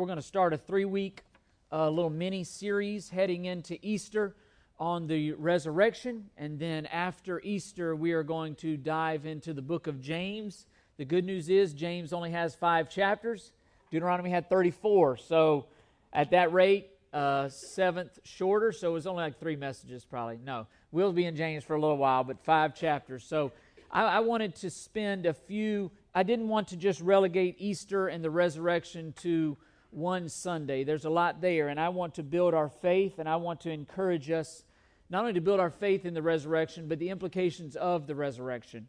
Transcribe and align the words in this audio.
we're 0.00 0.06
going 0.06 0.16
to 0.16 0.22
start 0.22 0.54
a 0.54 0.56
three 0.56 0.86
week 0.86 1.22
uh, 1.70 1.90
little 1.90 2.08
mini 2.08 2.42
series 2.42 3.10
heading 3.10 3.44
into 3.44 3.76
Easter 3.82 4.34
on 4.78 5.06
the 5.06 5.32
resurrection. 5.32 6.24
And 6.38 6.58
then 6.58 6.86
after 6.86 7.38
Easter, 7.42 7.94
we 7.94 8.12
are 8.12 8.22
going 8.22 8.54
to 8.56 8.78
dive 8.78 9.26
into 9.26 9.52
the 9.52 9.60
book 9.60 9.88
of 9.88 10.00
James. 10.00 10.64
The 10.96 11.04
good 11.04 11.26
news 11.26 11.50
is, 11.50 11.74
James 11.74 12.14
only 12.14 12.30
has 12.30 12.54
five 12.54 12.88
chapters, 12.88 13.52
Deuteronomy 13.90 14.30
had 14.30 14.48
34. 14.48 15.18
So 15.18 15.66
at 16.14 16.30
that 16.30 16.50
rate, 16.50 16.88
uh, 17.12 17.50
seventh 17.50 18.20
shorter. 18.24 18.72
So 18.72 18.88
it 18.88 18.94
was 18.94 19.06
only 19.06 19.22
like 19.24 19.38
three 19.38 19.56
messages, 19.56 20.06
probably. 20.06 20.38
No, 20.42 20.66
we'll 20.92 21.12
be 21.12 21.26
in 21.26 21.36
James 21.36 21.62
for 21.62 21.76
a 21.76 21.80
little 21.80 21.98
while, 21.98 22.24
but 22.24 22.42
five 22.42 22.74
chapters. 22.74 23.22
So 23.22 23.52
I, 23.92 24.04
I 24.04 24.20
wanted 24.20 24.54
to 24.56 24.70
spend 24.70 25.26
a 25.26 25.34
few 25.34 25.90
I 26.14 26.22
didn't 26.24 26.48
want 26.48 26.68
to 26.68 26.76
just 26.76 27.00
relegate 27.00 27.56
Easter 27.58 28.08
and 28.08 28.24
the 28.24 28.30
resurrection 28.30 29.14
to 29.20 29.56
one 29.90 30.28
Sunday. 30.28 30.84
There's 30.84 31.04
a 31.04 31.10
lot 31.10 31.40
there, 31.40 31.68
and 31.68 31.80
I 31.80 31.88
want 31.88 32.14
to 32.14 32.22
build 32.22 32.54
our 32.54 32.68
faith, 32.68 33.18
and 33.18 33.28
I 33.28 33.36
want 33.36 33.60
to 33.62 33.70
encourage 33.70 34.30
us 34.30 34.64
not 35.08 35.20
only 35.20 35.32
to 35.32 35.40
build 35.40 35.60
our 35.60 35.70
faith 35.70 36.04
in 36.04 36.14
the 36.14 36.22
resurrection, 36.22 36.86
but 36.88 36.98
the 36.98 37.10
implications 37.10 37.74
of 37.76 38.06
the 38.06 38.14
resurrection. 38.14 38.88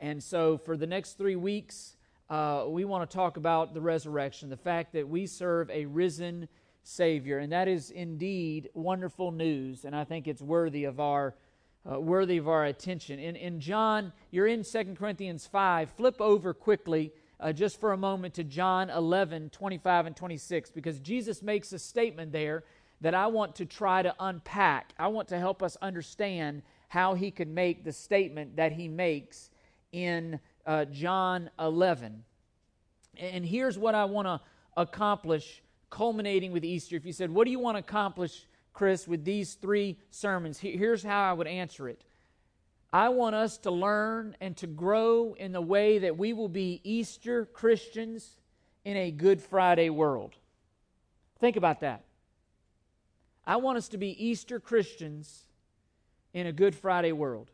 And 0.00 0.22
so, 0.22 0.58
for 0.58 0.76
the 0.76 0.86
next 0.86 1.18
three 1.18 1.36
weeks, 1.36 1.96
uh, 2.28 2.64
we 2.68 2.84
want 2.84 3.08
to 3.08 3.14
talk 3.14 3.36
about 3.36 3.74
the 3.74 3.80
resurrection, 3.80 4.50
the 4.50 4.56
fact 4.56 4.92
that 4.94 5.08
we 5.08 5.26
serve 5.26 5.70
a 5.70 5.86
risen 5.86 6.48
Savior, 6.82 7.38
and 7.38 7.52
that 7.52 7.68
is 7.68 7.90
indeed 7.90 8.70
wonderful 8.74 9.30
news, 9.30 9.84
and 9.84 9.94
I 9.94 10.04
think 10.04 10.26
it's 10.26 10.42
worthy 10.42 10.84
of 10.84 10.98
our 10.98 11.34
uh, 11.90 11.98
worthy 11.98 12.36
of 12.36 12.46
our 12.46 12.66
attention. 12.66 13.18
In, 13.18 13.36
in 13.36 13.58
John, 13.58 14.12
you're 14.30 14.46
in 14.46 14.62
Second 14.64 14.98
Corinthians 14.98 15.46
5. 15.46 15.90
Flip 15.90 16.20
over 16.20 16.52
quickly 16.52 17.10
uh, 17.40 17.52
just 17.52 17.80
for 17.80 17.92
a 17.92 17.96
moment 17.96 18.34
to 18.34 18.44
John 18.44 18.90
11, 18.90 19.50
25 19.50 20.06
and 20.06 20.16
26, 20.16 20.70
because 20.70 21.00
Jesus 21.00 21.42
makes 21.42 21.72
a 21.72 21.78
statement 21.78 22.32
there 22.32 22.64
that 23.00 23.14
I 23.14 23.26
want 23.28 23.56
to 23.56 23.64
try 23.64 24.02
to 24.02 24.14
unpack. 24.20 24.92
I 24.98 25.08
want 25.08 25.28
to 25.28 25.38
help 25.38 25.62
us 25.62 25.76
understand 25.80 26.62
how 26.88 27.14
he 27.14 27.30
could 27.30 27.48
make 27.48 27.84
the 27.84 27.92
statement 27.92 28.56
that 28.56 28.72
he 28.72 28.88
makes 28.88 29.50
in 29.92 30.38
uh, 30.66 30.84
John 30.86 31.50
11. 31.58 32.24
And 33.16 33.44
here's 33.44 33.78
what 33.78 33.94
I 33.94 34.04
want 34.04 34.26
to 34.26 34.40
accomplish, 34.76 35.62
culminating 35.88 36.52
with 36.52 36.64
Easter. 36.64 36.96
If 36.96 37.06
you 37.06 37.12
said, 37.12 37.30
What 37.30 37.44
do 37.44 37.50
you 37.50 37.58
want 37.58 37.76
to 37.76 37.80
accomplish 37.80 38.46
Chris, 38.72 39.06
with 39.06 39.24
these 39.24 39.54
three 39.54 39.98
sermons, 40.10 40.58
here's 40.58 41.02
how 41.02 41.22
I 41.28 41.32
would 41.32 41.46
answer 41.46 41.88
it. 41.88 42.02
I 42.92 43.10
want 43.10 43.36
us 43.36 43.58
to 43.58 43.70
learn 43.70 44.36
and 44.40 44.56
to 44.58 44.66
grow 44.66 45.34
in 45.34 45.52
the 45.52 45.60
way 45.60 46.00
that 46.00 46.16
we 46.16 46.32
will 46.32 46.48
be 46.48 46.80
Easter 46.82 47.46
Christians 47.46 48.36
in 48.84 48.96
a 48.96 49.10
Good 49.10 49.40
Friday 49.40 49.90
world. 49.90 50.34
Think 51.38 51.56
about 51.56 51.80
that. 51.80 52.04
I 53.46 53.56
want 53.56 53.78
us 53.78 53.88
to 53.88 53.98
be 53.98 54.08
Easter 54.24 54.58
Christians 54.58 55.44
in 56.34 56.46
a 56.46 56.52
Good 56.52 56.74
Friday 56.74 57.12
world. 57.12 57.50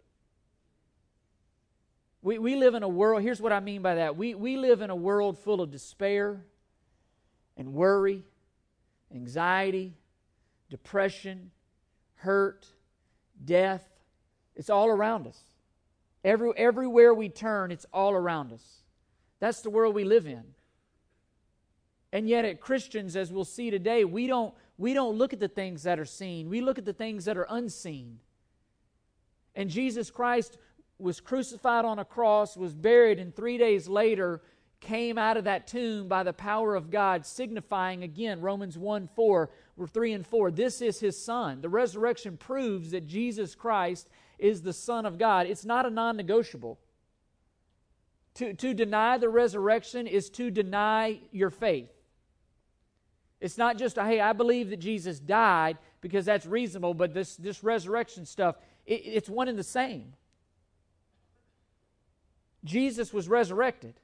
We, 2.22 2.38
we 2.38 2.56
live 2.56 2.74
in 2.74 2.82
a 2.82 2.88
world, 2.88 3.22
here's 3.22 3.40
what 3.40 3.52
I 3.52 3.60
mean 3.60 3.82
by 3.82 3.96
that. 3.96 4.16
We, 4.16 4.34
we 4.34 4.56
live 4.56 4.80
in 4.80 4.90
a 4.90 4.96
world 4.96 5.38
full 5.38 5.60
of 5.60 5.70
despair 5.70 6.44
and 7.56 7.72
worry, 7.72 8.24
anxiety, 9.14 9.94
depression, 10.70 11.50
hurt, 12.16 12.66
death. 13.44 13.86
It's 14.56 14.70
all 14.70 14.88
around 14.88 15.26
us. 15.26 15.38
Every, 16.24 16.50
everywhere 16.56 17.14
we 17.14 17.28
turn, 17.28 17.70
it's 17.70 17.86
all 17.92 18.12
around 18.12 18.52
us. 18.52 18.82
That's 19.38 19.60
the 19.60 19.70
world 19.70 19.94
we 19.94 20.04
live 20.04 20.26
in. 20.26 20.42
And 22.12 22.28
yet, 22.28 22.44
at 22.44 22.60
Christians, 22.60 23.14
as 23.14 23.30
we'll 23.30 23.44
see 23.44 23.70
today, 23.70 24.04
we 24.04 24.26
don't, 24.26 24.54
we 24.78 24.94
don't 24.94 25.16
look 25.16 25.32
at 25.32 25.40
the 25.40 25.48
things 25.48 25.82
that 25.82 25.98
are 25.98 26.04
seen, 26.04 26.48
we 26.48 26.60
look 26.60 26.78
at 26.78 26.84
the 26.84 26.92
things 26.92 27.26
that 27.26 27.36
are 27.36 27.46
unseen. 27.50 28.18
And 29.54 29.70
Jesus 29.70 30.10
Christ 30.10 30.58
was 30.98 31.20
crucified 31.20 31.84
on 31.84 31.98
a 31.98 32.04
cross, 32.04 32.56
was 32.56 32.74
buried, 32.74 33.18
and 33.18 33.34
three 33.34 33.58
days 33.58 33.88
later 33.88 34.42
came 34.80 35.18
out 35.18 35.36
of 35.36 35.44
that 35.44 35.66
tomb 35.66 36.08
by 36.08 36.22
the 36.22 36.32
power 36.32 36.74
of 36.74 36.90
God, 36.90 37.24
signifying 37.24 38.02
again 38.02 38.40
Romans 38.40 38.76
1 38.78 39.08
4 39.14 39.50
3 39.86 40.12
and 40.12 40.26
4. 40.26 40.50
This 40.50 40.80
is 40.80 41.00
his 41.00 41.22
son. 41.22 41.60
The 41.60 41.68
resurrection 41.68 42.36
proves 42.36 42.92
that 42.92 43.06
Jesus 43.06 43.54
Christ 43.54 44.08
is 44.38 44.62
the 44.62 44.72
Son 44.72 45.06
of 45.06 45.18
God. 45.18 45.46
It's 45.46 45.64
not 45.64 45.86
a 45.86 45.90
non 45.90 46.16
negotiable. 46.16 46.78
To, 48.34 48.52
to 48.52 48.74
deny 48.74 49.16
the 49.16 49.30
resurrection 49.30 50.06
is 50.06 50.28
to 50.30 50.50
deny 50.50 51.20
your 51.32 51.50
faith. 51.50 51.90
It's 53.40 53.58
not 53.58 53.78
just, 53.78 53.96
hey, 53.96 54.20
I 54.20 54.32
believe 54.32 54.70
that 54.70 54.78
Jesus 54.78 55.18
died 55.18 55.78
because 56.00 56.24
that's 56.24 56.46
reasonable, 56.46 56.94
but 56.94 57.14
this, 57.14 57.36
this 57.36 57.62
resurrection 57.62 58.26
stuff, 58.26 58.56
it, 58.84 59.02
it's 59.04 59.28
one 59.28 59.48
and 59.48 59.58
the 59.58 59.64
same. 59.64 60.12
Jesus 62.64 63.12
was 63.12 63.28
resurrected. 63.28 63.94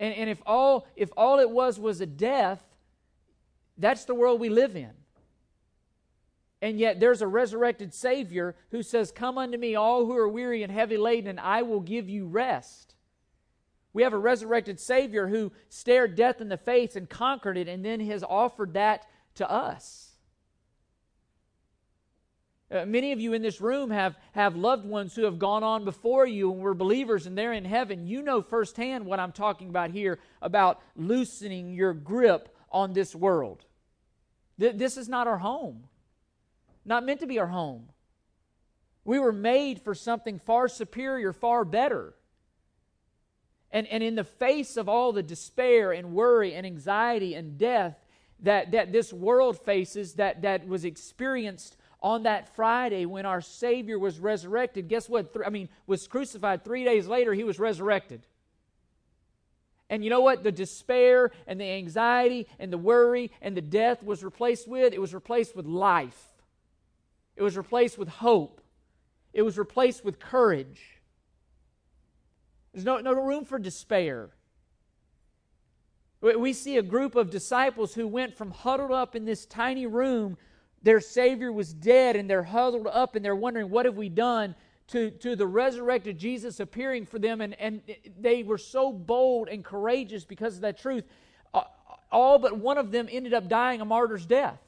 And, 0.00 0.14
and 0.14 0.30
if, 0.30 0.42
all, 0.46 0.86
if 0.96 1.10
all 1.16 1.38
it 1.38 1.50
was 1.50 1.78
was 1.78 2.00
a 2.00 2.06
death, 2.06 2.62
that's 3.78 4.04
the 4.04 4.14
world 4.14 4.40
we 4.40 4.48
live 4.48 4.74
in. 4.74 4.90
And 6.62 6.78
yet 6.78 7.00
there's 7.00 7.20
a 7.20 7.26
resurrected 7.26 7.92
Savior 7.92 8.54
who 8.70 8.84
says, 8.84 9.10
Come 9.10 9.36
unto 9.36 9.58
me, 9.58 9.74
all 9.74 10.06
who 10.06 10.16
are 10.16 10.28
weary 10.28 10.62
and 10.62 10.72
heavy 10.72 10.96
laden, 10.96 11.28
and 11.28 11.40
I 11.40 11.62
will 11.62 11.80
give 11.80 12.08
you 12.08 12.26
rest. 12.26 12.94
We 13.92 14.04
have 14.04 14.12
a 14.12 14.18
resurrected 14.18 14.78
Savior 14.78 15.26
who 15.26 15.52
stared 15.68 16.14
death 16.14 16.40
in 16.40 16.48
the 16.48 16.56
face 16.56 16.94
and 16.94 17.10
conquered 17.10 17.58
it, 17.58 17.68
and 17.68 17.84
then 17.84 17.98
has 18.00 18.22
offered 18.22 18.74
that 18.74 19.06
to 19.34 19.50
us. 19.50 20.12
Uh, 22.70 22.86
many 22.86 23.12
of 23.12 23.20
you 23.20 23.34
in 23.34 23.42
this 23.42 23.60
room 23.60 23.90
have, 23.90 24.16
have 24.32 24.56
loved 24.56 24.86
ones 24.86 25.14
who 25.14 25.24
have 25.24 25.38
gone 25.38 25.62
on 25.62 25.84
before 25.84 26.26
you 26.26 26.50
and 26.50 26.62
were 26.62 26.72
believers 26.72 27.26
and 27.26 27.36
they're 27.36 27.52
in 27.52 27.66
heaven. 27.66 28.06
You 28.06 28.22
know 28.22 28.40
firsthand 28.40 29.04
what 29.04 29.20
I'm 29.20 29.32
talking 29.32 29.68
about 29.68 29.90
here 29.90 30.18
about 30.40 30.80
loosening 30.96 31.74
your 31.74 31.92
grip 31.92 32.48
on 32.70 32.94
this 32.94 33.14
world. 33.14 33.66
Th- 34.58 34.74
this 34.74 34.96
is 34.96 35.06
not 35.06 35.26
our 35.26 35.36
home, 35.36 35.84
not 36.84 37.04
meant 37.04 37.20
to 37.20 37.26
be 37.26 37.38
our 37.38 37.46
home. 37.46 37.88
We 39.04 39.18
were 39.18 39.32
made 39.32 39.82
for 39.82 39.94
something 39.94 40.38
far 40.38 40.68
superior, 40.68 41.32
far 41.32 41.64
better. 41.64 42.14
And, 43.70 43.86
and 43.88 44.02
in 44.02 44.14
the 44.14 44.24
face 44.24 44.76
of 44.76 44.88
all 44.88 45.12
the 45.12 45.22
despair 45.22 45.92
and 45.92 46.12
worry 46.12 46.54
and 46.54 46.66
anxiety 46.66 47.34
and 47.34 47.58
death 47.58 47.96
that, 48.40 48.72
that 48.72 48.92
this 48.92 49.12
world 49.12 49.58
faces, 49.58 50.14
that, 50.14 50.42
that 50.42 50.66
was 50.66 50.84
experienced 50.84 51.76
on 52.00 52.24
that 52.24 52.54
Friday 52.54 53.06
when 53.06 53.24
our 53.24 53.40
Savior 53.40 53.98
was 53.98 54.18
resurrected, 54.18 54.88
guess 54.88 55.08
what? 55.08 55.34
I 55.46 55.50
mean, 55.50 55.68
was 55.86 56.06
crucified 56.06 56.64
three 56.64 56.84
days 56.84 57.06
later, 57.06 57.32
he 57.32 57.44
was 57.44 57.58
resurrected. 57.58 58.26
And 59.88 60.02
you 60.02 60.10
know 60.10 60.20
what? 60.20 60.42
The 60.42 60.52
despair 60.52 61.30
and 61.46 61.60
the 61.60 61.66
anxiety 61.66 62.46
and 62.58 62.72
the 62.72 62.78
worry 62.78 63.30
and 63.40 63.56
the 63.56 63.60
death 63.60 64.02
was 64.02 64.24
replaced 64.24 64.66
with? 64.66 64.92
It 64.92 65.00
was 65.00 65.14
replaced 65.14 65.54
with 65.54 65.66
life. 65.66 66.31
It 67.36 67.42
was 67.42 67.56
replaced 67.56 67.98
with 67.98 68.08
hope. 68.08 68.60
It 69.32 69.42
was 69.42 69.58
replaced 69.58 70.04
with 70.04 70.18
courage. 70.18 71.00
There's 72.72 72.84
no, 72.84 72.98
no 72.98 73.12
room 73.12 73.44
for 73.44 73.58
despair. 73.58 74.30
We 76.20 76.52
see 76.52 76.76
a 76.76 76.82
group 76.82 77.16
of 77.16 77.30
disciples 77.30 77.94
who 77.94 78.06
went 78.06 78.36
from 78.36 78.52
huddled 78.52 78.92
up 78.92 79.16
in 79.16 79.24
this 79.24 79.44
tiny 79.44 79.86
room. 79.86 80.36
Their 80.82 81.00
Savior 81.00 81.50
was 81.50 81.72
dead, 81.72 82.14
and 82.16 82.30
they're 82.30 82.44
huddled 82.44 82.86
up 82.86 83.16
and 83.16 83.24
they're 83.24 83.34
wondering, 83.34 83.70
What 83.70 83.86
have 83.86 83.96
we 83.96 84.08
done? 84.08 84.54
to, 84.92 85.10
to 85.10 85.34
the 85.34 85.46
resurrected 85.46 86.18
Jesus 86.18 86.60
appearing 86.60 87.06
for 87.06 87.18
them, 87.18 87.40
and, 87.40 87.54
and 87.54 87.80
they 88.20 88.42
were 88.42 88.58
so 88.58 88.92
bold 88.92 89.48
and 89.48 89.64
courageous 89.64 90.24
because 90.24 90.56
of 90.56 90.60
that 90.62 90.78
truth. 90.78 91.04
All 92.10 92.38
but 92.38 92.58
one 92.58 92.76
of 92.76 92.90
them 92.90 93.08
ended 93.10 93.32
up 93.32 93.48
dying 93.48 93.80
a 93.80 93.86
martyr's 93.86 94.26
death. 94.26 94.58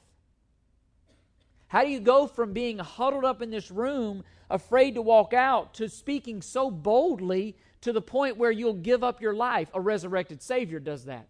How 1.74 1.82
do 1.82 1.90
you 1.90 1.98
go 1.98 2.28
from 2.28 2.52
being 2.52 2.78
huddled 2.78 3.24
up 3.24 3.42
in 3.42 3.50
this 3.50 3.68
room, 3.68 4.22
afraid 4.48 4.94
to 4.94 5.02
walk 5.02 5.32
out, 5.32 5.74
to 5.74 5.88
speaking 5.88 6.40
so 6.40 6.70
boldly 6.70 7.56
to 7.80 7.92
the 7.92 8.00
point 8.00 8.36
where 8.36 8.52
you'll 8.52 8.74
give 8.74 9.02
up 9.02 9.20
your 9.20 9.34
life? 9.34 9.70
A 9.74 9.80
resurrected 9.80 10.40
Savior 10.40 10.78
does 10.78 11.06
that. 11.06 11.26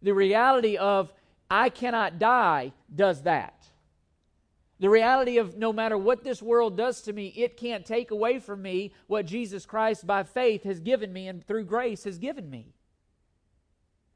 The 0.00 0.14
reality 0.14 0.78
of, 0.78 1.12
I 1.50 1.68
cannot 1.68 2.18
die, 2.18 2.72
does 2.96 3.24
that. 3.24 3.66
The 4.80 4.88
reality 4.88 5.36
of 5.36 5.58
no 5.58 5.74
matter 5.74 5.98
what 5.98 6.24
this 6.24 6.40
world 6.40 6.78
does 6.78 7.02
to 7.02 7.12
me, 7.12 7.34
it 7.36 7.58
can't 7.58 7.84
take 7.84 8.12
away 8.12 8.38
from 8.38 8.62
me 8.62 8.94
what 9.08 9.26
Jesus 9.26 9.66
Christ 9.66 10.06
by 10.06 10.22
faith 10.22 10.62
has 10.62 10.80
given 10.80 11.12
me 11.12 11.28
and 11.28 11.46
through 11.46 11.66
grace 11.66 12.04
has 12.04 12.16
given 12.16 12.48
me. 12.48 12.72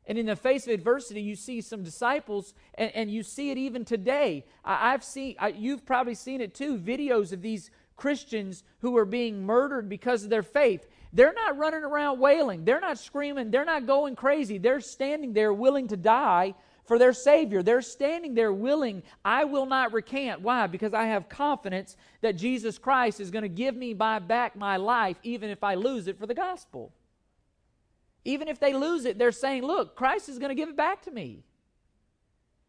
And 0.06 0.18
in 0.18 0.26
the 0.26 0.36
face 0.36 0.66
of 0.66 0.72
adversity, 0.72 1.20
you 1.20 1.34
see 1.34 1.60
some 1.60 1.82
disciples, 1.82 2.54
and, 2.74 2.92
and 2.94 3.10
you 3.10 3.22
see 3.22 3.50
it 3.50 3.58
even 3.58 3.84
today. 3.84 4.44
I, 4.64 4.92
have 4.92 5.02
seen, 5.02 5.34
I, 5.38 5.48
you've 5.48 5.84
probably 5.84 6.14
seen 6.14 6.40
it 6.40 6.54
too, 6.54 6.78
videos 6.78 7.32
of 7.32 7.42
these 7.42 7.70
Christians 7.96 8.62
who 8.80 8.96
are 8.96 9.04
being 9.04 9.44
murdered 9.44 9.88
because 9.88 10.22
of 10.22 10.30
their 10.30 10.42
faith. 10.42 10.86
they're 11.12 11.32
not 11.32 11.56
running 11.56 11.82
around 11.82 12.20
wailing. 12.20 12.64
They're 12.64 12.80
not 12.80 12.98
screaming. 12.98 13.50
They're 13.50 13.64
not 13.64 13.86
going 13.86 14.16
crazy. 14.16 14.58
They're 14.58 14.80
standing 14.80 15.32
there 15.32 15.52
willing 15.52 15.88
to 15.88 15.96
die 15.96 16.54
for 16.84 16.98
their 16.98 17.12
Savior. 17.12 17.62
They're 17.62 17.82
standing 17.82 18.34
there 18.34 18.52
willing, 18.52 19.02
I 19.24 19.44
will 19.44 19.66
not 19.66 19.92
recant. 19.92 20.40
Why? 20.40 20.66
Because 20.66 20.94
I 20.94 21.06
have 21.06 21.28
confidence 21.28 21.96
that 22.20 22.36
Jesus 22.36 22.78
Christ 22.78 23.18
is 23.18 23.30
going 23.30 23.42
to 23.42 23.48
give 23.48 23.74
me 23.74 23.92
my, 23.92 24.18
back 24.18 24.56
my 24.56 24.76
life 24.76 25.16
even 25.22 25.50
if 25.50 25.64
I 25.64 25.74
lose 25.74 26.06
it 26.06 26.18
for 26.18 26.26
the 26.26 26.34
gospel. 26.34 26.92
Even 28.26 28.48
if 28.48 28.58
they 28.58 28.74
lose 28.74 29.04
it, 29.04 29.18
they're 29.18 29.30
saying, 29.30 29.62
Look, 29.62 29.94
Christ 29.94 30.28
is 30.28 30.38
going 30.38 30.48
to 30.48 30.54
give 30.56 30.68
it 30.68 30.76
back 30.76 31.02
to 31.02 31.10
me. 31.12 31.44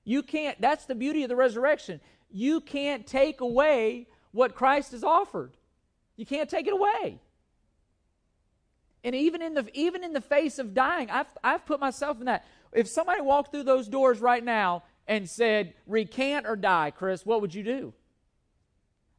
You 0.03 0.21
can't, 0.21 0.59
that's 0.61 0.85
the 0.85 0.93
beauty 0.93 1.23
of 1.23 1.29
the 1.29 1.35
resurrection. 1.35 1.99
You 2.29 2.61
can't 2.61 3.07
take 3.07 3.41
away 3.41 4.07
what 4.31 4.53
Christ 4.53 4.91
has 4.91 5.03
offered. 5.03 5.57
You 6.15 6.27
can't 6.27 6.47
take 6.47 6.67
it 6.67 6.73
away. 6.73 7.19
And 9.03 9.15
even 9.15 9.41
in 9.41 9.55
the 9.55 9.67
even 9.73 10.03
in 10.03 10.13
the 10.13 10.21
face 10.21 10.59
of 10.59 10.73
dying, 10.73 11.09
I've 11.09 11.27
I've 11.43 11.65
put 11.65 11.79
myself 11.79 12.19
in 12.19 12.25
that. 12.25 12.45
If 12.71 12.87
somebody 12.87 13.21
walked 13.21 13.51
through 13.51 13.63
those 13.63 13.87
doors 13.87 14.19
right 14.19 14.43
now 14.43 14.83
and 15.07 15.27
said, 15.27 15.73
recant 15.87 16.45
or 16.45 16.55
die, 16.55 16.91
Chris, 16.91 17.25
what 17.25 17.41
would 17.41 17.55
you 17.55 17.63
do? 17.63 17.93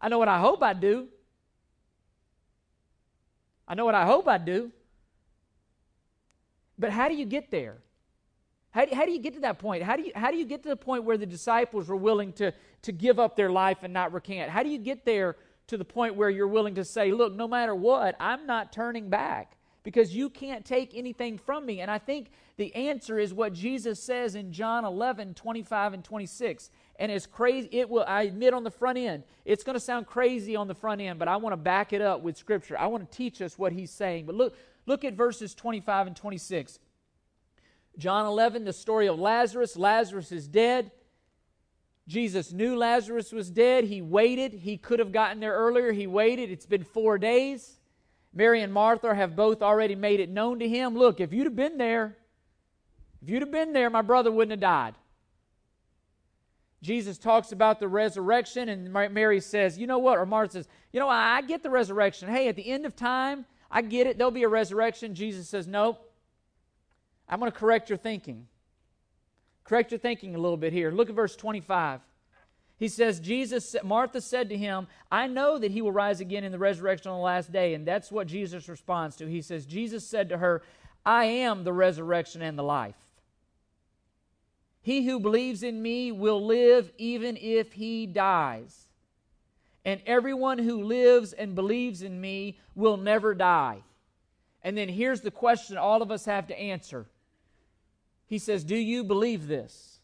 I 0.01 0.09
know 0.09 0.19
what 0.19 0.29
I 0.29 0.39
hope 0.39 0.63
I'd 0.63 0.81
do. 0.81 1.09
I 3.67 3.75
know 3.75 3.85
what 3.85 3.95
I 3.95 4.05
hope 4.07 4.29
I'd 4.29 4.45
do. 4.45 4.71
But 6.79 6.91
how 6.91 7.09
do 7.09 7.15
you 7.15 7.27
get 7.27 7.51
there? 7.51 7.79
How 8.71 8.85
do, 8.85 8.95
how 8.95 9.07
do 9.07 9.13
you 9.13 9.19
get 9.19 9.35
to 9.35 9.41
that 9.41 9.59
point? 9.59 9.83
How 9.83 9.97
do, 9.97 10.03
you, 10.03 10.13
how 10.15 10.31
do 10.31 10.37
you 10.37 10.45
get 10.45 10.63
to 10.65 10.69
the 10.69 10.77
point 10.77 11.05
where 11.05 11.17
the 11.17 11.27
disciples 11.27 11.89
were 11.89 11.97
willing 11.97 12.33
to, 12.35 12.53
to 12.83 12.93
give 12.93 13.19
up 13.19 13.35
their 13.35 13.51
life 13.51 13.79
and 13.83 13.93
not 13.93 14.13
recant? 14.13 14.51
How 14.51 14.63
do 14.63 14.69
you 14.69 14.79
get 14.79 15.05
there 15.05 15.37
to 15.69 15.77
the 15.77 15.85
point 15.85 16.15
where 16.15 16.31
you're 16.31 16.49
willing 16.49 16.75
to 16.77 16.85
say, 16.85 17.11
look, 17.13 17.35
no 17.35 17.49
matter 17.49 17.75
what, 17.75 18.15
I'm 18.21 18.47
not 18.47 18.73
turning 18.73 19.09
back 19.09 19.57
because 19.83 20.15
you 20.15 20.29
can't 20.29 20.65
take 20.65 20.95
anything 20.95 21.39
from 21.39 21.65
me? 21.65 21.81
And 21.81 21.91
I 21.91 21.99
think 21.99 22.31
the 22.57 22.75
answer 22.75 23.19
is 23.19 23.33
what 23.33 23.55
Jesus 23.55 24.03
says 24.03 24.35
in 24.35 24.53
John 24.53 24.85
11, 24.85 25.35
25 25.35 25.95
and 25.95 26.05
26. 26.05 26.71
And 26.97 27.11
it's 27.11 27.27
crazy, 27.27 27.69
it 27.73 27.89
will, 27.89 28.05
I 28.07 28.23
admit 28.23 28.53
on 28.53 28.65
the 28.65 28.71
front 28.71 28.99
end, 28.99 29.23
it's 29.45 29.65
going 29.65 29.75
to 29.75 29.81
sound 29.81 30.07
crazy 30.07 30.57
on 30.57 30.69
the 30.69 30.75
front 30.75 31.01
end, 31.01 31.19
but 31.19 31.29
I 31.29 31.37
want 31.37 31.53
to 31.53 31.57
back 31.57 31.93
it 31.93 32.03
up 32.03 32.23
with 32.23 32.37
Scripture. 32.37 32.79
I 32.79 32.89
want 32.89 33.11
to 33.11 33.17
teach 33.17 33.41
us 33.41 33.59
what 33.59 33.73
he's 33.73 33.91
saying. 33.91 34.27
But 34.27 34.35
look, 34.35 34.57
look 34.89 35.05
at 35.05 35.15
verses 35.15 35.55
25 35.55 36.09
and 36.09 36.17
26. 36.17 36.79
John 37.99 38.27
11, 38.27 38.65
the 38.65 38.73
story 38.73 39.07
of 39.07 39.19
Lazarus. 39.19 39.77
Lazarus 39.77 40.33
is 40.33 40.49
dead. 40.49 40.91
Jesus 42.07 42.53
knew 42.53 42.75
Lazarus 42.75 43.33
was 43.33 43.51
dead. 43.51 43.85
He 43.85 44.01
waited. 44.01 44.55
He 44.55 44.79
could 44.79 44.99
have 44.99 45.13
gotten 45.13 45.41
there 45.41 45.53
earlier. 45.53 45.93
He 45.93 46.07
waited. 46.07 46.51
It's 46.51 46.65
been 46.65 46.85
four 46.85 47.19
days. 47.19 47.79
Mary 48.33 48.63
and 48.63 48.73
Martha 48.73 49.15
have 49.15 49.37
both 49.37 49.63
already 49.63 49.95
made 49.95 50.21
it 50.21 50.31
known 50.31 50.59
to 50.61 50.69
him. 50.69 50.97
Look, 50.97 51.21
if 51.21 51.33
you'd 51.33 51.47
have 51.47 51.57
been 51.57 51.77
there, 51.77 52.17
if 53.21 53.29
you'd 53.29 53.43
have 53.43 53.51
been 53.51 53.73
there, 53.73 53.91
my 53.91 54.03
brother 54.03 54.31
wouldn't 54.31 54.53
have 54.53 54.61
died. 54.61 54.95
Jesus 56.81 57.19
talks 57.19 57.51
about 57.51 57.81
the 57.81 57.89
resurrection, 57.89 58.69
and 58.69 58.93
Mary 58.93 59.41
says, 59.41 59.77
You 59.77 59.89
know 59.89 59.99
what? 59.99 60.19
Or 60.19 60.25
Martha 60.25 60.53
says, 60.53 60.69
You 60.93 61.01
know, 61.01 61.09
I 61.09 61.43
get 61.43 61.63
the 61.63 61.71
resurrection. 61.71 62.29
Hey, 62.29 62.49
at 62.49 62.57
the 62.57 62.71
end 62.71 62.87
of 62.87 62.95
time, 62.95 63.45
I 63.71 63.83
get 63.83 64.07
it. 64.07 64.19
There'll 64.19 64.31
be 64.31 64.45
a 64.45 64.49
resurrection. 64.49 65.15
Jesus 65.15 65.49
says, 65.49 65.67
Nope. 65.67 66.05
I'm 67.29 67.41
going 67.41 67.53
to 67.53 67.59
correct 67.59 67.91
your 67.91 67.99
thinking. 67.99 68.47
Correct 69.65 69.93
your 69.93 69.99
thinking 69.99 70.35
a 70.35 70.39
little 70.39 70.57
bit 70.57 70.73
here. 70.73 70.91
Look 70.91 71.11
at 71.11 71.15
verse 71.15 71.37
25. 71.37 72.01
He 72.79 72.89
says, 72.89 73.21
Jesus, 73.21 73.77
Martha 73.83 74.21
said 74.21 74.49
to 74.49 74.57
him, 74.57 74.87
I 75.11 75.27
know 75.27 75.59
that 75.59 75.73
he 75.73 75.83
will 75.83 75.93
rise 75.93 76.21
again 76.21 76.45
in 76.45 76.53
the 76.53 76.59
resurrection 76.59 77.11
on 77.11 77.19
the 77.19 77.25
last 77.25 77.53
day. 77.53 77.75
And 77.75 77.87
that's 77.87 78.11
what 78.11 78.29
Jesus 78.29 78.69
responds 78.69 79.17
to. 79.17 79.27
He 79.27 79.43
says, 79.43 79.67
Jesus 79.67 80.07
said 80.07 80.29
to 80.31 80.39
her, 80.39 80.63
I 81.05 81.25
am 81.25 81.65
the 81.65 81.73
resurrection 81.73 82.41
and 82.41 82.59
the 82.59 82.63
life. 82.63 82.95
He 84.81 85.05
who 85.05 85.21
believes 85.21 85.63
in 85.63 85.83
me 85.83 86.13
will 86.13 86.47
live 86.47 86.91
even 86.97 87.37
if 87.37 87.73
he 87.73 88.07
dies. 88.07 88.88
And 89.85 90.01
everyone 90.07 90.59
who 90.59 90.83
lives 90.83 91.33
and 91.33 91.55
believes 91.55 92.03
in 92.03 92.21
me 92.21 92.59
will 92.75 92.97
never 92.97 93.35
die. 93.35 93.83
And 94.63 94.77
then 94.77 94.89
here's 94.89 95.21
the 95.21 95.31
question 95.31 95.79
all 95.79 96.03
of 96.03 96.11
us 96.11 96.25
have 96.25 96.47
to 96.49 96.59
answer 96.59 97.07
he 98.29 98.39
says, 98.39 98.63
Do 98.63 98.77
you 98.77 99.03
believe 99.03 99.49
this? 99.49 99.99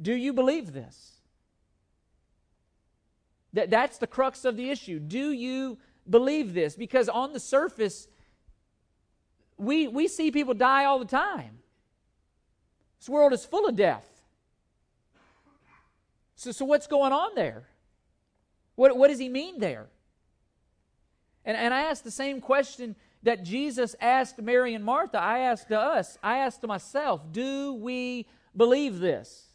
Do 0.00 0.14
you 0.14 0.32
believe 0.32 0.72
this? 0.72 1.20
That, 3.52 3.70
that's 3.70 3.98
the 3.98 4.06
crux 4.06 4.44
of 4.44 4.56
the 4.56 4.70
issue. 4.70 5.00
Do 5.00 5.32
you 5.32 5.78
believe 6.08 6.54
this? 6.54 6.76
Because 6.76 7.08
on 7.08 7.32
the 7.32 7.40
surface, 7.40 8.06
we, 9.56 9.88
we 9.88 10.06
see 10.06 10.30
people 10.30 10.54
die 10.54 10.84
all 10.84 10.98
the 10.98 11.06
time. 11.06 11.58
This 13.00 13.08
world 13.08 13.32
is 13.32 13.44
full 13.44 13.66
of 13.66 13.74
death. 13.74 14.15
So, 16.36 16.52
so 16.52 16.64
what's 16.64 16.86
going 16.86 17.12
on 17.12 17.34
there? 17.34 17.66
What, 18.76 18.96
what 18.96 19.08
does 19.08 19.18
he 19.18 19.28
mean 19.28 19.58
there? 19.58 19.86
And, 21.44 21.56
and 21.56 21.72
I 21.72 21.82
ask 21.82 22.04
the 22.04 22.10
same 22.10 22.40
question 22.40 22.94
that 23.22 23.42
Jesus 23.42 23.96
asked 24.00 24.40
Mary 24.40 24.74
and 24.74 24.84
Martha, 24.84 25.18
I 25.18 25.40
ask 25.40 25.66
to 25.68 25.78
us, 25.78 26.18
I 26.22 26.38
ask 26.38 26.60
to 26.60 26.66
myself, 26.66 27.22
do 27.32 27.74
we 27.74 28.28
believe 28.56 28.98
this? 28.98 29.46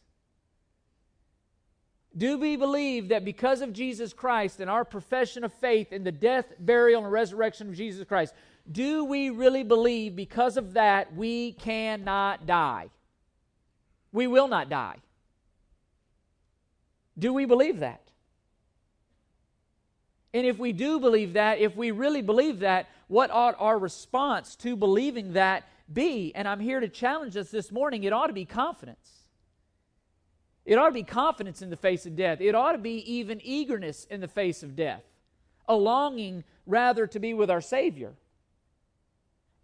Do 2.17 2.37
we 2.37 2.57
believe 2.57 3.09
that 3.09 3.23
because 3.23 3.61
of 3.61 3.71
Jesus 3.71 4.11
Christ 4.11 4.59
and 4.59 4.69
our 4.69 4.83
profession 4.83 5.45
of 5.45 5.53
faith 5.53 5.93
in 5.93 6.03
the 6.03 6.11
death, 6.11 6.45
burial, 6.59 7.03
and 7.03 7.11
resurrection 7.11 7.69
of 7.69 7.75
Jesus 7.75 8.05
Christ, 8.05 8.33
do 8.69 9.05
we 9.05 9.29
really 9.29 9.63
believe 9.63 10.15
because 10.15 10.57
of 10.57 10.73
that 10.73 11.15
we 11.15 11.53
cannot 11.53 12.45
die? 12.45 12.89
We 14.11 14.27
will 14.27 14.49
not 14.49 14.69
die. 14.69 14.97
Do 17.17 17.33
we 17.33 17.45
believe 17.45 17.79
that? 17.79 18.01
And 20.33 20.45
if 20.45 20.57
we 20.57 20.71
do 20.71 20.99
believe 20.99 21.33
that, 21.33 21.59
if 21.59 21.75
we 21.75 21.91
really 21.91 22.21
believe 22.21 22.59
that, 22.59 22.87
what 23.07 23.31
ought 23.31 23.55
our 23.59 23.77
response 23.77 24.55
to 24.57 24.75
believing 24.77 25.33
that 25.33 25.67
be? 25.91 26.31
And 26.33 26.47
I'm 26.47 26.61
here 26.61 26.79
to 26.79 26.87
challenge 26.87 27.35
us 27.35 27.51
this 27.51 27.71
morning. 27.71 28.05
It 28.05 28.13
ought 28.13 28.27
to 28.27 28.33
be 28.33 28.45
confidence. 28.45 29.09
It 30.65 30.77
ought 30.77 30.87
to 30.87 30.93
be 30.93 31.03
confidence 31.03 31.61
in 31.61 31.69
the 31.69 31.75
face 31.75 32.05
of 32.05 32.15
death. 32.15 32.39
It 32.39 32.55
ought 32.55 32.71
to 32.73 32.77
be 32.77 32.97
even 33.11 33.41
eagerness 33.43 34.05
in 34.05 34.21
the 34.21 34.27
face 34.27 34.63
of 34.63 34.75
death, 34.75 35.03
a 35.67 35.75
longing 35.75 36.45
rather 36.65 37.07
to 37.07 37.19
be 37.19 37.33
with 37.33 37.49
our 37.49 37.61
Savior. 37.61 38.13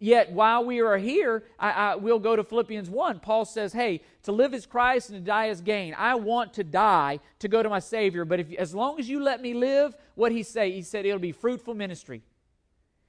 Yet 0.00 0.30
while 0.30 0.64
we 0.64 0.80
are 0.80 0.96
here, 0.96 1.42
I, 1.58 1.70
I, 1.70 1.94
we'll 1.96 2.20
go 2.20 2.36
to 2.36 2.44
Philippians 2.44 2.88
1. 2.88 3.18
Paul 3.18 3.44
says, 3.44 3.72
Hey, 3.72 4.02
to 4.22 4.32
live 4.32 4.54
is 4.54 4.64
Christ 4.64 5.10
and 5.10 5.18
to 5.18 5.24
die 5.24 5.46
is 5.46 5.60
gain. 5.60 5.94
I 5.98 6.14
want 6.14 6.54
to 6.54 6.64
die 6.64 7.18
to 7.40 7.48
go 7.48 7.62
to 7.62 7.68
my 7.68 7.80
Savior, 7.80 8.24
but 8.24 8.38
if, 8.38 8.52
as 8.54 8.74
long 8.74 9.00
as 9.00 9.08
you 9.08 9.20
let 9.20 9.42
me 9.42 9.54
live, 9.54 9.96
what 10.14 10.30
he 10.30 10.44
say? 10.44 10.70
He 10.70 10.82
said 10.82 11.04
it'll 11.04 11.18
be 11.18 11.32
fruitful 11.32 11.74
ministry. 11.74 12.22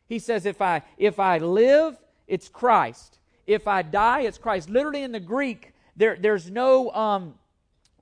He 0.07 0.17
says, 0.17 0.47
if 0.47 0.61
I 0.61 0.81
if 0.97 1.19
I 1.19 1.37
live, 1.37 1.95
it's 2.27 2.49
Christ. 2.49 3.19
If 3.45 3.67
I 3.67 3.83
die, 3.83 4.21
it's 4.21 4.39
Christ. 4.39 4.69
Literally 4.69 5.03
in 5.03 5.11
the 5.11 5.19
Greek, 5.19 5.73
there, 5.95 6.17
there's 6.19 6.49
no 6.49 6.91
um, 6.91 7.35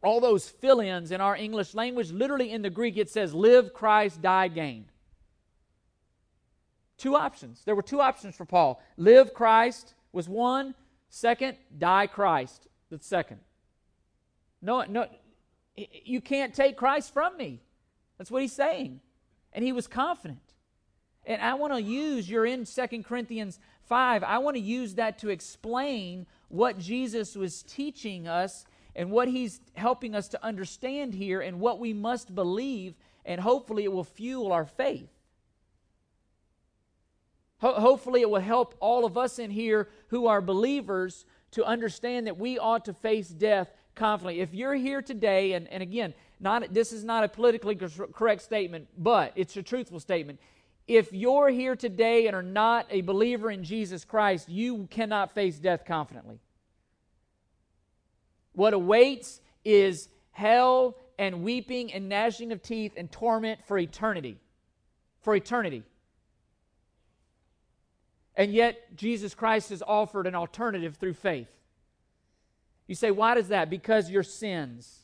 all 0.02 0.22
those 0.22 0.48
fill-ins 0.48 1.12
in 1.12 1.20
our 1.20 1.36
English 1.36 1.74
language. 1.74 2.12
Literally 2.12 2.52
in 2.52 2.62
the 2.62 2.70
Greek, 2.70 2.96
it 2.96 3.10
says 3.10 3.34
live 3.34 3.74
Christ, 3.74 4.22
die 4.22 4.48
gain. 4.48 4.86
Two 6.98 7.16
options. 7.16 7.62
There 7.64 7.76
were 7.76 7.82
two 7.82 8.02
options 8.02 8.36
for 8.36 8.46
Paul. 8.46 8.82
Live 8.98 9.34
Christ 9.34 9.94
was 10.12 10.28
one. 10.28 10.74
Second, 11.10 11.58
die 11.78 12.08
Christ. 12.08 12.68
The 12.90 13.00
second. 13.00 13.40
No, 14.62 14.84
no, 14.84 15.08
you 15.76 16.22
can't 16.22 16.54
take 16.54 16.78
Christ 16.78 17.14
from 17.14 17.38
me. 17.38 17.62
That's 18.18 18.32
what 18.32 18.42
he's 18.42 18.54
saying. 18.54 19.02
And 19.54 19.64
he 19.64 19.72
was 19.72 19.88
confident. 19.88 20.40
And 21.26 21.42
I 21.42 21.54
want 21.56 21.74
to 21.74 21.82
use, 21.82 22.30
you're 22.30 22.46
in 22.46 22.66
Second 22.66 23.04
Corinthians 23.06 23.60
5, 23.84 24.24
I 24.24 24.38
want 24.40 24.56
to 24.56 24.62
use 24.62 24.96
that 24.96 25.20
to 25.20 25.30
explain 25.30 26.26
what 26.48 26.80
Jesus 26.80 27.36
was 27.36 27.64
teaching 27.64 28.28
us 28.28 28.66
and 28.96 29.12
what 29.12 29.28
he's 29.28 29.60
helping 29.76 30.16
us 30.16 30.30
to 30.30 30.44
understand 30.44 31.14
here 31.14 31.42
and 31.42 31.60
what 31.60 31.80
we 31.80 31.94
must 31.94 32.34
believe, 32.34 32.96
and 33.26 33.40
hopefully 33.42 33.84
it 33.84 33.92
will 33.92 34.04
fuel 34.04 34.52
our 34.52 34.66
faith. 34.66 35.10
Ho- 37.60 37.80
hopefully 37.80 38.22
it 38.22 38.30
will 38.30 38.42
help 38.42 38.76
all 38.80 39.06
of 39.06 39.18
us 39.18 39.40
in 39.40 39.52
here 39.52 39.90
who 40.08 40.28
are 40.28 40.42
believers 40.42 41.26
to 41.52 41.66
understand 41.66 42.28
that 42.28 42.38
we 42.38 42.60
ought 42.60 42.86
to 42.86 42.94
face 42.94 43.30
death 43.30 43.70
confidently. 43.96 44.42
If 44.42 44.54
you're 44.54 44.76
here 44.76 45.02
today, 45.02 45.54
and, 45.54 45.68
and 45.70 45.82
again, 45.82 46.14
not, 46.40 46.74
this 46.74 46.92
is 46.92 47.04
not 47.04 47.24
a 47.24 47.28
politically 47.28 47.76
correct 47.76 48.42
statement, 48.42 48.88
but 48.98 49.34
it's 49.36 49.58
a 49.58 49.64
truthful 49.64 50.00
statement 50.00 50.40
if 50.88 51.12
you're 51.12 51.50
here 51.50 51.76
today 51.76 52.28
and 52.28 52.36
are 52.36 52.42
not 52.42 52.88
a 52.90 53.02
believer 53.02 53.52
in 53.52 53.64
Jesus 53.64 54.06
Christ, 54.06 54.48
you 54.48 54.88
cannot 54.90 55.34
face 55.34 55.60
death 55.60 55.84
confidently. 55.86 56.40
What 58.54 58.74
awaits 58.74 59.42
is 59.66 60.08
hell 60.32 60.96
and 61.20 61.44
weeping 61.44 61.92
and 61.92 62.08
gnashing 62.08 62.52
of 62.52 62.62
teeth 62.62 62.94
and 62.96 63.12
torment 63.12 63.66
for 63.66 63.78
eternity. 63.78 64.38
For 65.22 65.36
eternity. 65.36 65.84
And 68.38 68.54
yet, 68.54 68.96
Jesus 68.96 69.34
Christ 69.34 69.72
has 69.72 69.84
offered 69.86 70.28
an 70.28 70.36
alternative 70.36 70.96
through 70.96 71.16
faith. 71.16 71.50
You 72.86 72.96
say, 72.96 73.12
why 73.12 73.34
does 73.34 73.48
that? 73.50 73.70
Because 73.70 74.12
your 74.12 74.24
sins. 74.24 75.00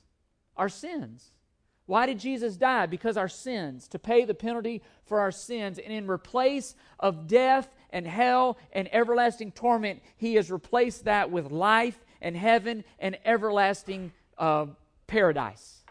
Our 0.56 0.70
sins. 0.70 1.32
Why 1.88 2.06
did 2.06 2.20
Jesus 2.20 2.56
die? 2.56 2.86
Because 2.86 3.18
our 3.18 3.28
sins, 3.28 3.88
to 3.90 4.00
pay 4.00 4.24
the 4.24 4.36
penalty 4.36 4.84
for 5.04 5.20
our 5.20 5.32
sins. 5.32 5.80
And 5.80 5.92
in 5.92 6.10
replace 6.10 6.76
of 7.00 7.28
death 7.28 7.68
and 7.90 8.08
hell 8.08 8.58
and 8.72 8.88
everlasting 8.94 9.52
torment, 9.52 10.02
he 10.16 10.36
has 10.36 10.50
replaced 10.50 11.06
that 11.06 11.32
with 11.32 11.52
life 11.52 12.00
and 12.22 12.38
heaven 12.38 12.86
and 13.00 13.18
everlasting 13.26 14.14
uh, 14.38 14.68
paradise. 15.08 15.82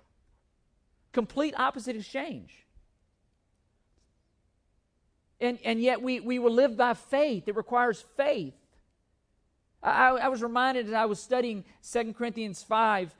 Complete 1.12 1.54
opposite 1.58 1.96
exchange. 1.96 2.61
And, 5.42 5.58
and 5.64 5.80
yet 5.80 6.00
we, 6.00 6.20
we 6.20 6.38
will 6.38 6.52
live 6.52 6.76
by 6.76 6.94
faith. 6.94 7.48
It 7.48 7.56
requires 7.56 8.04
faith. 8.16 8.54
I, 9.82 10.10
I 10.10 10.28
was 10.28 10.42
reminded 10.42 10.86
as 10.86 10.92
I 10.92 11.04
was 11.04 11.20
studying 11.20 11.64
2 11.82 12.14
Corinthians 12.14 12.62
5 12.62 13.14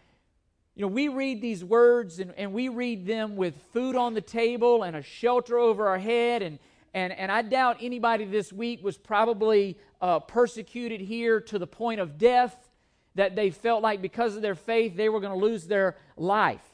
you 0.75 0.83
know, 0.83 0.89
we 0.89 1.09
read 1.09 1.43
these 1.43 1.63
words 1.63 2.19
and, 2.19 2.33
and 2.37 2.53
we 2.53 2.69
read 2.69 3.07
them 3.07 3.37
with 3.37 3.55
food 3.75 3.95
on 3.95 4.15
the 4.15 4.23
table 4.23 4.85
and 4.85 4.97
a 4.97 5.03
shelter 5.03 5.59
over 5.59 5.89
our 5.89 5.99
head. 5.99 6.41
And, 6.41 6.59
and, 6.95 7.13
and 7.13 7.31
I 7.31 7.43
doubt 7.43 7.79
anybody 7.83 8.25
this 8.25 8.53
week 8.53 8.83
was 8.83 8.97
probably 8.97 9.79
uh, 10.01 10.21
persecuted 10.21 11.01
here 11.01 11.41
to 11.43 11.59
the 11.59 11.67
point 11.67 12.01
of 12.01 12.17
death 12.17 12.71
that 13.17 13.37
they 13.37 13.51
felt 13.51 13.83
like 13.83 14.01
because 14.01 14.35
of 14.35 14.41
their 14.41 14.55
faith 14.55 14.97
they 14.97 15.11
were 15.11 15.21
going 15.21 15.39
to 15.39 15.47
lose 15.47 15.67
their 15.67 15.97
life. 16.17 16.65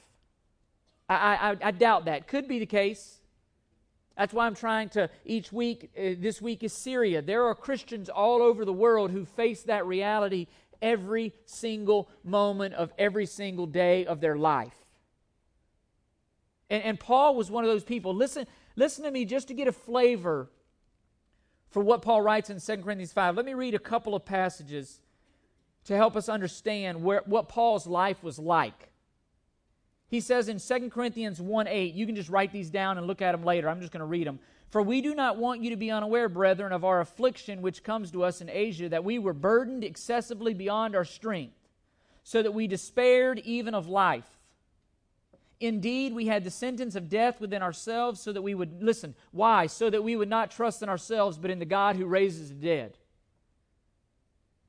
I, 1.09 1.15
I, 1.15 1.57
I 1.69 1.71
doubt 1.73 2.05
that. 2.05 2.29
Could 2.29 2.47
be 2.47 2.61
the 2.61 2.67
case. 2.67 3.18
That's 4.19 4.35
why 4.35 4.47
I'm 4.47 4.57
trying 4.57 4.89
to, 4.91 5.09
each 5.25 5.53
week, 5.53 5.93
uh, 5.97 6.19
this 6.19 6.43
week 6.43 6.65
is 6.65 6.73
Syria. 6.73 7.23
There 7.23 7.45
are 7.45 7.55
Christians 7.55 8.09
all 8.09 8.43
over 8.43 8.65
the 8.65 8.73
world 8.73 9.13
who 9.13 9.25
face 9.25 9.63
that 9.63 9.87
reality 9.87 10.49
every 10.83 11.33
single 11.47 12.09
moment 12.25 12.75
of 12.75 12.93
every 12.99 13.27
single 13.27 13.67
day 13.67 14.05
of 14.07 14.21
their 14.21 14.37
life. 14.37 14.75
And, 16.69 16.83
and 16.83 17.01
Paul 17.01 17.37
was 17.37 17.49
one 17.49 17.63
of 17.63 17.71
those 17.71 17.85
people. 17.85 18.13
Listen, 18.13 18.49
listen 18.75 19.05
to 19.05 19.11
me 19.13 19.25
just 19.25 19.47
to 19.49 19.55
get 19.55 19.69
a 19.69 19.73
flavor 19.73 20.51
for 21.71 21.81
what 21.81 22.03
Paul 22.03 22.21
writes 22.21 22.51
in 22.51 22.59
2 22.59 22.83
Corinthians 22.83 23.13
5. 23.13 23.37
Let 23.37 23.47
me 23.47 23.55
read 23.55 23.75
a 23.75 23.79
couple 23.79 24.17
of 24.17 24.25
passages 24.25 25.01
to 25.85 25.95
help 25.95 26.17
us 26.17 26.29
understand 26.29 27.05
where, 27.05 27.23
what 27.25 27.49
Paul's 27.49 27.87
life 27.87 28.21
was 28.25 28.41
like. 28.41 28.91
He 30.09 30.21
says 30.21 30.49
in 30.49 30.59
2 30.59 30.91
Corinthians 30.91 31.41
1 31.41 31.69
8, 31.69 31.95
you 31.95 32.07
can 32.07 32.17
just 32.17 32.31
write 32.31 32.51
these 32.51 32.71
down 32.71 32.97
and 32.97 33.07
look 33.07 33.21
at 33.21 33.33
them 33.33 33.45
later. 33.45 33.69
I'm 33.69 33.81
just 33.81 33.93
going 33.93 34.01
to 34.01 34.07
read 34.07 34.27
them. 34.27 34.39
For 34.71 34.83
we 34.83 35.01
do 35.01 35.15
not 35.15 35.37
want 35.37 35.63
you 35.63 35.71
to 35.71 35.77
be 35.77 35.91
unaware, 35.91 36.29
brethren, 36.29 36.73
of 36.73 36.85
our 36.85 37.01
affliction 37.01 37.63
which 37.63 37.83
comes 37.83 38.11
to 38.13 38.25
us 38.25 38.41
in 38.41 38.51
Asia, 38.51 38.89
that 38.89 39.05
we 39.05 39.19
were 39.19 39.33
burdened 39.33 39.85
excessively 39.85 40.55
beyond 40.55 40.97
our 40.97 41.05
strength, 41.05 41.57
so 42.23 42.43
that 42.43 42.53
we 42.53 42.67
despaired 42.67 43.39
even 43.41 43.75
of 43.75 43.89
life. 43.89 44.29
Indeed, 45.61 46.15
we 46.15 46.27
had 46.27 46.45
the 46.45 46.51
sentence 46.51 46.95
of 46.95 47.09
death 47.09 47.41
within 47.41 47.63
ourselves, 47.63 48.21
so 48.21 48.33
that 48.33 48.43
we 48.43 48.55
would, 48.55 48.83
listen, 48.83 49.15
why? 49.31 49.67
So 49.67 49.91
that 49.91 50.05
we 50.05 50.17
would 50.17 50.29
not 50.29 50.51
trust 50.51 50.83
in 50.83 50.89
ourselves, 50.89 51.37
but 51.37 51.51
in 51.51 51.59
the 51.59 51.65
God 51.65 51.97
who 51.97 52.07
raises 52.07 52.51
the 52.51 52.55
dead. 52.55 52.97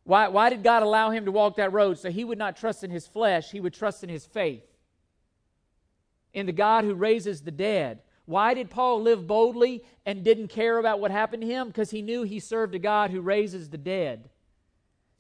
Why, 0.04 0.30
why 0.30 0.50
did 0.50 0.64
God 0.64 0.82
allow 0.82 1.12
him 1.12 1.26
to 1.26 1.32
walk 1.32 1.58
that 1.58 1.74
road? 1.74 2.00
So 2.00 2.10
he 2.10 2.24
would 2.24 2.40
not 2.40 2.58
trust 2.58 2.84
in 2.84 2.90
his 2.90 3.06
flesh, 3.06 3.52
he 3.52 3.60
would 3.60 3.74
trust 3.74 4.04
in 4.04 4.10
his 4.10 4.26
faith 4.26 4.64
in 6.34 6.46
the 6.46 6.52
God 6.52 6.84
who 6.84 6.94
raises 6.94 7.42
the 7.42 7.52
dead. 7.52 8.02
Why 8.26 8.54
did 8.54 8.70
Paul 8.70 9.02
live 9.02 9.26
boldly 9.26 9.84
and 10.06 10.24
didn't 10.24 10.50
care 10.50 10.78
about 10.78 11.00
what 11.00 11.10
happened 11.10 11.42
to 11.42 11.48
him? 11.48 11.68
Because 11.68 11.92
he 11.92 12.02
knew 12.02 12.24
he 12.24 12.40
served 12.40 12.76
a 12.76 12.80
God 12.80 13.10
who 13.10 13.22
raises 13.22 13.70
the 13.70 13.78
dead. 13.78 14.30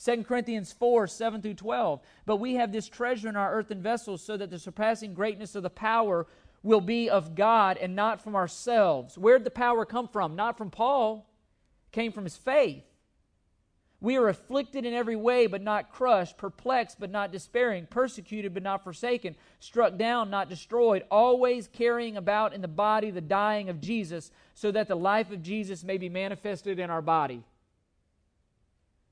2 0.03 0.23
Corinthians 0.23 0.71
4 0.71 1.07
7 1.07 1.41
through 1.41 1.55
12. 1.55 2.01
But 2.25 2.37
we 2.37 2.55
have 2.55 2.71
this 2.71 2.87
treasure 2.87 3.27
in 3.27 3.35
our 3.35 3.53
earthen 3.53 3.81
vessels 3.81 4.21
so 4.21 4.37
that 4.37 4.49
the 4.49 4.59
surpassing 4.59 5.13
greatness 5.13 5.55
of 5.55 5.63
the 5.63 5.69
power 5.69 6.27
will 6.63 6.81
be 6.81 7.09
of 7.09 7.35
God 7.35 7.77
and 7.77 7.95
not 7.95 8.21
from 8.21 8.35
ourselves. 8.35 9.17
Where'd 9.17 9.43
the 9.43 9.51
power 9.51 9.85
come 9.85 10.07
from? 10.07 10.35
Not 10.35 10.57
from 10.57 10.71
Paul, 10.71 11.29
it 11.87 11.91
came 11.91 12.11
from 12.11 12.25
his 12.25 12.37
faith. 12.37 12.83
We 14.01 14.15
are 14.15 14.29
afflicted 14.29 14.85
in 14.85 14.93
every 14.93 15.17
way, 15.17 15.47
but 15.47 15.61
not 15.61 15.91
crushed, 15.91 16.37
perplexed, 16.37 16.99
but 16.99 17.11
not 17.11 17.33
despairing, 17.33 17.85
persecuted, 17.87 18.53
but 18.53 18.63
not 18.63 18.83
forsaken, 18.83 19.35
struck 19.59 19.97
down, 19.97 20.29
not 20.29 20.47
destroyed, 20.47 21.03
always 21.11 21.67
carrying 21.67 22.15
about 22.15 22.53
in 22.53 22.61
the 22.61 22.69
body 22.69 23.11
the 23.11 23.19
dying 23.19 23.67
of 23.67 23.81
Jesus, 23.81 24.31
so 24.55 24.71
that 24.71 24.87
the 24.87 24.95
life 24.95 25.31
of 25.31 25.43
Jesus 25.43 25.83
may 25.83 25.97
be 25.97 26.07
manifested 26.07 26.79
in 26.79 26.89
our 26.89 27.01
body. 27.01 27.43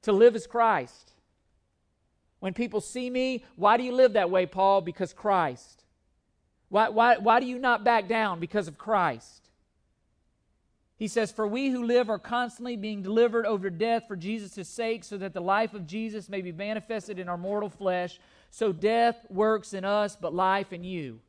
To 0.04 0.14
live 0.14 0.36
as 0.36 0.48
Christ. 0.48 1.12
When 2.40 2.54
people 2.54 2.80
see 2.80 3.10
me, 3.10 3.44
why 3.58 3.76
do 3.76 3.84
you 3.84 3.92
live 3.92 4.14
that 4.14 4.30
way, 4.30 4.46
Paul? 4.46 4.80
Because 4.80 5.12
Christ. 5.12 5.84
Why, 6.70 6.88
why, 6.88 7.18
why 7.18 7.42
do 7.42 7.46
you 7.46 7.60
not 7.60 7.84
back 7.84 8.08
down? 8.08 8.40
Because 8.40 8.70
of 8.70 8.78
Christ. 8.78 9.47
He 10.98 11.08
says, 11.08 11.32
For 11.32 11.48
we 11.48 11.70
who 11.70 11.84
live 11.84 12.10
are 12.10 12.20
constantly 12.20 12.76
being 12.76 13.04
delivered 13.04 13.46
over 13.46 13.70
death 13.70 14.08
for 14.08 14.16
Jesus' 14.16 14.68
sake, 14.68 15.04
so 15.04 15.18
that 15.18 15.34
the 15.34 15.42
life 15.42 15.74
of 15.74 15.86
Jesus 15.86 16.28
may 16.28 16.42
be 16.42 16.52
manifested 16.52 17.20
in 17.20 17.30
our 17.30 17.38
mortal 17.38 17.70
flesh. 17.70 18.20
So 18.50 18.74
death 18.74 19.18
works 19.30 19.74
in 19.74 19.86
us, 19.86 20.16
but 20.16 20.34
life 20.34 20.74
in 20.74 20.84
you. 20.84 21.20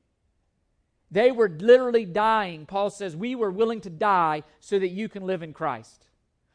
They 1.10 1.30
were 1.30 1.48
literally 1.48 2.06
dying. 2.06 2.64
Paul 2.64 2.90
says, 2.90 3.14
We 3.14 3.34
were 3.34 3.50
willing 3.50 3.82
to 3.82 3.90
die 3.90 4.42
so 4.60 4.78
that 4.78 4.88
you 4.88 5.08
can 5.08 5.26
live 5.26 5.42
in 5.42 5.52
Christ. 5.52 6.06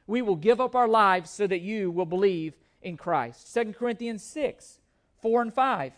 We 0.08 0.22
will 0.22 0.36
give 0.36 0.60
up 0.60 0.75
our 0.75 0.88
lives 0.88 1.29
so 1.29 1.46
that 1.48 1.62
you 1.62 1.91
will 1.91 2.05
believe 2.05 2.55
in 2.82 2.98
Christ. 2.98 3.53
2 3.53 3.74
Corinthians 3.74 4.24
6, 4.24 4.79
4 5.22 5.41
and 5.43 5.53
5. 5.53 5.93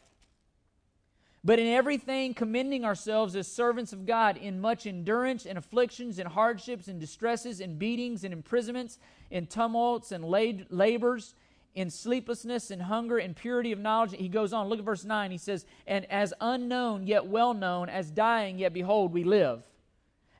But 1.45 1.59
in 1.59 1.67
everything, 1.67 2.33
commending 2.33 2.83
ourselves 2.83 3.35
as 3.35 3.47
servants 3.47 3.93
of 3.93 4.07
God 4.07 4.35
in 4.35 4.59
much 4.59 4.87
endurance 4.87 5.45
and 5.45 5.59
afflictions 5.59 6.17
and 6.17 6.27
hardships 6.27 6.87
and 6.87 6.99
distresses 6.99 7.61
and 7.61 7.77
beatings 7.77 8.23
and 8.23 8.33
imprisonments 8.33 8.97
and 9.29 9.47
tumults 9.47 10.11
and 10.11 10.25
labors 10.25 11.35
in 11.75 11.91
sleeplessness 11.91 12.71
and 12.71 12.81
hunger 12.81 13.19
and 13.19 13.35
purity 13.35 13.71
of 13.71 13.77
knowledge. 13.77 14.15
He 14.17 14.27
goes 14.27 14.53
on, 14.53 14.69
look 14.69 14.79
at 14.79 14.85
verse 14.85 15.05
9. 15.05 15.29
He 15.29 15.37
says, 15.37 15.67
And 15.85 16.11
as 16.11 16.33
unknown 16.41 17.05
yet 17.05 17.27
well 17.27 17.53
known, 17.53 17.89
as 17.89 18.09
dying 18.09 18.57
yet 18.57 18.73
behold, 18.73 19.13
we 19.13 19.23
live, 19.23 19.61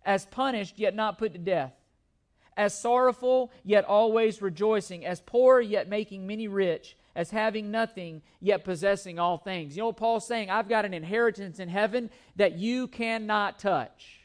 as 0.04 0.26
punished 0.26 0.80
yet 0.80 0.96
not 0.96 1.20
put 1.20 1.34
to 1.34 1.40
death, 1.40 1.74
as 2.58 2.74
sorrowful 2.74 3.52
yet 3.64 3.86
always 3.86 4.42
rejoicing, 4.42 5.06
as 5.06 5.22
poor 5.22 5.62
yet 5.62 5.88
making 5.88 6.26
many 6.26 6.48
rich 6.48 6.98
as 7.16 7.32
having 7.32 7.72
nothing, 7.72 8.22
yet 8.42 8.66
possessing 8.66 9.20
all 9.20 9.38
things. 9.38 9.76
You 9.78 9.84
know 9.84 9.94
Paul's 9.94 10.28
saying? 10.28 10.50
I've 10.50 10.68
got 10.68 10.86
an 10.86 10.94
inheritance 10.94 11.60
in 11.60 11.70
heaven 11.70 12.10
that 12.36 12.58
you 12.58 12.88
cannot 12.88 13.58
touch. 13.58 14.22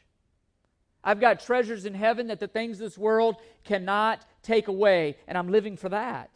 I've 1.03 1.19
got 1.19 1.39
treasures 1.39 1.85
in 1.85 1.93
heaven 1.93 2.27
that 2.27 2.39
the 2.39 2.47
things 2.47 2.79
of 2.79 2.89
this 2.89 2.97
world 2.97 3.37
cannot 3.63 4.25
take 4.43 4.67
away, 4.67 5.17
and 5.27 5.37
I'm 5.37 5.49
living 5.49 5.77
for 5.77 5.89
that. 5.89 6.29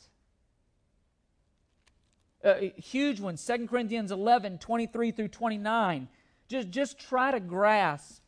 A 2.43 2.73
huge 2.77 3.19
one, 3.19 3.37
2 3.37 3.67
Corinthians 3.67 4.11
11, 4.11 4.59
23 4.59 5.11
through 5.11 5.27
29. 5.27 6.07
Just, 6.47 6.69
just 6.69 6.99
try 6.99 7.31
to 7.31 7.39
grasp 7.39 8.21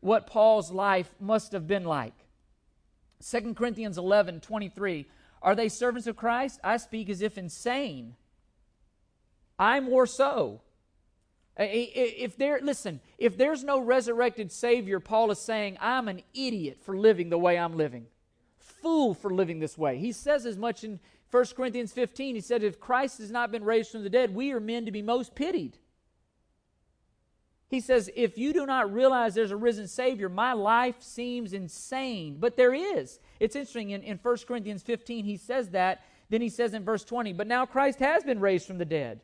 what 0.00 0.26
Paul's 0.26 0.70
life 0.70 1.10
must 1.20 1.52
have 1.52 1.66
been 1.66 1.84
like. 1.84 2.14
2 3.28 3.54
Corinthians 3.54 3.96
11, 3.98 4.40
23. 4.40 5.06
Are 5.42 5.54
they 5.54 5.68
servants 5.68 6.06
of 6.06 6.16
Christ? 6.16 6.60
I 6.62 6.76
speak 6.76 7.08
as 7.08 7.22
if 7.22 7.38
insane. 7.38 8.16
I 9.58 9.80
more 9.80 10.06
so. 10.06 10.62
If 11.56 12.36
there, 12.36 12.60
listen, 12.62 13.00
if 13.18 13.36
there's 13.36 13.64
no 13.64 13.80
resurrected 13.80 14.52
Savior, 14.52 15.00
Paul 15.00 15.30
is 15.32 15.40
saying, 15.40 15.76
I'm 15.80 16.06
an 16.06 16.22
idiot 16.32 16.78
for 16.82 16.96
living 16.96 17.30
the 17.30 17.38
way 17.38 17.58
I'm 17.58 17.76
living. 17.76 18.06
Fool 18.58 19.12
for 19.14 19.32
living 19.32 19.58
this 19.58 19.76
way. 19.76 19.98
He 19.98 20.12
says 20.12 20.46
as 20.46 20.56
much 20.56 20.84
in 20.84 21.00
1 21.30 21.44
Corinthians 21.56 21.92
15. 21.92 22.36
He 22.36 22.40
said, 22.40 22.62
If 22.62 22.78
Christ 22.78 23.18
has 23.18 23.32
not 23.32 23.50
been 23.50 23.64
raised 23.64 23.90
from 23.90 24.04
the 24.04 24.10
dead, 24.10 24.34
we 24.34 24.52
are 24.52 24.60
men 24.60 24.84
to 24.86 24.92
be 24.92 25.02
most 25.02 25.34
pitied. 25.34 25.76
He 27.68 27.80
says, 27.80 28.10
If 28.16 28.38
you 28.38 28.52
do 28.52 28.66
not 28.66 28.92
realize 28.92 29.34
there's 29.34 29.50
a 29.50 29.56
risen 29.56 29.88
Savior, 29.88 30.28
my 30.28 30.54
life 30.54 30.96
seems 31.00 31.52
insane. 31.52 32.38
But 32.40 32.56
there 32.56 32.74
is. 32.74 33.20
It's 33.40 33.56
interesting. 33.56 33.90
In, 33.90 34.02
in 34.02 34.18
1 34.18 34.36
Corinthians 34.46 34.82
15, 34.82 35.24
he 35.24 35.36
says 35.36 35.70
that. 35.70 36.02
Then 36.30 36.40
he 36.40 36.48
says 36.48 36.74
in 36.74 36.84
verse 36.84 37.04
20, 37.04 37.32
But 37.34 37.46
now 37.46 37.66
Christ 37.66 37.98
has 38.00 38.24
been 38.24 38.40
raised 38.40 38.66
from 38.66 38.78
the 38.78 38.84
dead. 38.84 39.20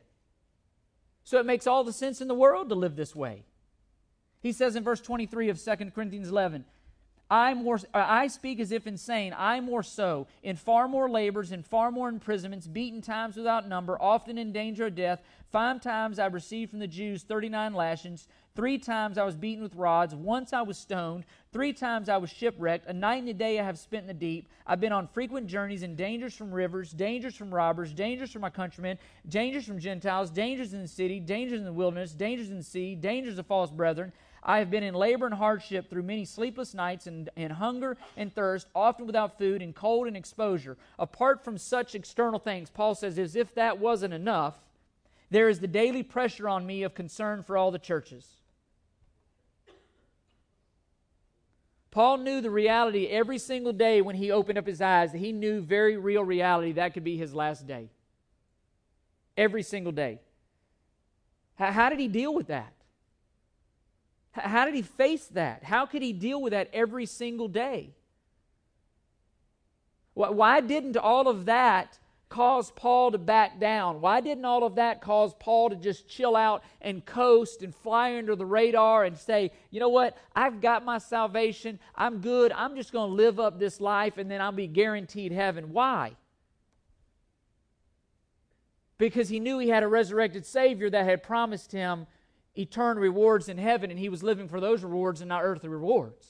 So 1.23 1.39
it 1.39 1.45
makes 1.45 1.65
all 1.65 1.83
the 1.83 1.93
sense 1.93 2.21
in 2.21 2.27
the 2.27 2.35
world 2.35 2.69
to 2.69 2.75
live 2.75 2.95
this 2.95 3.15
way. 3.15 3.43
He 4.41 4.51
says 4.51 4.75
in 4.75 4.83
verse 4.83 5.01
23 5.01 5.49
of 5.49 5.63
2 5.63 5.75
Corinthians 5.91 6.29
11, 6.29 6.65
I 7.29 7.55
more 7.55 7.79
I 7.93 8.27
speak 8.27 8.59
as 8.59 8.71
if 8.71 8.85
insane, 8.85 9.33
I 9.35 9.59
more 9.59 9.81
so, 9.81 10.27
in 10.43 10.55
far 10.55 10.87
more 10.87 11.09
labors, 11.09 11.51
in 11.51 11.63
far 11.63 11.91
more 11.91 12.07
imprisonments, 12.07 12.67
beaten 12.67 13.01
times 13.01 13.35
without 13.35 13.67
number, 13.67 13.99
often 13.99 14.37
in 14.37 14.51
danger 14.51 14.85
of 14.87 14.95
death. 14.95 15.21
Five 15.51 15.81
times 15.81 16.19
I 16.19 16.27
received 16.27 16.71
from 16.71 16.79
the 16.79 16.87
Jews 16.87 17.23
39 17.23 17.73
lashings. 17.73 18.27
Three 18.55 18.77
times 18.77 19.17
I 19.17 19.25
was 19.25 19.35
beaten 19.35 19.63
with 19.63 19.75
rods. 19.75 20.15
Once 20.15 20.53
I 20.53 20.61
was 20.61 20.77
stoned. 20.77 21.25
Three 21.51 21.73
times 21.73 22.07
I 22.07 22.17
was 22.17 22.29
shipwrecked. 22.29 22.87
A 22.87 22.93
night 22.93 23.17
and 23.17 23.27
a 23.27 23.33
day 23.33 23.59
I 23.59 23.63
have 23.63 23.77
spent 23.77 24.03
in 24.03 24.07
the 24.07 24.13
deep. 24.13 24.47
I've 24.65 24.79
been 24.79 24.93
on 24.93 25.07
frequent 25.07 25.47
journeys 25.47 25.83
in 25.83 25.95
dangers 25.95 26.33
from 26.33 26.51
rivers, 26.51 26.91
dangers 26.91 27.35
from 27.35 27.53
robbers, 27.53 27.91
dangers 27.91 28.31
from 28.31 28.43
my 28.43 28.49
countrymen, 28.49 28.97
dangers 29.27 29.65
from 29.65 29.79
Gentiles, 29.79 30.29
dangers 30.29 30.73
in 30.73 30.81
the 30.81 30.87
city, 30.87 31.19
dangers 31.19 31.59
in 31.59 31.65
the 31.65 31.73
wilderness, 31.73 32.13
dangers 32.13 32.49
in 32.49 32.57
the 32.57 32.63
sea, 32.63 32.95
dangers 32.95 33.37
of 33.37 33.45
false 33.45 33.71
brethren. 33.71 34.13
I 34.47 34.59
have 34.59 34.69
been 34.69 34.83
in 34.83 34.93
labor 34.93 35.25
and 35.25 35.33
hardship 35.33 35.89
through 35.89 36.03
many 36.03 36.23
sleepless 36.23 36.75
nights 36.75 37.07
and, 37.07 37.29
and 37.35 37.53
hunger 37.53 37.97
and 38.15 38.33
thirst, 38.33 38.67
often 38.75 39.07
without 39.07 39.39
food 39.39 39.63
and 39.63 39.73
cold 39.73 40.05
and 40.05 40.15
exposure. 40.15 40.77
Apart 40.99 41.43
from 41.43 41.57
such 41.57 41.95
external 41.95 42.37
things, 42.37 42.69
Paul 42.69 42.93
says, 42.93 43.17
as 43.17 43.35
if 43.35 43.55
that 43.55 43.79
wasn't 43.79 44.13
enough, 44.13 44.53
there 45.31 45.49
is 45.49 45.59
the 45.59 45.67
daily 45.67 46.03
pressure 46.03 46.47
on 46.47 46.63
me 46.63 46.83
of 46.83 46.93
concern 46.93 47.41
for 47.41 47.57
all 47.57 47.71
the 47.71 47.79
churches. 47.79 48.35
Paul 51.89 52.17
knew 52.17 52.39
the 52.39 52.51
reality 52.51 53.07
every 53.07 53.39
single 53.39 53.73
day 53.73 54.01
when 54.01 54.15
he 54.15 54.29
opened 54.29 54.59
up 54.59 54.67
his 54.67 54.81
eyes 54.81 55.11
that 55.13 55.17
he 55.17 55.31
knew 55.31 55.59
very 55.61 55.97
real 55.97 56.23
reality 56.23 56.73
that 56.73 56.93
could 56.93 57.03
be 57.03 57.17
his 57.17 57.33
last 57.33 57.65
day. 57.65 57.89
Every 59.35 59.63
single 59.63 59.91
day. 59.91 60.19
How, 61.55 61.71
how 61.71 61.89
did 61.89 61.99
he 61.99 62.07
deal 62.07 62.33
with 62.33 62.47
that? 62.47 62.74
How 64.35 64.65
did 64.65 64.75
he 64.75 64.81
face 64.81 65.25
that? 65.27 65.63
How 65.63 65.85
could 65.85 66.01
he 66.01 66.11
deal 66.11 66.41
with 66.41 66.51
that 66.51 66.69
every 66.73 67.05
single 67.05 67.47
day? 67.47 67.91
Why 70.13 70.61
didn't 70.61 70.97
all 70.97 71.27
of 71.27 71.45
that 71.45 71.97
cause 72.27 72.71
Paul 72.71 73.11
to 73.11 73.17
back 73.17 73.59
down? 73.59 74.01
Why 74.01 74.19
didn't 74.19 74.45
all 74.45 74.63
of 74.63 74.75
that 74.75 75.01
cause 75.01 75.33
Paul 75.39 75.69
to 75.69 75.75
just 75.75 76.07
chill 76.07 76.35
out 76.35 76.63
and 76.81 77.05
coast 77.05 77.63
and 77.63 77.73
fly 77.73 78.17
under 78.17 78.35
the 78.35 78.45
radar 78.45 79.05
and 79.05 79.17
say, 79.17 79.51
you 79.71 79.79
know 79.79 79.89
what? 79.89 80.17
I've 80.35 80.59
got 80.59 80.83
my 80.83 80.97
salvation. 80.97 81.79
I'm 81.95 82.19
good. 82.19 82.51
I'm 82.51 82.75
just 82.75 82.91
going 82.91 83.11
to 83.11 83.15
live 83.15 83.39
up 83.39 83.57
this 83.59 83.79
life 83.79 84.17
and 84.17 84.29
then 84.29 84.41
I'll 84.41 84.51
be 84.51 84.67
guaranteed 84.67 85.31
heaven. 85.31 85.71
Why? 85.71 86.13
Because 88.97 89.29
he 89.29 89.39
knew 89.39 89.59
he 89.59 89.69
had 89.69 89.83
a 89.83 89.87
resurrected 89.87 90.45
Savior 90.45 90.89
that 90.89 91.05
had 91.05 91.23
promised 91.23 91.71
him 91.71 92.07
eternal 92.55 93.01
rewards 93.01 93.49
in 93.49 93.57
heaven, 93.57 93.89
and 93.91 93.99
he 93.99 94.09
was 94.09 94.23
living 94.23 94.47
for 94.47 94.59
those 94.59 94.83
rewards 94.83 95.21
and 95.21 95.29
not 95.29 95.43
earthly 95.43 95.69
rewards. 95.69 96.27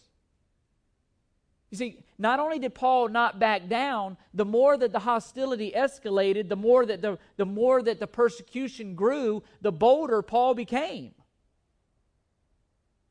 You 1.72 1.78
see, 1.78 2.04
not 2.18 2.40
only 2.40 2.60
did 2.60 2.74
Paul 2.74 3.10
not 3.10 3.40
back 3.40 3.68
down, 3.68 4.18
the 4.34 4.46
more 4.46 4.78
that 4.78 4.92
the 4.92 5.00
hostility 5.00 5.74
escalated, 5.76 6.48
the 6.48 6.56
more 6.56 6.86
that 6.86 7.02
the, 7.02 7.18
the 7.38 7.46
more 7.46 7.82
that 7.82 8.00
the 8.00 8.08
persecution 8.08 8.96
grew, 8.96 9.44
the 9.62 9.72
bolder 9.72 10.22
Paul 10.22 10.54
became. 10.54 11.14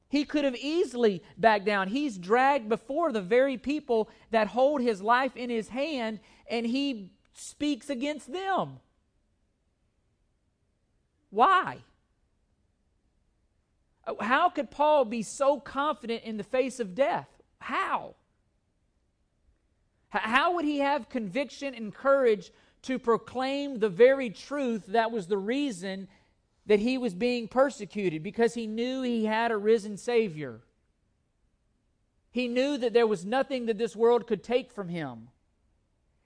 He 0.08 0.24
could 0.24 0.44
have 0.44 0.56
easily 0.56 1.22
backed 1.36 1.66
down. 1.66 1.88
He's 1.88 2.16
dragged 2.16 2.68
before 2.68 3.12
the 3.12 3.20
very 3.20 3.58
people 3.58 4.08
that 4.30 4.46
hold 4.46 4.80
his 4.80 5.02
life 5.02 5.36
in 5.36 5.50
his 5.50 5.68
hand, 5.68 6.20
and 6.48 6.64
he 6.64 7.10
speaks 7.32 7.90
against 7.90 8.32
them. 8.32 8.78
Why? 11.30 11.78
How 14.20 14.50
could 14.50 14.70
Paul 14.70 15.04
be 15.04 15.22
so 15.22 15.58
confident 15.58 16.24
in 16.24 16.36
the 16.36 16.44
face 16.44 16.80
of 16.80 16.94
death? 16.94 17.28
How? 17.58 18.14
How 20.10 20.54
would 20.54 20.64
he 20.64 20.78
have 20.78 21.08
conviction 21.08 21.74
and 21.74 21.92
courage 21.92 22.52
to 22.82 22.98
proclaim 22.98 23.78
the 23.78 23.88
very 23.88 24.30
truth 24.30 24.86
that 24.88 25.10
was 25.10 25.26
the 25.26 25.38
reason 25.38 26.08
that 26.66 26.78
he 26.78 26.98
was 26.98 27.14
being 27.14 27.48
persecuted? 27.48 28.22
Because 28.22 28.54
he 28.54 28.66
knew 28.66 29.02
he 29.02 29.24
had 29.24 29.50
a 29.50 29.56
risen 29.56 29.96
Savior. 29.96 30.60
He 32.30 32.48
knew 32.48 32.76
that 32.78 32.92
there 32.92 33.06
was 33.06 33.24
nothing 33.24 33.66
that 33.66 33.78
this 33.78 33.96
world 33.96 34.26
could 34.26 34.42
take 34.42 34.70
from 34.70 34.88
him. 34.88 35.28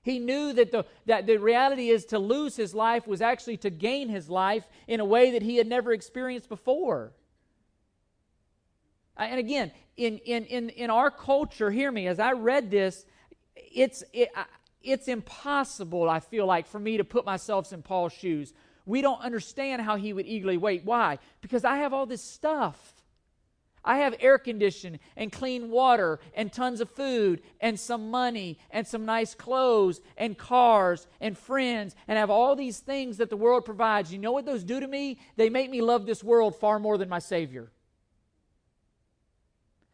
He 0.03 0.19
knew 0.19 0.53
that 0.55 0.73
the, 0.73 0.87
that 1.07 1.27
the 1.27 1.37
reality 1.37 1.91
is 1.91 2.07
to 2.07 2.19
lose 2.19 2.57
his 2.57 2.75
life 2.75 3.07
was 3.07 3.21
actually 3.21 3.59
to 3.59 3.71
gain 3.71 4.09
his 4.09 4.31
life 4.31 4.65
in 4.87 5.01
a 5.01 5.05
way 5.05 5.33
that 5.33 5.43
he 5.43 5.57
had 5.57 5.67
never 5.67 5.93
experienced 5.93 6.49
before. 6.49 7.13
And 9.19 9.39
again, 9.39 9.73
in, 9.97 10.19
in, 10.19 10.45
in, 10.45 10.69
in 10.71 10.91
our 10.91 11.11
culture, 11.11 11.71
hear 11.71 11.91
me, 11.91 12.07
as 12.07 12.21
I 12.21 12.33
read 12.33 12.71
this, 12.71 13.05
it's, 13.57 14.05
it, 14.13 14.31
it's 14.83 15.09
impossible, 15.09 16.09
I 16.09 16.21
feel 16.21 16.47
like, 16.47 16.67
for 16.67 16.79
me 16.79 16.97
to 16.99 17.05
put 17.05 17.25
myself 17.25 17.73
in 17.73 17.83
Paul's 17.83 18.13
shoes. 18.13 18.53
We 18.87 19.03
don't 19.03 19.21
understand 19.21 19.83
how 19.83 19.97
he 19.97 20.13
would 20.13 20.27
eagerly 20.27 20.57
wait. 20.57 20.85
Why? 20.85 21.19
Because 21.41 21.65
I 21.65 21.79
have 21.79 21.93
all 21.93 22.07
this 22.07 22.23
stuff. 22.23 22.95
I 23.85 23.99
have 23.99 24.15
air 24.21 24.39
conditioning 24.39 25.01
and 25.17 25.33
clean 25.33 25.71
water 25.71 26.21
and 26.35 26.53
tons 26.53 26.81
of 26.81 26.91
food 26.91 27.43
and 27.61 27.79
some 27.79 28.11
money 28.11 28.59
and 28.71 28.87
some 28.87 29.05
nice 29.05 29.35
clothes 29.35 30.01
and 30.17 30.37
cars 30.37 31.07
and 31.21 31.39
friends 31.39 31.95
and 32.07 32.19
have 32.19 32.31
all 32.31 32.55
these 32.55 32.81
things 32.81 33.17
that 33.17 33.31
the 33.31 33.37
world 33.37 33.65
provides. 33.65 34.13
You 34.13 34.19
know 34.19 34.33
what 34.33 34.47
those 34.47 34.65
do 34.65 34.79
to 34.79 34.87
me? 34.87 35.19
They 35.37 35.49
make 35.49 35.71
me 35.71 35.81
love 35.81 36.07
this 36.07 36.23
world 36.23 36.57
far 36.57 36.79
more 36.79 36.99
than 36.99 37.09
my 37.09 37.19
Savior. 37.19 37.71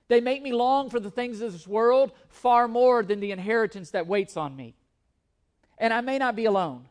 They 0.09 0.21
make 0.21 0.43
me 0.43 0.53
long 0.53 0.91
for 0.91 1.01
the 1.01 1.11
things 1.11 1.41
of 1.41 1.53
this 1.53 1.67
world 1.67 2.13
far 2.29 2.69
more 2.69 3.03
than 3.03 3.21
the 3.21 3.33
inheritance 3.33 3.91
that 3.91 4.07
waits 4.07 4.37
on 4.37 4.55
me. 4.55 4.75
And 5.79 5.93
I 5.93 6.01
may 6.01 6.19
not 6.19 6.37
be 6.37 6.45
alone. 6.45 6.89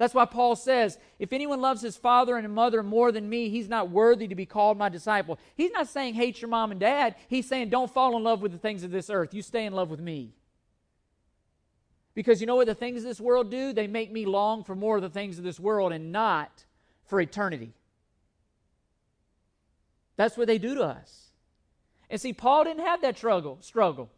That's 0.00 0.14
why 0.14 0.24
Paul 0.24 0.56
says, 0.56 0.98
if 1.18 1.32
anyone 1.32 1.60
loves 1.60 1.82
his 1.82 1.96
father 1.96 2.38
and 2.38 2.54
mother 2.54 2.82
more 2.82 3.12
than 3.12 3.28
me, 3.28 3.50
he's 3.50 3.68
not 3.68 3.90
worthy 3.90 4.26
to 4.28 4.34
be 4.34 4.46
called 4.46 4.78
my 4.78 4.88
disciple. 4.88 5.38
He's 5.56 5.72
not 5.72 5.88
saying 5.88 6.14
hate 6.14 6.40
your 6.40 6.48
mom 6.48 6.70
and 6.70 6.80
dad. 6.80 7.16
He's 7.28 7.46
saying 7.46 7.68
don't 7.68 7.92
fall 7.92 8.16
in 8.16 8.24
love 8.24 8.40
with 8.40 8.52
the 8.52 8.58
things 8.58 8.82
of 8.82 8.90
this 8.90 9.10
earth. 9.10 9.34
You 9.34 9.42
stay 9.42 9.66
in 9.66 9.74
love 9.74 9.90
with 9.90 10.00
me. 10.00 10.32
Because 12.14 12.40
you 12.40 12.46
know 12.46 12.56
what 12.56 12.66
the 12.66 12.74
things 12.74 13.02
of 13.02 13.04
this 13.04 13.20
world 13.20 13.50
do? 13.50 13.74
They 13.74 13.86
make 13.86 14.10
me 14.10 14.24
long 14.24 14.64
for 14.64 14.74
more 14.74 14.96
of 14.96 15.02
the 15.02 15.10
things 15.10 15.36
of 15.36 15.44
this 15.44 15.60
world 15.60 15.92
and 15.92 16.10
not 16.10 16.64
for 17.04 17.20
eternity. 17.20 17.74
That's 20.20 20.36
what 20.36 20.48
they 20.48 20.58
do 20.58 20.74
to 20.74 20.82
us. 20.82 21.28
And 22.10 22.20
see, 22.20 22.34
Paul 22.34 22.64
didn't 22.64 22.84
have 22.84 23.00
that 23.00 23.16
struggle. 23.16 23.56
Struggle. 23.62 24.10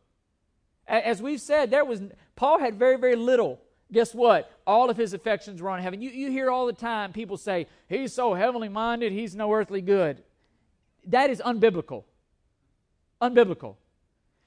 As 0.84 1.22
we've 1.22 1.40
said, 1.40 1.70
there 1.70 1.84
was 1.84 2.02
Paul 2.34 2.58
had 2.58 2.74
very, 2.74 2.96
very 2.96 3.14
little. 3.14 3.60
Guess 3.92 4.12
what? 4.12 4.50
All 4.66 4.90
of 4.90 4.96
his 4.96 5.12
affections 5.12 5.62
were 5.62 5.70
on 5.70 5.78
heaven. 5.80 6.02
You, 6.02 6.10
you 6.10 6.28
hear 6.28 6.50
all 6.50 6.66
the 6.66 6.72
time 6.72 7.12
people 7.12 7.36
say, 7.36 7.68
he's 7.88 8.12
so 8.12 8.34
heavenly 8.34 8.68
minded, 8.68 9.12
he's 9.12 9.36
no 9.36 9.52
earthly 9.52 9.80
good. 9.80 10.24
That 11.06 11.30
is 11.30 11.40
unbiblical. 11.40 12.02
Unbiblical. 13.20 13.76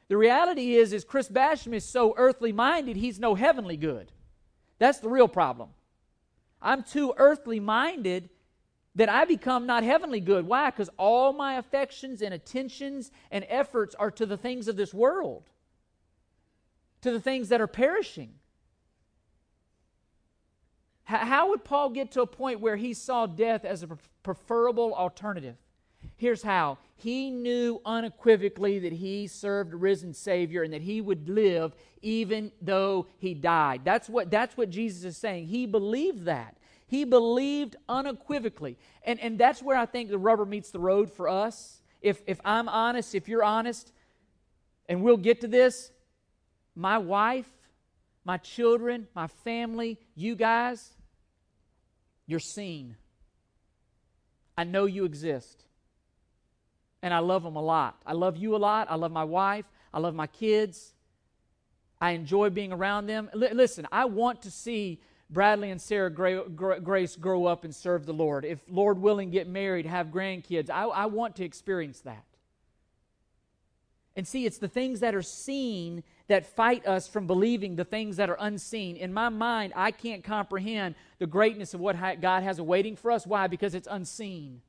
The 0.10 0.18
reality 0.18 0.76
is, 0.76 0.92
is 0.92 1.06
Chris 1.06 1.30
Basham 1.30 1.74
is 1.74 1.86
so 1.86 2.14
earthly 2.18 2.52
minded, 2.52 2.98
he's 2.98 3.18
no 3.18 3.34
heavenly 3.34 3.78
good. 3.78 4.12
That's 4.78 5.00
the 5.00 5.08
real 5.08 5.30
problem. 5.30 5.70
I'm 6.62 6.84
too 6.84 7.14
earthly 7.16 7.62
minded 7.62 8.30
that 8.96 9.10
I 9.10 9.26
become 9.26 9.66
not 9.66 9.84
heavenly 9.84 10.22
good. 10.22 10.48
Why? 10.48 10.70
Because 10.70 10.90
all 10.98 11.34
my 11.34 11.56
affections 11.56 12.22
and 12.22 12.34
attentions 12.34 13.12
and 13.30 13.46
efforts 13.50 13.94
are 13.96 14.12
to 14.12 14.26
the 14.26 14.38
things 14.38 14.68
of 14.68 14.78
this 14.78 14.94
world, 14.94 15.50
to 17.02 17.12
the 17.12 17.20
things 17.20 17.50
that 17.50 17.62
are 17.62 17.68
perishing. 17.68 18.36
How 21.04 21.50
would 21.50 21.64
Paul 21.64 21.90
get 21.92 22.12
to 22.14 22.22
a 22.22 22.28
point 22.28 22.62
where 22.62 22.78
he 22.78 22.94
saw 22.94 23.28
death 23.28 23.64
as 23.64 23.84
a 23.84 23.90
preferable 24.24 24.94
alternative? 24.96 25.56
Here's 26.16 26.42
how. 26.42 26.80
He 26.96 27.30
knew 27.30 27.82
unequivocally 27.86 28.80
that 28.80 28.94
he 28.94 29.28
served 29.28 29.74
a 29.74 29.78
risen 29.78 30.14
Savior 30.14 30.64
and 30.64 30.74
that 30.74 30.82
he 30.82 31.02
would 31.02 31.30
live 31.30 31.76
even 32.02 32.52
though 32.62 33.08
he 33.18 33.34
died. 33.34 33.82
That's 33.84 34.08
what, 34.08 34.32
that's 34.32 34.56
what 34.56 34.70
Jesus 34.70 35.04
is 35.04 35.18
saying. 35.18 35.48
He 35.48 35.66
believed 35.66 36.26
that. 36.26 36.58
He 36.88 37.04
believed 37.04 37.76
unequivocally. 37.90 38.78
And, 39.04 39.20
and 39.20 39.38
that's 39.38 39.62
where 39.62 39.78
I 39.78 39.86
think 39.86 40.10
the 40.10 40.18
rubber 40.18 40.46
meets 40.46 40.72
the 40.72 40.80
road 40.80 41.12
for 41.12 41.28
us. 41.28 41.82
If, 42.02 42.22
if 42.28 42.40
I'm 42.46 42.70
honest, 42.70 43.16
if 43.16 43.28
you're 43.28 43.44
honest, 43.44 43.92
and 44.88 45.02
we'll 45.02 45.18
get 45.18 45.42
to 45.42 45.48
this, 45.48 45.92
my 46.76 46.98
wife, 46.98 47.50
my 48.24 48.38
children, 48.38 49.08
my 49.16 49.28
family, 49.28 50.00
you 50.16 50.36
guys, 50.36 50.92
you're 52.28 52.40
seen. 52.40 52.96
I 54.58 54.64
know 54.64 54.86
you 54.86 55.06
exist. 55.06 55.64
And 57.02 57.14
I 57.14 57.20
love 57.20 57.44
them 57.44 57.56
a 57.56 57.62
lot. 57.62 57.98
I 58.06 58.14
love 58.14 58.38
you 58.38 58.56
a 58.56 58.58
lot. 58.58 58.88
I 58.90 58.96
love 58.96 59.12
my 59.12 59.24
wife. 59.24 59.66
I 59.94 60.00
love 60.00 60.16
my 60.16 60.28
kids. 60.28 60.94
I 62.02 62.12
enjoy 62.12 62.50
being 62.50 62.74
around 62.74 63.08
them. 63.08 63.30
L- 63.34 63.54
listen, 63.54 63.88
I 63.92 64.06
want 64.06 64.42
to 64.44 64.52
see 64.52 65.02
Bradley 65.30 65.72
and 65.72 65.82
Sarah 65.82 66.12
Grace 66.12 67.16
grow 67.16 67.46
up 67.46 67.64
and 67.64 67.74
serve 67.74 68.06
the 68.06 68.14
Lord. 68.14 68.46
If, 68.46 68.60
Lord 68.70 69.00
willing, 69.00 69.32
get 69.32 69.48
married, 69.48 69.86
have 69.86 70.08
grandkids, 70.08 70.70
I, 70.70 70.84
I 70.84 71.06
want 71.08 71.38
to 71.38 71.44
experience 71.44 72.02
that. 72.02 72.24
And 74.16 74.26
see, 74.26 74.46
it's 74.46 74.60
the 74.60 74.70
things 74.70 75.02
that 75.02 75.14
are 75.14 75.22
seen 75.22 76.04
that 76.28 76.46
fight 76.46 76.88
us 76.88 77.08
from 77.08 77.28
believing 77.28 77.76
the 77.76 77.84
things 77.84 78.18
that 78.18 78.30
are 78.30 78.38
unseen. 78.40 78.96
In 78.96 79.14
my 79.14 79.30
mind, 79.30 79.74
I 79.76 79.92
can't 79.92 80.24
comprehend 80.24 80.96
the 81.20 81.28
greatness 81.28 81.74
of 81.74 81.82
what 81.82 81.98
God 82.22 82.44
has 82.44 82.60
awaiting 82.60 82.96
for 82.96 83.12
us. 83.12 83.28
Why? 83.28 83.48
Because 83.48 83.76
it's 83.76 83.90
unseen. 83.92 84.62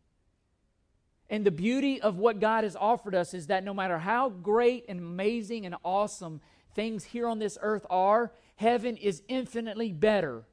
And 1.30 1.44
the 1.44 1.52
beauty 1.52 2.00
of 2.00 2.18
what 2.18 2.40
God 2.40 2.64
has 2.64 2.76
offered 2.76 3.14
us 3.14 3.34
is 3.34 3.48
that 3.48 3.62
no 3.62 3.74
matter 3.74 3.98
how 3.98 4.30
great 4.30 4.84
and 4.88 4.98
amazing 4.98 5.66
and 5.66 5.76
awesome 5.84 6.40
things 6.74 7.04
here 7.04 7.26
on 7.26 7.38
this 7.38 7.56
earth 7.60 7.86
are, 7.88 8.32
heaven 8.56 8.96
is 8.96 9.22
infinitely 9.28 9.92
better. 9.92 10.44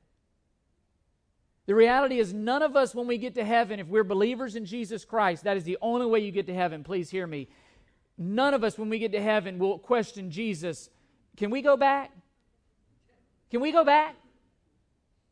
The 1.65 1.75
reality 1.75 2.19
is, 2.19 2.33
none 2.33 2.61
of 2.61 2.75
us, 2.75 2.93
when 2.93 3.07
we 3.07 3.17
get 3.17 3.35
to 3.35 3.45
heaven, 3.45 3.79
if 3.79 3.87
we're 3.87 4.03
believers 4.03 4.55
in 4.55 4.65
Jesus 4.65 5.05
Christ, 5.05 5.45
that 5.45 5.55
is 5.55 5.63
the 5.63 5.77
only 5.81 6.05
way 6.05 6.19
you 6.19 6.31
get 6.31 6.47
to 6.47 6.53
heaven. 6.53 6.83
Please 6.83 7.09
hear 7.09 7.25
me. 7.25 7.47
None 8.17 8.53
of 8.53 8.63
us, 8.63 8.77
when 8.77 8.89
we 8.89 8.99
get 8.99 9.13
to 9.13 9.21
heaven, 9.21 9.57
will 9.57 9.79
question 9.79 10.29
Jesus. 10.29 10.89
Can 11.37 11.49
we 11.49 11.61
go 11.61 11.77
back? 11.77 12.11
Can 13.49 13.61
we 13.61 13.71
go 13.71 13.85
back? 13.85 14.15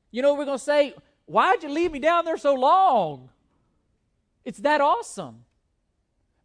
You 0.10 0.22
know 0.22 0.36
we're 0.36 0.46
going 0.46 0.58
to 0.58 0.64
say? 0.64 0.96
Why'd 1.26 1.64
you 1.64 1.70
leave 1.70 1.92
me 1.92 2.00
down 2.00 2.24
there 2.24 2.38
so 2.38 2.54
long? 2.54 3.30
It's 4.46 4.60
that 4.60 4.82
awesome. 4.82 5.44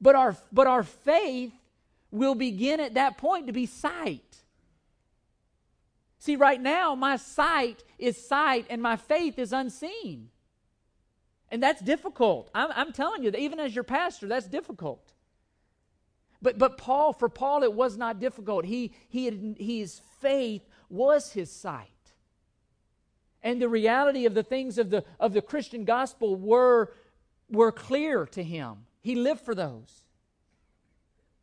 But 0.00 0.14
our, 0.14 0.36
but 0.52 0.66
our 0.66 0.82
faith 0.82 1.52
will 2.10 2.34
begin 2.34 2.80
at 2.80 2.94
that 2.94 3.18
point 3.18 3.46
to 3.46 3.52
be 3.52 3.66
sight. 3.66 4.42
See, 6.26 6.34
right 6.34 6.60
now, 6.60 6.96
my 6.96 7.18
sight 7.18 7.84
is 8.00 8.16
sight 8.26 8.66
and 8.68 8.82
my 8.82 8.96
faith 8.96 9.38
is 9.38 9.52
unseen. 9.52 10.30
And 11.52 11.62
that's 11.62 11.80
difficult. 11.80 12.50
I'm, 12.52 12.70
I'm 12.74 12.92
telling 12.92 13.22
you, 13.22 13.30
even 13.30 13.60
as 13.60 13.76
your 13.76 13.84
pastor, 13.84 14.26
that's 14.26 14.48
difficult. 14.48 15.12
But, 16.42 16.58
but 16.58 16.78
Paul, 16.78 17.12
for 17.12 17.28
Paul, 17.28 17.62
it 17.62 17.72
was 17.72 17.96
not 17.96 18.18
difficult. 18.18 18.64
He, 18.64 18.92
he 19.08 19.26
had, 19.26 19.56
his 19.56 20.00
faith 20.20 20.62
was 20.88 21.30
his 21.30 21.48
sight. 21.48 21.86
And 23.40 23.62
the 23.62 23.68
reality 23.68 24.26
of 24.26 24.34
the 24.34 24.42
things 24.42 24.78
of 24.78 24.90
the, 24.90 25.04
of 25.20 25.32
the 25.32 25.42
Christian 25.42 25.84
gospel 25.84 26.34
were, 26.34 26.92
were 27.48 27.70
clear 27.70 28.26
to 28.26 28.42
him. 28.42 28.78
He 29.00 29.14
lived 29.14 29.42
for 29.42 29.54
those. 29.54 30.02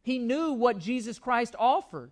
He 0.02 0.19
knew 0.19 0.52
what 0.52 0.78
Jesus 0.78 1.19
Christ 1.19 1.56
offered. 1.58 2.12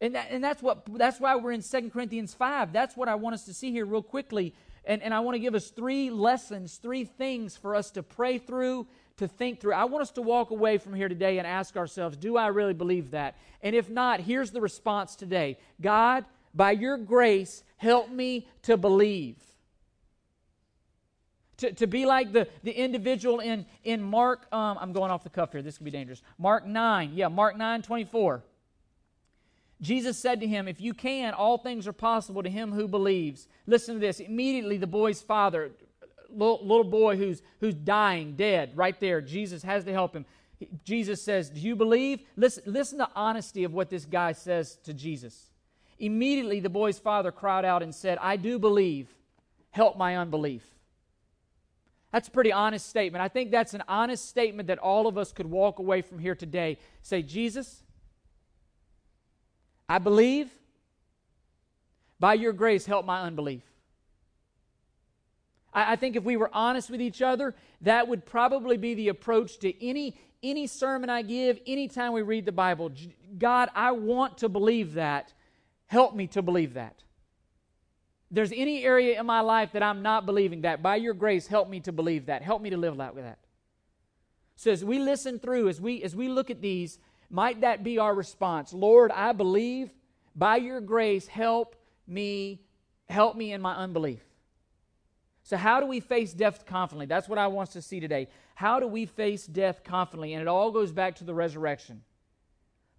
And, 0.00 0.14
that, 0.14 0.28
and 0.30 0.42
that's, 0.42 0.62
what, 0.62 0.86
that's 0.96 1.20
why 1.20 1.36
we're 1.36 1.52
in 1.52 1.62
2 1.62 1.90
Corinthians 1.90 2.32
5. 2.32 2.72
That's 2.72 2.96
what 2.96 3.08
I 3.08 3.16
want 3.16 3.34
us 3.34 3.44
to 3.44 3.54
see 3.54 3.70
here, 3.70 3.84
real 3.84 4.02
quickly. 4.02 4.54
And, 4.84 5.02
and 5.02 5.12
I 5.12 5.20
want 5.20 5.34
to 5.34 5.38
give 5.38 5.54
us 5.54 5.70
three 5.70 6.10
lessons, 6.10 6.76
three 6.76 7.04
things 7.04 7.56
for 7.56 7.74
us 7.74 7.90
to 7.92 8.02
pray 8.02 8.38
through, 8.38 8.86
to 9.18 9.28
think 9.28 9.60
through. 9.60 9.74
I 9.74 9.84
want 9.84 10.02
us 10.02 10.10
to 10.12 10.22
walk 10.22 10.50
away 10.50 10.78
from 10.78 10.94
here 10.94 11.08
today 11.08 11.38
and 11.38 11.46
ask 11.46 11.76
ourselves, 11.76 12.16
do 12.16 12.38
I 12.38 12.46
really 12.46 12.72
believe 12.72 13.10
that? 13.10 13.36
And 13.62 13.76
if 13.76 13.90
not, 13.90 14.20
here's 14.20 14.50
the 14.50 14.60
response 14.60 15.16
today 15.16 15.58
God, 15.80 16.24
by 16.54 16.70
your 16.72 16.96
grace, 16.96 17.62
help 17.76 18.10
me 18.10 18.48
to 18.62 18.78
believe. 18.78 19.36
To, 21.58 21.72
to 21.74 21.86
be 21.86 22.06
like 22.06 22.32
the, 22.32 22.48
the 22.62 22.72
individual 22.72 23.40
in, 23.40 23.66
in 23.84 24.02
Mark, 24.02 24.46
um, 24.50 24.78
I'm 24.80 24.94
going 24.94 25.10
off 25.10 25.24
the 25.24 25.28
cuff 25.28 25.52
here, 25.52 25.60
this 25.60 25.76
could 25.76 25.84
be 25.84 25.90
dangerous. 25.90 26.22
Mark 26.38 26.66
9, 26.66 27.12
yeah, 27.12 27.28
Mark 27.28 27.58
9 27.58 27.82
24. 27.82 28.42
Jesus 29.80 30.18
said 30.18 30.40
to 30.40 30.46
him, 30.46 30.68
If 30.68 30.80
you 30.80 30.92
can, 30.94 31.32
all 31.32 31.58
things 31.58 31.86
are 31.88 31.92
possible 31.92 32.42
to 32.42 32.50
him 32.50 32.72
who 32.72 32.86
believes. 32.86 33.48
Listen 33.66 33.94
to 33.94 34.00
this. 34.00 34.20
Immediately, 34.20 34.76
the 34.76 34.86
boy's 34.86 35.22
father, 35.22 35.70
little, 36.28 36.60
little 36.62 36.84
boy 36.84 37.16
who's, 37.16 37.42
who's 37.60 37.74
dying, 37.74 38.36
dead, 38.36 38.72
right 38.76 38.98
there, 39.00 39.20
Jesus 39.20 39.62
has 39.62 39.84
to 39.84 39.92
help 39.92 40.14
him. 40.14 40.26
Jesus 40.84 41.22
says, 41.22 41.48
Do 41.48 41.60
you 41.60 41.74
believe? 41.74 42.20
Listen, 42.36 42.64
listen 42.66 42.98
to 42.98 43.08
honesty 43.14 43.64
of 43.64 43.72
what 43.72 43.88
this 43.88 44.04
guy 44.04 44.32
says 44.32 44.76
to 44.84 44.92
Jesus. 44.92 45.50
Immediately, 45.98 46.60
the 46.60 46.70
boy's 46.70 46.98
father 46.98 47.32
cried 47.32 47.64
out 47.64 47.82
and 47.82 47.94
said, 47.94 48.18
I 48.20 48.36
do 48.36 48.58
believe. 48.58 49.08
Help 49.70 49.96
my 49.96 50.16
unbelief. 50.16 50.64
That's 52.12 52.28
a 52.28 52.30
pretty 52.30 52.52
honest 52.52 52.88
statement. 52.88 53.22
I 53.22 53.28
think 53.28 53.50
that's 53.50 53.72
an 53.72 53.84
honest 53.86 54.28
statement 54.28 54.66
that 54.66 54.78
all 54.78 55.06
of 55.06 55.16
us 55.16 55.32
could 55.32 55.46
walk 55.46 55.78
away 55.78 56.02
from 56.02 56.18
here 56.18 56.34
today. 56.34 56.78
Say, 57.02 57.22
Jesus, 57.22 57.84
I 59.90 59.98
believe. 59.98 60.48
By 62.20 62.34
your 62.34 62.52
grace, 62.52 62.86
help 62.86 63.04
my 63.04 63.22
unbelief. 63.22 63.64
I, 65.74 65.92
I 65.92 65.96
think 65.96 66.14
if 66.14 66.22
we 66.22 66.36
were 66.36 66.50
honest 66.52 66.90
with 66.90 67.00
each 67.00 67.20
other, 67.20 67.56
that 67.80 68.06
would 68.06 68.24
probably 68.24 68.76
be 68.76 68.94
the 68.94 69.08
approach 69.08 69.58
to 69.58 69.84
any, 69.84 70.16
any 70.44 70.68
sermon 70.68 71.10
I 71.10 71.22
give, 71.22 71.58
anytime 71.66 72.12
we 72.12 72.22
read 72.22 72.44
the 72.44 72.52
Bible. 72.52 72.92
God, 73.36 73.68
I 73.74 73.90
want 73.90 74.38
to 74.38 74.48
believe 74.48 74.94
that. 74.94 75.32
Help 75.86 76.14
me 76.14 76.28
to 76.28 76.40
believe 76.40 76.74
that. 76.74 77.02
There's 78.30 78.52
any 78.52 78.84
area 78.84 79.18
in 79.18 79.26
my 79.26 79.40
life 79.40 79.72
that 79.72 79.82
I'm 79.82 80.02
not 80.02 80.24
believing 80.24 80.60
that. 80.60 80.84
By 80.84 80.96
your 80.96 81.14
grace, 81.14 81.48
help 81.48 81.68
me 81.68 81.80
to 81.80 81.90
believe 81.90 82.26
that. 82.26 82.42
Help 82.42 82.62
me 82.62 82.70
to 82.70 82.76
live 82.76 82.96
like 82.96 83.16
that. 83.16 83.40
So 84.54 84.70
as 84.70 84.84
we 84.84 85.00
listen 85.00 85.40
through, 85.40 85.68
as 85.68 85.80
we 85.80 86.00
as 86.04 86.14
we 86.14 86.28
look 86.28 86.48
at 86.48 86.60
these, 86.60 87.00
might 87.30 87.60
that 87.62 87.84
be 87.84 87.98
our 87.98 88.14
response? 88.14 88.72
Lord, 88.72 89.10
I 89.10 89.32
believe. 89.32 89.90
By 90.34 90.56
your 90.56 90.80
grace, 90.80 91.26
help 91.26 91.76
me, 92.06 92.60
help 93.08 93.36
me 93.36 93.52
in 93.52 93.60
my 93.60 93.74
unbelief. 93.74 94.22
So, 95.42 95.56
how 95.56 95.80
do 95.80 95.86
we 95.86 96.00
face 96.00 96.32
death 96.32 96.66
confidently? 96.66 97.06
That's 97.06 97.28
what 97.28 97.38
I 97.38 97.48
want 97.48 97.72
to 97.72 97.82
see 97.82 97.98
today. 97.98 98.28
How 98.54 98.78
do 98.78 98.86
we 98.86 99.06
face 99.06 99.46
death 99.46 99.82
confidently? 99.82 100.34
And 100.34 100.42
it 100.42 100.48
all 100.48 100.70
goes 100.70 100.92
back 100.92 101.16
to 101.16 101.24
the 101.24 101.34
resurrection. 101.34 102.02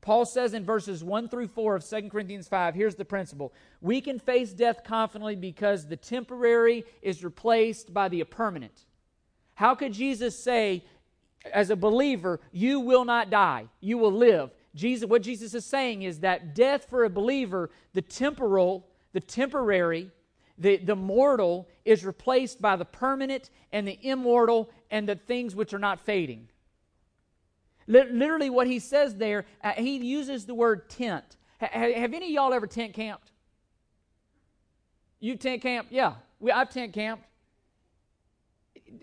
Paul 0.01 0.25
says 0.25 0.55
in 0.55 0.65
verses 0.65 1.03
1 1.03 1.29
through 1.29 1.47
4 1.47 1.75
of 1.75 1.87
2 1.87 2.09
Corinthians 2.09 2.47
5, 2.47 2.73
here's 2.73 2.95
the 2.95 3.05
principle. 3.05 3.53
We 3.81 4.01
can 4.01 4.17
face 4.17 4.51
death 4.51 4.83
confidently 4.83 5.35
because 5.35 5.87
the 5.87 5.95
temporary 5.95 6.85
is 7.03 7.23
replaced 7.23 7.93
by 7.93 8.09
the 8.09 8.23
permanent. 8.23 8.85
How 9.53 9.75
could 9.75 9.93
Jesus 9.93 10.43
say, 10.43 10.83
as 11.51 11.69
a 11.69 11.75
believer, 11.75 12.39
you 12.51 12.79
will 12.79 13.05
not 13.05 13.29
die, 13.29 13.67
you 13.79 13.97
will 13.97 14.11
live? 14.11 14.51
Jesus, 14.75 15.07
what 15.07 15.21
Jesus 15.21 15.53
is 15.53 15.65
saying 15.65 16.03
is 16.03 16.19
that 16.19 16.55
death 16.55 16.87
for 16.89 17.03
a 17.03 17.09
believer, 17.09 17.69
the 17.93 18.01
temporal, 18.01 18.87
the 19.13 19.19
temporary, 19.19 20.09
the, 20.57 20.77
the 20.77 20.95
mortal 20.95 21.67
is 21.83 22.05
replaced 22.05 22.61
by 22.61 22.75
the 22.75 22.85
permanent 22.85 23.49
and 23.71 23.87
the 23.87 23.99
immortal 24.01 24.69
and 24.89 25.09
the 25.09 25.15
things 25.15 25.55
which 25.55 25.73
are 25.73 25.79
not 25.79 25.99
fading. 25.99 26.47
Literally, 27.87 28.49
what 28.49 28.67
he 28.67 28.79
says 28.79 29.15
there, 29.15 29.45
uh, 29.63 29.71
he 29.71 29.97
uses 29.97 30.45
the 30.45 30.53
word 30.53 30.89
tent. 30.89 31.35
have 31.59 32.13
any 32.13 32.27
of 32.27 32.31
y'all 32.31 32.53
ever 32.53 32.67
tent 32.67 32.93
camped? 32.93 33.31
You 35.19 35.35
tent 35.35 35.61
camped? 35.61 35.91
Yeah, 35.91 36.13
we, 36.39 36.51
I've 36.51 36.69
tent 36.69 36.93
camped. 36.93 37.25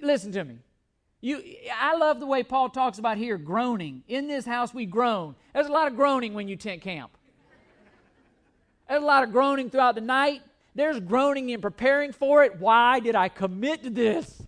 Listen 0.01 0.33
to 0.33 0.45
me. 0.45 0.59
You, 1.21 1.43
I 1.75 1.97
love 1.97 2.21
the 2.21 2.27
way 2.27 2.43
Paul 2.43 2.69
talks 2.69 2.99
about 2.99 3.19
here 3.19 3.39
groaning. 3.39 4.03
In 4.07 4.29
this 4.29 4.47
house 4.47 4.73
we 4.73 4.87
groan. 4.87 5.35
There's 5.53 5.67
a 5.67 5.73
lot 5.73 5.89
of 5.89 5.97
groaning 5.97 6.35
when 6.35 6.49
you 6.49 6.57
tent 6.57 6.83
camp. 6.83 7.11
There's 8.89 9.03
a 9.03 9.07
lot 9.07 9.25
of 9.25 9.33
groaning 9.33 9.69
throughout 9.69 9.97
the 9.97 10.01
night. 10.01 10.43
There's 10.75 11.01
groaning 11.01 11.51
in 11.51 11.61
preparing 11.61 12.13
for 12.13 12.45
it. 12.45 12.61
Why 12.61 13.01
did 13.01 13.17
I 13.17 13.29
commit 13.29 13.83
to 13.83 13.91
this? 13.91 14.43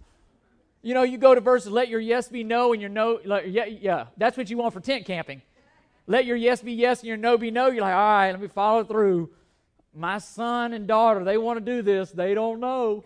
You 0.83 0.94
know, 0.94 1.02
you 1.02 1.18
go 1.18 1.35
to 1.35 1.40
verses, 1.40 1.72
let 1.72 1.88
your 1.88 2.00
yes 2.00 2.28
be 2.28 2.44
no 2.44 2.72
and 2.72 2.80
your 2.80 2.88
no, 2.88 3.20
yeah, 3.44 3.66
yeah. 3.66 4.06
That's 4.16 4.37
what 4.37 4.48
you 4.48 4.56
want 4.56 4.72
for 4.72 4.80
tent 4.80 5.04
camping. 5.04 5.42
Let 6.06 6.24
your 6.24 6.37
yes 6.37 6.62
be 6.62 6.72
yes 6.72 7.00
and 7.00 7.09
your 7.09 7.16
no 7.16 7.37
be 7.37 7.50
no. 7.50 7.66
You're 7.66 7.83
like, 7.83 7.94
all 7.94 8.00
right, 8.00 8.30
let 8.30 8.40
me 8.40 8.48
follow 8.48 8.85
through. 8.85 9.30
My 9.94 10.18
son 10.18 10.72
and 10.72 10.87
daughter, 10.87 11.24
they 11.24 11.37
want 11.37 11.59
to 11.59 11.64
do 11.64 11.83
this. 11.83 12.12
They 12.12 12.33
don't 12.33 12.61
know. 12.61 13.04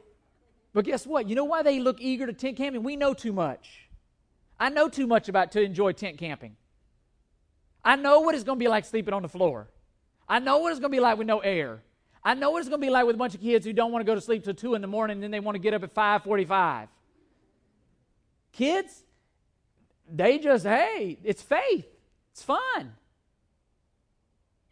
But 0.75 0.85
guess 0.85 1.07
what? 1.07 1.29
You 1.29 1.37
know 1.37 1.45
why 1.45 1.63
they 1.63 1.79
look 1.79 2.01
eager 2.01 2.27
to 2.27 2.33
tent 2.33 2.57
camping? 2.57 2.83
We 2.83 2.97
know 2.97 3.15
too 3.15 3.33
much. 3.33 3.89
I 4.59 4.69
know 4.69 4.89
too 4.89 5.07
much 5.07 5.29
about 5.29 5.53
to 5.53 5.63
enjoy 5.63 5.93
tent 5.93 6.19
camping. 6.19 6.57
I 7.85 7.97
know 7.97 8.21
what 8.21 8.35
it's 8.35 8.45
going 8.45 8.59
to 8.59 8.63
be 8.63 8.69
like 8.69 8.85
sleeping 8.85 9.15
on 9.15 9.23
the 9.23 9.29
floor. 9.29 9.69
I 10.29 10.41
know 10.41 10.59
what 10.59 10.73
it's 10.73 10.81
going 10.81 10.91
to 10.91 10.97
be 10.97 11.01
like 11.01 11.17
with 11.17 11.29
no 11.29 11.39
air. 11.39 11.83
I 12.25 12.35
know 12.35 12.51
what 12.51 12.61
it's 12.61 12.69
going 12.69 12.81
to 12.81 12.87
be 12.87 12.91
like 12.91 13.07
with 13.07 13.15
a 13.15 13.19
bunch 13.19 13.35
of 13.35 13.41
kids 13.41 13.65
who 13.65 13.73
don't 13.73 13.93
want 13.93 14.05
to 14.05 14.11
go 14.11 14.15
to 14.15 14.21
sleep 14.21 14.43
till 14.43 14.55
2 14.55 14.75
in 14.75 14.83
the 14.83 14.89
morning 14.89 15.17
and 15.17 15.23
then 15.23 15.31
they 15.31 15.41
want 15.41 15.55
to 15.55 15.61
get 15.61 15.75
up 15.75 15.83
at 15.83 15.93
545. 15.93 16.89
Kids, 18.53 19.05
they 20.11 20.39
just, 20.39 20.65
hey, 20.65 21.19
it's 21.23 21.43
faith. 21.43 21.87
It's 22.33 22.43
fun. 22.43 22.95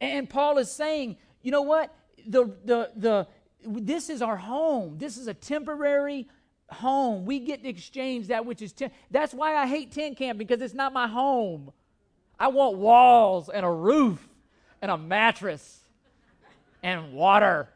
And 0.00 0.28
Paul 0.28 0.58
is 0.58 0.70
saying, 0.70 1.16
you 1.42 1.52
know 1.52 1.62
what? 1.62 1.94
The, 2.26 2.46
the, 2.64 2.90
the, 2.96 3.26
this 3.66 4.10
is 4.10 4.22
our 4.22 4.36
home. 4.36 4.98
This 4.98 5.16
is 5.16 5.26
a 5.26 5.34
temporary 5.34 6.28
home. 6.70 7.24
We 7.24 7.38
get 7.40 7.62
to 7.62 7.68
exchange 7.68 8.28
that 8.28 8.46
which 8.46 8.62
is. 8.62 8.72
Ten- 8.72 8.90
That's 9.10 9.32
why 9.34 9.56
I 9.56 9.66
hate 9.66 9.92
tent 9.92 10.16
camp 10.16 10.38
because 10.38 10.60
it's 10.60 10.74
not 10.74 10.92
my 10.92 11.06
home. 11.06 11.72
I 12.38 12.48
want 12.48 12.76
walls 12.78 13.48
and 13.48 13.64
a 13.64 13.70
roof 13.70 14.26
and 14.80 14.90
a 14.90 14.98
mattress 14.98 15.80
and 16.82 17.12
water. 17.12 17.68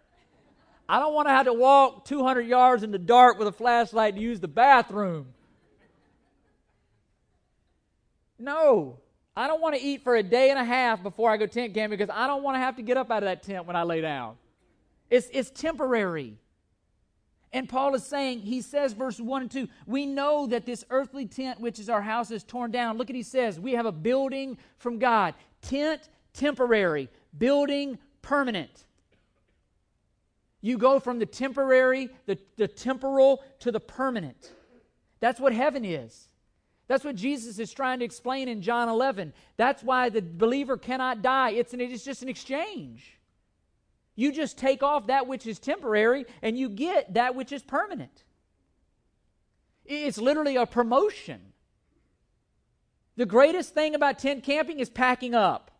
I 0.89 0.99
don't 0.99 1.15
want 1.15 1.29
to 1.29 1.33
have 1.33 1.47
to 1.47 1.53
walk 1.53 2.05
200 2.05 2.43
yards 2.43 2.83
in 2.83 2.91
the 2.91 2.99
dark 2.99 3.39
with 3.39 3.49
a 3.49 3.53
flashlight 3.53 4.15
to 4.15 4.21
use 4.21 4.41
the 4.41 4.49
bathroom. 4.49 5.27
No, 8.39 8.99
I 9.37 9.47
don't 9.49 9.61
want 9.61 9.75
to 9.75 9.81
eat 9.81 10.03
for 10.03 10.15
a 10.17 10.23
day 10.23 10.51
and 10.51 10.59
a 10.59 10.65
half 10.65 11.03
before 11.03 11.31
I 11.31 11.37
go 11.37 11.47
tent 11.47 11.75
camping 11.75 11.99
because 11.99 12.15
I 12.15 12.27
don't 12.27 12.43
want 12.43 12.57
to 12.57 12.59
have 12.59 12.77
to 12.77 12.83
get 12.83 12.97
up 12.97 13.11
out 13.11 13.23
of 13.23 13.27
that 13.29 13.43
tent 13.43 13.67
when 13.67 13.77
I 13.77 13.83
lay 13.83 14.01
down. 14.01 14.37
It's, 15.11 15.29
it's 15.33 15.51
temporary. 15.51 16.39
And 17.53 17.69
Paul 17.69 17.95
is 17.95 18.05
saying, 18.05 18.41
he 18.41 18.61
says, 18.61 18.93
verse 18.93 19.19
1 19.19 19.43
and 19.43 19.51
2, 19.51 19.69
we 19.87 20.05
know 20.05 20.47
that 20.49 20.67
this 20.67 20.85
earthly 20.91 21.27
tent, 21.27 21.61
which 21.61 21.79
is 21.79 21.89
our 21.89 22.03
house, 22.03 22.31
is 22.31 22.45
torn 22.45 22.71
down. 22.71 22.99
Look 22.99 23.09
at 23.09 23.17
he 23.17 23.23
says, 23.23 23.59
we 23.59 23.73
have 23.73 23.87
a 23.87 23.93
building 23.93 24.59
from 24.79 24.99
God. 24.99 25.35
Tent, 25.63 26.09
temporary. 26.35 27.09
Building, 27.39 27.99
permanent. 28.21 28.85
You 30.61 30.77
go 30.77 30.99
from 30.99 31.19
the 31.19 31.27
temporary, 31.27 32.11
the, 32.27 32.39
the 32.57 32.69
temporal, 32.69 33.43
to 33.61 33.71
the 33.71 33.81
permanent. 33.81 34.53
That's 35.21 35.41
what 35.41 35.53
heaven 35.53 35.85
is. 35.85 36.29
That's 36.89 37.05
what 37.05 37.17
Jesus 37.17 37.59
is 37.59 37.73
trying 37.73 38.01
to 38.01 38.05
explain 38.05 38.49
in 38.49 38.63
John 38.63 38.89
11. 38.89 39.33
That's 39.57 39.83
why 39.83 40.09
the 40.09 40.23
believer 40.23 40.77
cannot 40.77 41.23
die. 41.23 41.51
It's, 41.51 41.73
an, 41.73 41.81
it's 41.81 42.05
just 42.05 42.23
an 42.23 42.29
exchange. 42.29 43.19
You 44.17 44.33
just 44.33 44.59
take 44.59 44.83
off 44.83 45.07
that 45.07 45.27
which 45.27 45.47
is 45.47 45.59
temporary 45.59 46.25
and 46.43 46.59
you 46.59 46.71
get 46.71 47.15
that 47.15 47.35
which 47.35 47.53
is 47.53 47.63
permanent. 47.63 48.25
It's 49.85 50.19
literally 50.19 50.57
a 50.57 50.67
promotion. 50.67 51.53
The 53.17 53.27
greatest 53.27 53.75
thing 53.75 53.95
about 53.95 54.19
tent 54.19 54.43
camping 54.43 54.81
is 54.81 54.91
packing 54.91 55.35
up, 55.35 55.71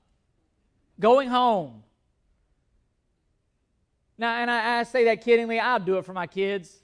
going 1.01 1.29
home. 1.29 1.83
Now, 4.19 4.37
and 4.37 4.51
I, 4.51 4.81
I 4.81 4.83
say 4.85 5.05
that 5.07 5.25
kiddingly, 5.25 5.61
I'll 5.61 5.81
do 5.81 5.99
it 5.99 6.05
for 6.05 6.13
my 6.13 6.27
kids. 6.27 6.75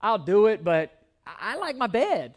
I'll 0.00 0.18
do 0.18 0.46
it, 0.46 0.62
but 0.62 1.02
I, 1.26 1.54
I 1.54 1.56
like 1.56 1.76
my 1.76 1.88
bed 1.88 2.34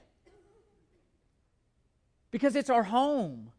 because 2.31 2.55
it's 2.55 2.69
our 2.69 2.83
home. 2.83 3.50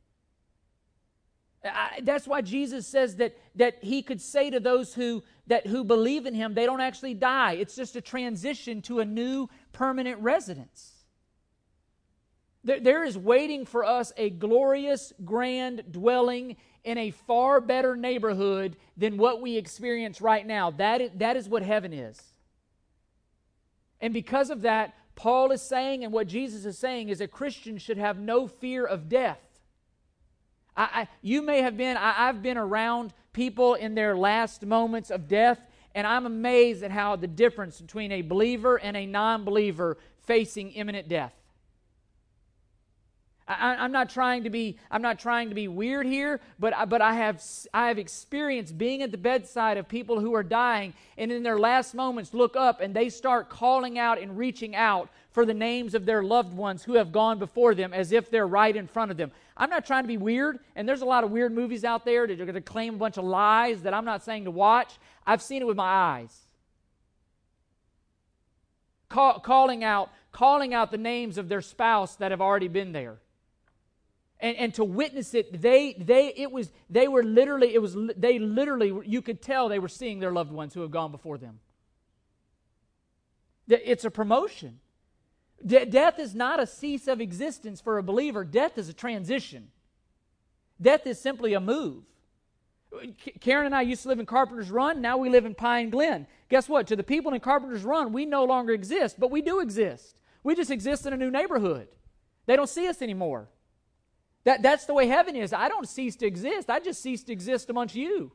I, 1.65 2.01
that's 2.03 2.27
why 2.27 2.41
Jesus 2.41 2.87
says 2.87 3.17
that, 3.17 3.37
that 3.55 3.83
he 3.83 4.03
could 4.03 4.21
say 4.21 4.51
to 4.51 4.59
those 4.59 4.95
who, 4.95 5.23
that, 5.47 5.67
who 5.67 5.85
believe 5.85 6.27
in 6.27 6.35
him, 6.35 6.55
they 6.55 6.67
don't 6.67 6.81
actually 6.81 7.15
die. 7.15 7.53
It's 7.53 7.77
just 7.77 7.95
a 7.95 8.01
transition 8.01 8.83
to 8.83 9.01
a 9.01 9.05
new 9.05 9.49
permanent 9.73 10.21
residence. 10.21 10.93
There, 12.65 12.81
there 12.81 13.05
is 13.05 13.17
waiting 13.17 13.65
for 13.67 13.85
us 13.85 14.13
a 14.17 14.31
glorious, 14.31 15.13
grand 15.25 15.85
dwelling 15.91 16.57
in 16.85 16.99
a 16.99 17.11
far 17.11 17.61
better 17.61 17.97
neighborhood 17.97 18.77
than 18.97 19.17
what 19.17 19.41
we 19.41 19.57
experience 19.57 20.21
right 20.21 20.47
now. 20.47 20.73
That 20.73 21.01
is, 21.01 21.11
that 21.17 21.37
is 21.37 21.49
what 21.49 21.63
heaven 21.63 21.93
is. 21.93 22.21
And 24.01 24.13
because 24.13 24.51
of 24.51 24.63
that, 24.63 24.95
Paul 25.15 25.53
is 25.53 25.63
saying, 25.63 26.03
and 26.03 26.13
what 26.13 26.27
Jesus 26.27 26.65
is 26.65 26.79
saying, 26.79 27.09
is 27.09 27.21
a 27.21 27.29
Christian 27.29 27.79
should 27.79 27.99
have 27.99 28.19
no 28.19 28.49
fear 28.49 28.85
of 28.85 29.09
death. 29.09 29.52
I, 30.77 30.83
I, 30.83 31.09
you 31.21 31.43
may 31.43 31.63
have 31.63 31.77
been, 31.77 31.97
I, 31.97 32.29
I've 32.29 32.43
been 32.43 32.59
around 32.59 33.13
people 33.33 33.75
in 33.75 33.95
their 33.95 34.17
last 34.17 34.65
moments 34.65 35.11
of 35.11 35.29
death, 35.29 35.61
and 35.95 36.07
I'm 36.07 36.27
amazed 36.27 36.83
at 36.83 36.91
how 36.91 37.17
the 37.17 37.27
difference 37.27 37.81
between 37.81 38.13
a 38.13 38.23
believer 38.23 38.77
and 38.77 38.97
a 38.97 39.07
non 39.07 39.45
believer 39.45 39.99
facing 40.23 40.71
imminent 40.73 41.09
death. 41.09 41.35
I, 43.61 43.85
am 43.85 43.93
not 43.93 44.11
trying 44.11 44.45
to 44.45 44.51
be 44.51 44.77
I'm 44.91 45.03
not 45.03 45.19
trying 45.19 45.49
to 45.49 45.55
be 45.55 45.69
weird 45.69 46.07
here, 46.07 46.41
but 46.59 46.75
I, 46.75 46.85
but 46.85 47.01
I 47.01 47.15
have 47.15 47.43
I 47.73 47.89
have 47.89 47.99
experienced 47.99 48.77
being 48.77 49.03
at 49.03 49.11
the 49.11 49.19
bedside 49.19 49.77
of 49.77 49.89
people 49.89 50.21
who 50.21 50.35
are 50.35 50.43
dying, 50.43 50.95
and 51.17 51.33
in 51.33 51.43
their 51.43 51.59
last 51.59 51.95
moments 51.95 52.35
look 52.35 52.57
up 52.57 52.81
and 52.81 52.95
they 52.95 53.09
start 53.09 53.49
calling 53.49 53.99
out 53.99 54.21
and 54.21 54.37
reaching 54.37 54.75
out 54.75 55.09
for 55.31 55.47
the 55.47 55.55
names 55.55 55.95
of 55.95 56.05
their 56.05 56.23
loved 56.23 56.55
ones 56.55 56.85
who 56.85 56.95
have 56.95 57.13
gone 57.13 57.39
before 57.39 57.75
them 57.75 57.93
as 57.93 58.13
if 58.13 58.31
they're 58.31 58.47
right 58.47 58.77
in 58.77 58.87
front 58.87 59.11
of 59.11 59.17
them. 59.17 59.33
I'm 59.57 59.71
not 59.71 59.87
trying 59.87 60.05
to 60.05 60.09
be 60.09 60.19
weird, 60.19 60.59
and 60.77 60.89
there's 60.89 61.03
a 61.03 61.07
lot 61.07 61.25
of 61.25 61.31
weird 61.31 61.53
movies 61.53 61.85
out 61.85 62.05
there 62.05 62.27
that 62.27 62.41
are 62.41 62.45
going 62.45 62.55
to 62.55 62.61
claim 62.61 62.95
a 62.95 62.99
bunch 62.99 63.17
of 63.17 63.25
lies 63.25 63.83
that 63.83 63.95
I'm 63.95 64.05
not 64.05 64.23
saying 64.23 64.45
to 64.45 64.51
watch. 64.51 64.99
I've 65.27 65.43
seen 65.43 65.63
it 65.63 65.67
with 65.67 65.77
my 65.77 65.85
eyes. 65.85 66.39
Call, 69.09 69.41
calling 69.41 69.85
out 69.85 70.11
calling 70.33 70.73
out 70.75 70.91
the 70.91 70.99
names 70.99 71.39
of 71.39 71.49
their 71.49 71.61
spouse 71.61 72.17
that 72.17 72.31
have 72.31 72.41
already 72.41 72.69
been 72.69 72.93
there 72.93 73.19
and, 74.43 74.57
and 74.59 74.75
to 74.75 74.85
witness 74.85 75.33
it 75.33 75.63
they 75.63 75.95
they 75.95 76.35
it 76.37 76.53
was 76.53 76.71
they 76.91 77.09
were 77.09 77.23
literally 77.23 77.73
it 77.73 77.81
was 77.81 77.97
they 78.17 78.39
literally 78.39 78.93
you 79.07 79.23
could 79.23 79.41
tell 79.41 79.69
they 79.69 79.79
were 79.79 79.89
seeing 79.89 80.21
their 80.21 80.33
loved 80.33 80.53
ones 80.53 80.75
who 80.75 80.83
have 80.83 80.91
gone 80.91 81.11
before 81.11 81.39
them 81.39 81.61
it's 83.69 84.05
a 84.05 84.11
promotion 84.11 84.81
De- 85.65 85.87
death 85.87 86.19
is 86.19 86.35
not 86.35 86.61
a 86.61 86.67
cease 86.67 87.07
of 87.07 87.21
existence 87.21 87.81
for 87.81 87.99
a 87.99 88.03
believer, 88.03 88.45
death 88.45 88.79
is 88.79 88.89
a 88.89 88.93
transition. 88.93 89.69
Death 90.81 91.07
is 91.07 91.21
simply 91.21 91.55
a 91.55 91.61
move. 91.61 92.03
Karen 93.41 93.67
and 93.67 93.75
I 93.75 93.83
used 93.83 94.03
to 94.03 94.09
live 94.09 94.21
in 94.21 94.27
Carpenter's 94.27 94.71
Run. 94.71 95.01
Now 95.01 95.17
we 95.17 95.31
live 95.31 95.47
in 95.47 95.55
Pine 95.55 95.89
Glen. 95.89 96.27
Guess 96.51 96.69
what? 96.69 96.87
To 96.89 96.97
the 96.97 97.03
people 97.03 97.33
in 97.33 97.41
Carpenter's 97.41 97.85
Run, 97.85 98.13
we 98.13 98.27
no 98.27 98.45
longer 98.45 98.73
exist, 98.73 99.19
but 99.19 99.31
we 99.31 99.41
do 99.41 99.61
exist. 99.61 100.17
We 100.43 100.55
just 100.55 100.71
exist 100.71 101.07
in 101.07 101.13
a 101.13 101.17
new 101.17 101.31
neighborhood. 101.31 101.89
They 102.47 102.57
don't 102.57 102.69
see 102.69 102.89
us 102.89 103.01
anymore. 103.01 103.49
That, 104.45 104.63
that's 104.63 104.87
the 104.87 104.95
way 104.95 105.07
heaven 105.07 105.37
is. 105.37 105.53
I 105.53 105.69
don't 105.69 105.89
cease 105.89 106.17
to 106.17 106.27
exist, 106.27 106.71
I 106.71 106.81
just 106.81 107.03
cease 107.03 107.23
to 107.25 107.33
exist 107.33 107.71
amongst 107.71 107.95
you. 107.95 108.33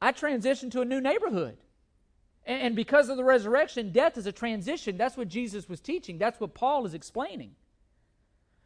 I 0.00 0.12
transition 0.12 0.68
to 0.70 0.82
a 0.82 0.84
new 0.84 1.00
neighborhood. 1.00 1.56
And 2.46 2.76
because 2.76 3.08
of 3.08 3.16
the 3.16 3.24
resurrection, 3.24 3.90
death 3.90 4.18
is 4.18 4.26
a 4.26 4.32
transition. 4.32 4.98
That's 4.98 5.16
what 5.16 5.28
Jesus 5.28 5.66
was 5.66 5.80
teaching. 5.80 6.18
That's 6.18 6.38
what 6.38 6.52
Paul 6.52 6.84
is 6.84 6.92
explaining. 6.92 7.52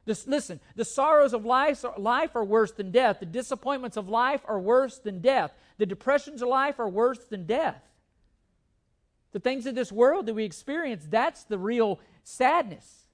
This, 0.05 0.27
listen, 0.27 0.59
the 0.75 0.85
sorrows 0.85 1.33
of 1.33 1.45
life, 1.45 1.85
life 1.97 2.35
are 2.35 2.45
worse 2.45 2.73
than 2.73 2.91
death. 2.91 3.21
The 3.21 3.27
disappointments 3.27 3.97
of 3.97 4.09
life 4.09 4.41
are 4.49 4.59
worse 4.59 4.99
than 4.99 5.21
death. 5.21 5.53
The 5.77 5.87
depressions 5.87 6.43
of 6.43 6.49
life 6.49 6.81
are 6.81 6.89
worse 6.89 7.25
than 7.27 7.47
death. 7.47 7.83
The 9.33 9.39
things 9.39 9.67
of 9.67 9.77
this 9.77 9.93
world 9.93 10.27
that 10.27 10.35
we 10.35 10.45
experience, 10.45 11.07
that's 11.09 11.45
the 11.45 11.59
real 11.59 12.01
sadness. 12.25 13.07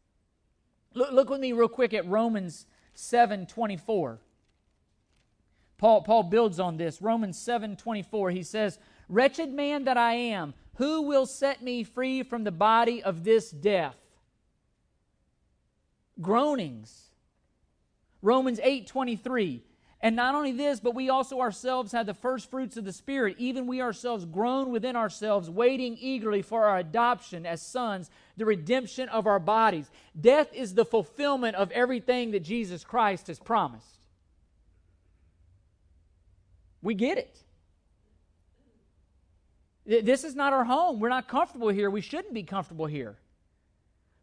Look, 0.95 1.13
look 1.13 1.31
with 1.31 1.41
me 1.41 1.53
real 1.53 1.69
quick 1.69 1.93
at 1.93 2.07
Romans 2.07 2.67
7 2.95 3.47
24. 3.47 4.21
Paul, 5.77 6.03
Paul 6.03 6.23
builds 6.25 6.61
on 6.61 6.77
this. 6.77 7.03
Romans 7.03 7.39
7 7.39 7.77
24, 7.77 8.31
he 8.31 8.43
says, 8.43 8.79
Wretched 9.09 9.53
man 9.53 9.85
that 9.85 9.97
I 9.97 10.15
am, 10.15 10.55
who 10.77 11.03
will 11.03 11.27
set 11.27 11.63
me 11.63 11.85
free 11.85 12.23
from 12.23 12.45
the 12.45 12.53
body 12.53 13.03
of 13.03 13.25
this 13.25 13.51
death? 13.51 13.97
Groanings. 16.21 17.11
Romans 18.23 18.61
8 18.63 18.87
23. 18.87 19.63
And 20.05 20.17
not 20.17 20.35
only 20.35 20.53
this, 20.53 20.81
but 20.81 20.95
we 20.95 21.09
also 21.09 21.41
ourselves 21.41 21.93
have 21.93 22.05
the 22.05 22.13
first 22.13 22.51
fruits 22.51 22.77
of 22.77 22.85
the 22.85 22.93
Spirit, 22.93 23.37
even 23.39 23.67
we 23.67 23.81
ourselves 23.81 24.27
groan 24.27 24.71
within 24.71 24.97
ourselves, 24.97 25.49
waiting 25.49 25.97
eagerly 25.99 26.43
for 26.43 26.67
our 26.67 26.77
adoption 26.77 27.47
as 27.47 27.63
sons, 27.63 28.11
the 28.37 28.45
redemption 28.45 29.09
of 29.09 29.27
our 29.27 29.39
bodies. 29.39 29.91
Death 30.21 30.53
is 30.53 30.75
the 30.75 30.85
fulfillment 30.85 31.57
of 31.57 31.71
everything 31.71 32.33
that 32.33 32.41
Jesus 32.41 32.85
Christ 32.85 33.29
has 33.29 33.39
promised. 33.39 34.07
We 36.83 36.93
get 36.93 37.17
it. 37.17 37.39
This 39.87 40.23
is 40.23 40.35
not 40.35 40.53
our 40.53 40.65
home. 40.65 41.01
We're 41.01 41.09
not 41.09 41.29
comfortable 41.29 41.71
here. 41.71 41.89
We 41.89 42.03
shouldn't 42.03 42.35
be 42.35 42.43
comfortable 42.43 42.85
here. 42.85 43.17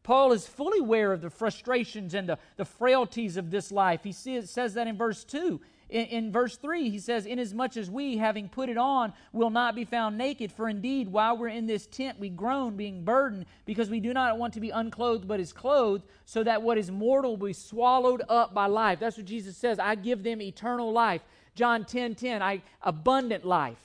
Paul 0.03 0.31
is 0.31 0.47
fully 0.47 0.79
aware 0.79 1.11
of 1.11 1.21
the 1.21 1.29
frustrations 1.29 2.13
and 2.13 2.29
the, 2.29 2.39
the 2.57 2.65
frailties 2.65 3.37
of 3.37 3.51
this 3.51 3.71
life. 3.71 4.03
He 4.03 4.11
says 4.11 4.53
that 4.53 4.87
in 4.87 4.97
verse 4.97 5.23
2. 5.23 5.59
In, 5.91 6.05
in 6.05 6.31
verse 6.31 6.55
3, 6.55 6.89
he 6.89 6.99
says, 6.99 7.25
Inasmuch 7.25 7.75
as 7.75 7.91
we, 7.91 8.17
having 8.17 8.47
put 8.47 8.69
it 8.69 8.77
on, 8.77 9.11
will 9.33 9.49
not 9.49 9.75
be 9.75 9.83
found 9.83 10.17
naked, 10.17 10.51
for 10.51 10.69
indeed, 10.69 11.09
while 11.09 11.37
we're 11.37 11.49
in 11.49 11.67
this 11.67 11.85
tent, 11.85 12.17
we 12.17 12.29
groan, 12.29 12.77
being 12.77 13.03
burdened, 13.03 13.45
because 13.65 13.89
we 13.89 13.99
do 13.99 14.13
not 14.13 14.37
want 14.37 14.53
to 14.53 14.61
be 14.61 14.69
unclothed, 14.69 15.27
but 15.27 15.41
is 15.41 15.51
clothed, 15.51 16.05
so 16.23 16.43
that 16.43 16.61
what 16.61 16.77
is 16.77 16.89
mortal 16.89 17.35
will 17.35 17.47
be 17.47 17.53
swallowed 17.53 18.23
up 18.29 18.53
by 18.53 18.67
life. 18.67 18.99
That's 18.99 19.17
what 19.17 19.25
Jesus 19.25 19.57
says. 19.57 19.79
I 19.79 19.95
give 19.95 20.23
them 20.23 20.41
eternal 20.41 20.93
life. 20.93 21.21
John 21.55 21.83
10 21.83 22.15
10, 22.15 22.41
I, 22.41 22.61
abundant 22.81 23.43
life. 23.43 23.81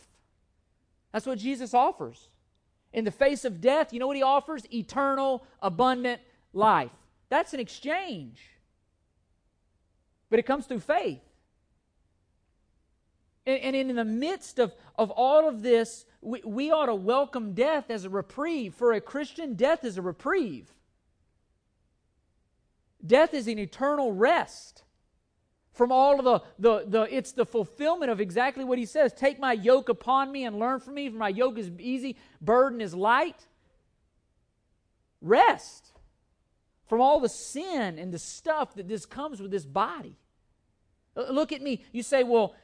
That's 1.12 1.26
what 1.26 1.38
Jesus 1.38 1.74
offers. 1.74 2.28
In 2.92 3.04
the 3.04 3.10
face 3.10 3.44
of 3.44 3.60
death, 3.60 3.92
you 3.92 3.98
know 3.98 4.06
what 4.06 4.16
he 4.16 4.22
offers? 4.22 4.62
Eternal, 4.72 5.44
abundant 5.60 6.20
life. 6.52 6.92
That's 7.30 7.52
an 7.52 7.58
exchange. 7.58 8.40
But 10.30 10.38
it 10.38 10.46
comes 10.46 10.66
through 10.66 10.80
faith. 10.80 11.20
And, 13.46 13.76
and 13.76 13.90
in 13.90 13.96
the 13.96 14.04
midst 14.04 14.58
of, 14.58 14.74
of 14.96 15.10
all 15.10 15.48
of 15.48 15.62
this, 15.62 16.04
we, 16.20 16.42
we 16.44 16.70
ought 16.70 16.86
to 16.86 16.94
welcome 16.94 17.54
death 17.54 17.90
as 17.90 18.04
a 18.04 18.10
reprieve. 18.10 18.74
For 18.74 18.92
a 18.92 19.00
Christian, 19.00 19.54
death 19.54 19.84
is 19.84 19.96
a 19.96 20.02
reprieve. 20.02 20.72
Death 23.04 23.34
is 23.34 23.46
an 23.46 23.58
eternal 23.58 24.12
rest 24.12 24.82
from 25.72 25.92
all 25.92 26.18
of 26.18 26.24
the, 26.24 26.42
the, 26.58 26.84
the, 26.88 27.14
it's 27.14 27.32
the 27.32 27.44
fulfillment 27.44 28.10
of 28.10 28.20
exactly 28.20 28.64
what 28.64 28.78
he 28.78 28.86
says. 28.86 29.12
Take 29.12 29.38
my 29.38 29.52
yoke 29.52 29.88
upon 29.88 30.32
me 30.32 30.44
and 30.44 30.58
learn 30.58 30.80
from 30.80 30.94
me, 30.94 31.08
for 31.10 31.16
my 31.16 31.28
yoke 31.28 31.58
is 31.58 31.70
easy, 31.78 32.16
burden 32.40 32.80
is 32.80 32.94
light. 32.94 33.46
Rest 35.20 35.92
from 36.86 37.00
all 37.00 37.20
the 37.20 37.28
sin 37.28 37.98
and 37.98 38.12
the 38.12 38.18
stuff 38.18 38.74
that 38.74 38.88
this 38.88 39.04
comes 39.04 39.40
with 39.40 39.50
this 39.50 39.66
body. 39.66 40.16
Look 41.14 41.52
at 41.52 41.62
me. 41.62 41.84
You 41.92 42.02
say, 42.02 42.24
well, 42.24 42.54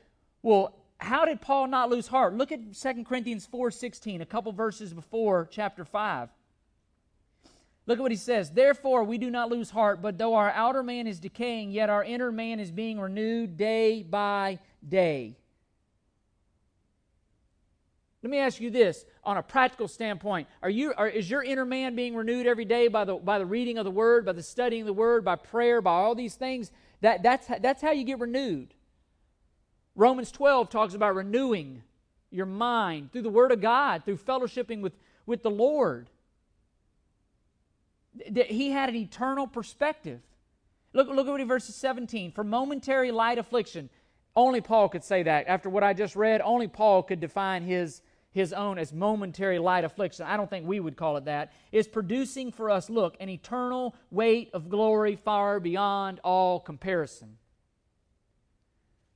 well, 0.43 0.75
how 0.99 1.25
did 1.25 1.41
Paul 1.41 1.67
not 1.67 1.91
lose 1.91 2.07
heart? 2.07 2.35
Look 2.35 2.53
at 2.53 2.75
2 2.75 3.05
Corinthians 3.05 3.47
4:16, 3.47 4.21
a 4.21 4.27
couple 4.27 4.53
verses 4.53 4.93
before 4.93 5.49
chapter 5.51 5.85
5. 5.85 6.29
Look 7.87 7.99
at 7.99 8.03
what 8.03 8.13
he 8.13 8.17
says. 8.17 8.51
Therefore, 8.51 9.03
we 9.03 9.19
do 9.19 9.31
not 9.31 9.51
lose 9.51 9.71
heart, 9.71 10.01
but 10.01 10.17
though 10.17 10.35
our 10.35 10.51
outer 10.51 10.85
man 10.85 11.09
is 11.09 11.19
decaying, 11.19 11.73
yet 11.73 11.91
our 11.91 12.05
inner 12.05 12.31
man 12.31 12.61
is 12.61 12.71
being 12.71 13.01
renewed 13.01 13.57
day 13.57 14.05
by 14.05 14.61
day. 14.89 15.37
Let 18.23 18.31
me 18.31 18.39
ask 18.39 18.61
you 18.61 18.71
this 18.71 19.05
on 19.25 19.37
a 19.37 19.43
practical 19.43 19.89
standpoint. 19.89 20.47
Are 20.63 20.71
you, 20.71 20.95
are, 20.97 21.09
is 21.09 21.29
your 21.29 21.43
inner 21.43 21.65
man 21.65 21.97
being 21.97 22.15
renewed 22.15 22.47
every 22.47 22.65
day 22.65 22.87
by 22.87 23.05
the, 23.05 23.17
by 23.17 23.41
the 23.41 23.47
reading 23.47 23.79
of 23.79 23.85
the 23.85 23.91
Word, 23.91 24.25
by 24.25 24.33
the 24.33 24.45
studying 24.45 24.83
of 24.83 24.87
the 24.87 24.93
Word, 24.93 25.25
by 25.25 25.35
prayer, 25.35 25.83
by 25.83 25.91
all 25.91 26.15
these 26.15 26.37
things? 26.37 26.71
That, 27.01 27.25
that's, 27.25 27.49
that's 27.61 27.83
how 27.83 27.91
you 27.91 28.05
get 28.05 28.21
renewed. 28.21 28.75
Romans 29.95 30.33
12 30.33 30.71
talks 30.71 30.95
about 30.95 31.15
renewing 31.15 31.83
your 32.31 32.47
mind 32.47 33.13
through 33.13 33.23
the 33.23 33.31
Word 33.31 33.53
of 33.53 33.61
God, 33.61 34.05
through 34.05 34.17
fellowshipping 34.17 34.81
with, 34.81 34.95
with 35.27 35.43
the 35.43 35.51
Lord 35.51 36.09
That 38.31 38.51
he 38.51 38.71
had 38.71 38.89
an 38.89 38.97
eternal 38.97 39.47
perspective. 39.47 40.21
Look, 40.95 41.09
look 41.09 41.29
at 41.29 41.47
verses 41.47 41.75
17. 41.77 42.33
For 42.33 42.45
momentary 42.45 43.11
light 43.11 43.39
affliction, 43.39 43.91
only 44.35 44.61
Paul 44.61 44.89
could 44.89 45.05
say 45.05 45.23
that. 45.23 45.47
After 45.47 45.69
what 45.69 45.83
I 45.83 45.93
just 45.93 46.17
read, 46.17 46.41
only 46.43 46.69
Paul 46.69 47.03
could 47.03 47.21
define 47.21 47.63
his, 47.63 48.03
his 48.31 48.53
own 48.53 48.79
as 48.79 48.93
momentary 48.93 49.59
light 49.59 49.85
affliction. 49.85 50.27
I 50.27 50.37
don't 50.37 50.49
think 50.49 50.67
we 50.67 50.81
would 50.81 50.97
call 50.97 51.17
it 51.19 51.27
that. 51.27 51.53
Is 51.71 51.87
producing 51.87 52.51
for 52.51 52.71
us, 52.71 52.89
look, 52.89 53.17
an 53.21 53.29
eternal 53.29 53.95
weight 54.11 54.51
of 54.55 54.71
glory 54.71 55.17
far 55.17 55.61
beyond 55.61 56.21
all 56.25 56.61
comparison. 56.61 57.37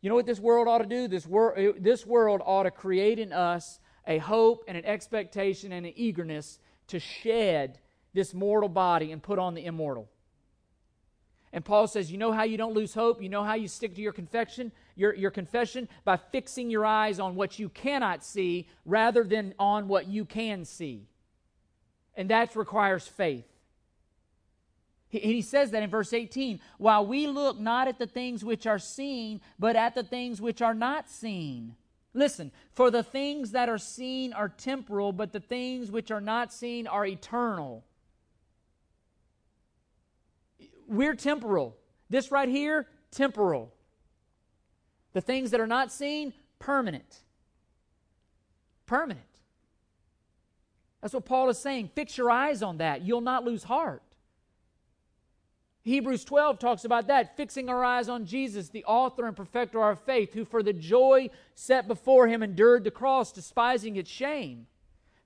You 0.06 0.10
know 0.10 0.14
what 0.14 0.26
this 0.26 0.38
world 0.38 0.68
ought 0.68 0.78
to 0.78 0.86
do? 0.86 1.08
This, 1.08 1.26
wor- 1.26 1.58
eh, 1.58 1.72
this 1.80 2.06
world 2.06 2.40
ought 2.44 2.62
to 2.62 2.70
create 2.70 3.18
in 3.18 3.32
us 3.32 3.80
a 4.06 4.18
hope 4.18 4.62
and 4.68 4.76
an 4.76 4.84
expectation 4.84 5.72
and 5.72 5.84
an 5.84 5.94
eagerness 5.96 6.60
to 6.86 7.00
shed 7.00 7.80
this 8.14 8.32
mortal 8.32 8.68
body 8.68 9.10
and 9.10 9.20
put 9.20 9.40
on 9.40 9.54
the 9.54 9.64
immortal. 9.64 10.08
And 11.52 11.64
Paul 11.64 11.88
says, 11.88 12.12
You 12.12 12.18
know 12.18 12.30
how 12.30 12.44
you 12.44 12.56
don't 12.56 12.72
lose 12.72 12.94
hope? 12.94 13.20
You 13.20 13.28
know 13.28 13.42
how 13.42 13.54
you 13.54 13.66
stick 13.66 13.96
to 13.96 14.00
your 14.00 14.12
confession? 14.12 14.70
Your, 14.94 15.12
your 15.12 15.32
confession? 15.32 15.88
By 16.04 16.18
fixing 16.18 16.70
your 16.70 16.86
eyes 16.86 17.18
on 17.18 17.34
what 17.34 17.58
you 17.58 17.68
cannot 17.68 18.22
see 18.22 18.68
rather 18.84 19.24
than 19.24 19.54
on 19.58 19.88
what 19.88 20.06
you 20.06 20.24
can 20.24 20.64
see. 20.64 21.08
And 22.14 22.30
that 22.30 22.54
requires 22.54 23.08
faith. 23.08 23.55
He, 25.08 25.18
he 25.18 25.42
says 25.42 25.70
that 25.70 25.82
in 25.82 25.90
verse 25.90 26.12
18 26.12 26.60
while 26.78 27.06
we 27.06 27.26
look 27.26 27.58
not 27.58 27.88
at 27.88 27.98
the 27.98 28.06
things 28.06 28.44
which 28.44 28.66
are 28.66 28.78
seen, 28.78 29.40
but 29.58 29.76
at 29.76 29.94
the 29.94 30.02
things 30.02 30.40
which 30.40 30.62
are 30.62 30.74
not 30.74 31.08
seen. 31.08 31.76
Listen, 32.14 32.50
for 32.72 32.90
the 32.90 33.02
things 33.02 33.50
that 33.50 33.68
are 33.68 33.78
seen 33.78 34.32
are 34.32 34.48
temporal, 34.48 35.12
but 35.12 35.32
the 35.32 35.40
things 35.40 35.90
which 35.90 36.10
are 36.10 36.20
not 36.20 36.52
seen 36.52 36.86
are 36.86 37.04
eternal 37.04 37.84
we're 40.86 41.14
temporal. 41.14 41.76
This 42.08 42.30
right 42.30 42.48
here, 42.48 42.86
temporal. 43.10 43.72
The 45.12 45.20
things 45.20 45.50
that 45.50 45.60
are 45.60 45.66
not 45.66 45.92
seen, 45.92 46.32
permanent. 46.58 47.22
Permanent. 48.86 49.22
That's 51.00 51.14
what 51.14 51.24
Paul 51.24 51.48
is 51.50 51.58
saying. 51.58 51.90
Fix 51.94 52.16
your 52.16 52.30
eyes 52.30 52.62
on 52.62 52.78
that. 52.78 53.02
You'll 53.02 53.20
not 53.20 53.44
lose 53.44 53.64
heart. 53.64 54.02
Hebrews 55.86 56.24
12 56.24 56.58
talks 56.58 56.84
about 56.84 57.06
that, 57.06 57.36
fixing 57.36 57.68
our 57.68 57.84
eyes 57.84 58.08
on 58.08 58.26
Jesus, 58.26 58.68
the 58.68 58.84
author 58.84 59.26
and 59.26 59.36
perfecter 59.36 59.78
of 59.78 59.84
our 59.84 59.96
faith, 59.96 60.34
who 60.34 60.44
for 60.44 60.62
the 60.62 60.72
joy 60.72 61.30
set 61.54 61.88
before 61.88 62.28
him 62.28 62.42
endured 62.42 62.84
the 62.84 62.90
cross, 62.90 63.32
despising 63.32 63.96
its 63.96 64.10
shame. 64.10 64.66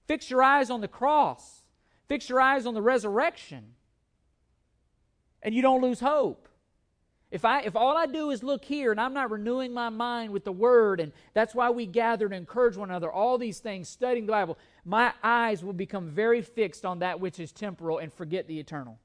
Fix 0.06 0.30
your 0.30 0.42
eyes 0.42 0.70
on 0.70 0.80
the 0.80 0.88
cross. 0.88 1.62
Fix 2.08 2.28
your 2.28 2.40
eyes 2.40 2.66
on 2.66 2.74
the 2.74 2.82
resurrection 2.82 3.74
and 5.42 5.54
you 5.54 5.62
don't 5.62 5.82
lose 5.82 6.00
hope. 6.00 6.48
If, 7.30 7.44
I, 7.44 7.60
if 7.60 7.76
all 7.76 7.96
I 7.96 8.06
do 8.06 8.30
is 8.30 8.42
look 8.42 8.64
here 8.64 8.90
and 8.90 9.00
I'm 9.00 9.14
not 9.14 9.30
renewing 9.30 9.72
my 9.72 9.88
mind 9.88 10.32
with 10.32 10.44
the 10.44 10.52
Word, 10.52 10.98
and 10.98 11.12
that's 11.32 11.54
why 11.54 11.70
we 11.70 11.86
gather 11.86 12.28
to 12.28 12.34
encourage 12.34 12.76
one 12.76 12.90
another, 12.90 13.10
all 13.10 13.38
these 13.38 13.60
things, 13.60 13.88
studying 13.88 14.26
the 14.26 14.32
Bible, 14.32 14.58
my 14.84 15.12
eyes 15.22 15.64
will 15.64 15.72
become 15.72 16.08
very 16.08 16.42
fixed 16.42 16.84
on 16.84 16.98
that 16.98 17.20
which 17.20 17.38
is 17.38 17.52
temporal 17.52 17.98
and 17.98 18.12
forget 18.12 18.48
the 18.48 18.58
eternal. 18.58 18.98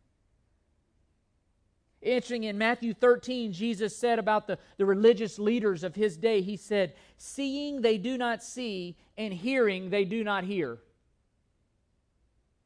Interesting, 2.06 2.44
in 2.44 2.58
Matthew 2.60 2.94
13, 2.94 3.52
Jesus 3.52 3.98
said 3.98 4.20
about 4.20 4.46
the, 4.46 4.60
the 4.78 4.86
religious 4.86 5.40
leaders 5.40 5.84
of 5.84 5.96
his 5.96 6.18
day, 6.18 6.42
He 6.42 6.56
said, 6.56 6.94
Seeing 7.18 7.82
they 7.82 7.98
do 7.98 8.16
not 8.16 8.44
see, 8.44 8.96
and 9.18 9.34
hearing 9.34 9.90
they 9.90 10.06
do 10.06 10.24
not 10.24 10.44
hear. 10.44 10.78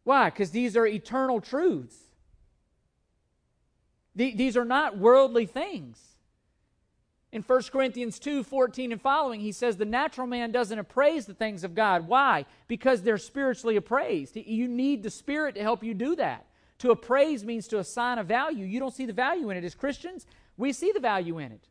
Why? 0.04 0.30
Because 0.30 0.52
these 0.52 0.75
are 0.75 0.86
eternal 0.86 1.39
truths. 1.39 1.95
These 4.13 4.58
are 4.58 4.65
not 4.65 4.97
worldly 4.97 5.45
things. 5.45 6.02
In 7.32 7.41
1 7.41 7.62
Corinthians 7.71 8.19
2 8.19 8.43
14 8.43 8.91
and 8.91 9.02
following, 9.02 9.39
he 9.39 9.54
says, 9.54 9.78
The 9.78 9.86
natural 9.86 10.28
man 10.28 10.52
doesn't 10.52 10.80
appraise 10.80 11.25
the 11.25 11.34
things 11.34 11.63
of 11.63 11.75
God. 11.75 12.08
Why? 12.08 12.45
Because 12.67 13.04
they're 13.04 13.17
spiritually 13.17 13.78
appraised. 13.78 14.36
You 14.36 14.67
need 14.67 15.04
the 15.04 15.10
Spirit 15.10 15.56
to 15.56 15.62
help 15.62 15.82
you 15.82 15.93
do 15.93 16.17
that. 16.17 16.45
To 16.80 16.92
appraise 16.92 17.44
means 17.44 17.68
to 17.70 17.80
assign 17.80 18.18
a 18.20 18.24
value. 18.24 18.65
You 18.65 18.80
don't 18.80 18.94
see 18.94 19.06
the 19.06 19.13
value 19.13 19.50
in 19.50 19.58
it. 19.58 19.63
As 19.63 19.76
Christians, 19.76 20.26
we 20.58 20.74
see 20.74 20.92
the 20.92 21.00
value 21.00 21.38
in 21.38 21.52
it. 21.52 21.68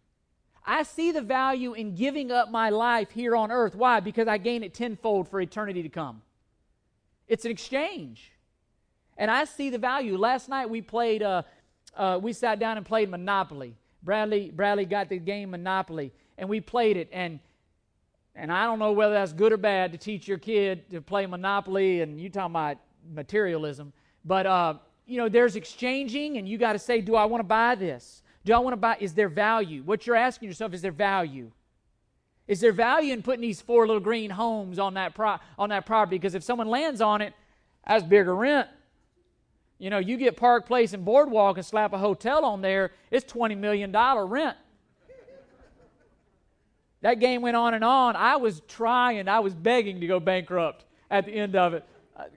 I 0.65 0.83
see 0.83 1.13
the 1.13 1.23
value 1.23 1.73
in 1.73 1.95
giving 1.95 2.31
up 2.31 2.51
my 2.51 2.69
life 2.69 3.11
here 3.11 3.35
on 3.35 3.51
earth. 3.51 3.75
Why? 3.75 4.01
Because 4.01 4.29
I 4.29 4.37
gain 4.37 4.63
it 4.63 4.75
tenfold 4.75 5.29
for 5.29 5.41
eternity 5.41 5.83
to 5.83 5.89
come. 5.89 6.21
It's 7.27 7.47
an 7.47 7.51
exchange. 7.51 8.33
And 9.17 9.31
I 9.31 9.45
see 9.45 9.71
the 9.71 9.79
value. 9.79 10.17
Last 10.17 10.49
night 10.49 10.69
we 10.69 10.83
played. 10.83 11.23
Uh, 11.23 11.43
uh, 11.97 12.19
we 12.23 12.33
sat 12.33 12.59
down 12.59 12.77
and 12.77 12.87
played 12.87 13.09
Monopoly. 13.09 13.75
Bradley, 14.03 14.51
Bradley 14.51 14.85
got 14.85 15.09
the 15.09 15.19
game 15.19 15.51
Monopoly, 15.51 16.13
and 16.37 16.49
we 16.49 16.61
played 16.61 16.97
it. 16.97 17.09
And 17.13 17.41
and 18.35 18.53
I 18.53 18.65
don't 18.65 18.79
know 18.79 18.93
whether 18.93 19.15
that's 19.15 19.33
good 19.33 19.53
or 19.53 19.57
bad 19.57 19.91
to 19.93 19.99
teach 19.99 20.29
your 20.29 20.39
kid 20.39 20.89
to 20.91 21.01
play 21.01 21.27
Monopoly, 21.27 22.03
and 22.03 22.21
you 22.21 22.31
talking 22.31 22.53
about 22.53 22.77
materialism. 23.11 23.93
But 24.25 24.47
uh, 24.47 24.75
you 25.09 25.17
know, 25.17 25.29
there's 25.29 25.57
exchanging, 25.57 26.37
and 26.37 26.47
you 26.47 26.59
got 26.59 26.75
to 26.75 26.79
say, 26.79 27.01
do 27.01 27.17
I 27.17 27.25
want 27.25 27.41
to 27.41 27.47
buy 27.47 27.75
this? 27.75 28.23
Do 28.45 28.53
I 28.53 28.59
want 28.59 28.75
to 28.75 28.77
buy? 28.77 28.99
Is 29.01 29.15
there 29.15 29.31
value? 29.31 29.83
What 29.83 30.07
you're 30.07 30.15
asking 30.15 30.49
yourself 30.49 30.75
is 30.75 30.83
there 30.83 30.93
value? 30.93 31.51
Is 32.47 32.61
there 32.61 32.73
value 32.73 33.13
in 33.15 33.23
putting 33.23 33.41
these 33.41 33.61
four 33.61 33.87
little 33.87 34.01
green 34.01 34.31
homes 34.31 34.79
on 34.79 34.95
that 34.95 35.15
pro- 35.15 35.39
on 35.59 35.71
that 35.71 35.87
property? 35.87 36.19
Because 36.19 36.35
if 36.35 36.43
someone 36.43 36.69
lands 36.69 37.01
on 37.01 37.23
it, 37.23 37.33
that's 37.87 38.05
bigger 38.05 38.35
rent. 38.35 38.69
You 39.79 39.91
know, 39.91 39.99
you 39.99 40.19
get 40.19 40.37
Park 40.37 40.67
Place 40.67 40.93
and 40.93 41.05
Boardwalk 41.05 41.57
and 41.57 41.65
slap 41.65 41.93
a 41.95 41.99
hotel 41.99 42.45
on 42.45 42.61
there, 42.61 42.93
it's 43.11 43.31
$20 43.33 43.57
million 43.57 43.93
rent. 43.93 44.57
That 47.01 47.21
game 47.21 47.43
went 47.43 47.57
on 47.57 47.75
and 47.75 47.85
on. 47.85 48.17
I 48.17 48.37
was 48.37 48.61
trying, 48.67 49.29
I 49.29 49.39
was 49.39 49.55
begging 49.55 50.01
to 50.01 50.07
go 50.07 50.19
bankrupt 50.19 50.85
at 51.11 51.27
the 51.27 51.33
end 51.33 51.55
of 51.55 51.75
it. 51.75 51.85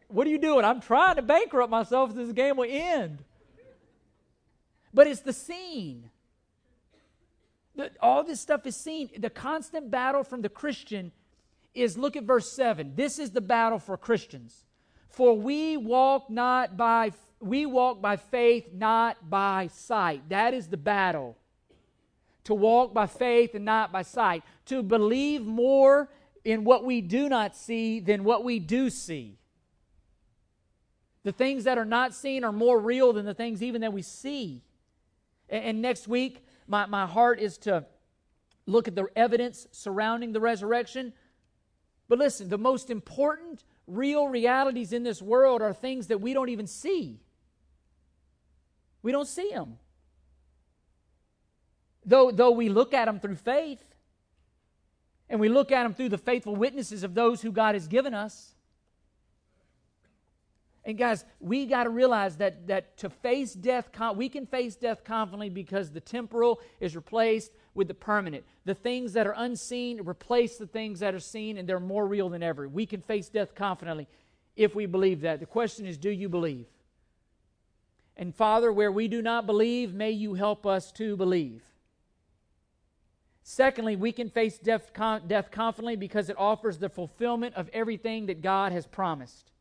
What 0.07 0.27
are 0.27 0.29
you 0.29 0.37
doing? 0.37 0.63
I'm 0.63 0.81
trying 0.81 1.15
to 1.15 1.21
bankrupt 1.21 1.71
myself 1.71 2.13
this 2.13 2.31
game 2.31 2.57
will 2.57 2.67
end. 2.69 3.23
But 4.93 5.07
it's 5.07 5.21
the 5.21 5.33
seen. 5.33 6.09
The, 7.75 7.91
all 8.01 8.23
this 8.23 8.41
stuff 8.41 8.65
is 8.65 8.75
seen. 8.75 9.09
The 9.17 9.29
constant 9.29 9.89
battle 9.89 10.23
from 10.23 10.41
the 10.41 10.49
Christian 10.49 11.11
is 11.73 11.97
look 11.97 12.15
at 12.15 12.23
verse 12.23 12.51
7. 12.51 12.93
This 12.95 13.17
is 13.17 13.31
the 13.31 13.41
battle 13.41 13.79
for 13.79 13.97
Christians. 13.97 14.65
For 15.09 15.37
we 15.37 15.77
walk 15.77 16.29
not 16.29 16.77
by 16.77 17.11
we 17.39 17.65
walk 17.65 18.01
by 18.01 18.17
faith, 18.17 18.69
not 18.71 19.29
by 19.29 19.67
sight. 19.73 20.29
That 20.29 20.53
is 20.53 20.67
the 20.67 20.77
battle. 20.77 21.37
To 22.45 22.53
walk 22.53 22.93
by 22.93 23.07
faith 23.07 23.55
and 23.55 23.65
not 23.65 23.91
by 23.91 24.03
sight. 24.03 24.43
To 24.67 24.83
believe 24.83 25.41
more 25.41 26.09
in 26.43 26.63
what 26.63 26.85
we 26.85 27.01
do 27.01 27.29
not 27.29 27.55
see 27.55 27.99
than 27.99 28.23
what 28.23 28.43
we 28.43 28.59
do 28.59 28.89
see. 28.89 29.37
The 31.23 31.31
things 31.31 31.65
that 31.65 31.77
are 31.77 31.86
not 31.86 32.13
seen 32.13 32.43
are 32.43 32.51
more 32.51 32.79
real 32.79 33.13
than 33.13 33.25
the 33.25 33.34
things 33.34 33.62
even 33.62 33.81
that 33.81 33.93
we 33.93 34.01
see. 34.01 34.63
And, 35.49 35.63
and 35.63 35.81
next 35.81 36.07
week, 36.07 36.43
my, 36.67 36.86
my 36.86 37.05
heart 37.05 37.39
is 37.39 37.57
to 37.60 37.86
look 38.65 38.88
at 38.88 38.95
the 38.95 39.07
evidence 39.15 39.67
surrounding 39.72 40.32
the 40.32 40.39
resurrection. 40.39 41.13
But 42.07 42.19
listen, 42.19 42.49
the 42.49 42.57
most 42.57 42.89
important 42.89 43.63
real 43.88 44.28
realities 44.28 44.93
in 44.93 45.03
this 45.03 45.22
world 45.22 45.61
are 45.61 45.74
things 45.74 46.07
that 46.07 46.22
we 46.22 46.34
don't 46.34 46.49
even 46.49 46.67
see. 46.67 47.19
We 49.03 49.11
don't 49.11 49.28
see 49.28 49.49
them. 49.51 49.78
Though, 52.05 52.32
though 52.32 52.51
we 52.51 52.69
look 52.69 52.93
at 52.93 53.05
them 53.05 53.19
through 53.19 53.36
faith, 53.36 53.84
and 55.30 55.39
we 55.39 55.49
look 55.49 55.72
at 55.72 55.84
them 55.84 55.93
through 55.93 56.09
the 56.09 56.17
faithful 56.17 56.55
witnesses 56.55 57.03
of 57.03 57.13
those 57.13 57.41
who 57.41 57.51
God 57.51 57.74
has 57.74 57.88
given 57.88 58.13
us. 58.13 58.51
And 60.84 60.97
guys, 60.97 61.25
we 61.39 61.67
got 61.67 61.84
to 61.84 61.91
realize 61.91 62.38
that, 62.38 62.67
that 62.67 62.97
to 62.97 63.09
face 63.09 63.53
death, 63.53 63.89
we 64.15 64.29
can 64.29 64.47
face 64.47 64.75
death 64.75 65.03
confidently 65.03 65.49
because 65.49 65.91
the 65.91 65.99
temporal 65.99 66.59
is 66.79 66.95
replaced 66.95 67.51
with 67.75 67.88
the 67.88 67.93
permanent. 67.93 68.43
The 68.65 68.73
things 68.73 69.13
that 69.13 69.27
are 69.27 69.36
unseen 69.38 70.01
replace 70.01 70.57
the 70.57 70.65
things 70.65 70.99
that 71.01 71.13
are 71.13 71.19
seen, 71.19 71.57
and 71.57 71.69
they're 71.69 71.79
more 71.79 72.07
real 72.07 72.29
than 72.29 72.41
ever. 72.41 72.67
We 72.67 72.88
can 72.88 73.01
face 73.01 73.29
death 73.29 73.53
confidently 73.53 74.07
if 74.55 74.73
we 74.73 74.88
believe 74.88 75.21
that. 75.21 75.39
The 75.39 75.45
question 75.45 75.86
is, 75.86 75.97
do 75.97 76.09
you 76.09 76.29
believe? 76.29 76.65
And 78.17 78.36
Father, 78.36 78.71
where 78.73 78.91
we 78.91 79.07
do 79.07 79.21
not 79.21 79.45
believe, 79.45 79.93
may 79.93 80.11
you 80.11 80.34
help 80.34 80.65
us 80.65 80.91
to 80.93 81.15
believe. 81.15 81.61
Secondly, 83.43 83.95
we 83.95 84.11
can 84.11 84.29
face 84.29 84.57
death, 84.57 84.91
death 85.27 85.51
confidently 85.51 85.95
because 85.95 86.29
it 86.29 86.38
offers 86.38 86.77
the 86.77 86.89
fulfillment 86.89 87.55
of 87.55 87.69
everything 87.71 88.27
that 88.27 88.41
God 88.41 88.71
has 88.71 88.86
promised. 88.86 89.51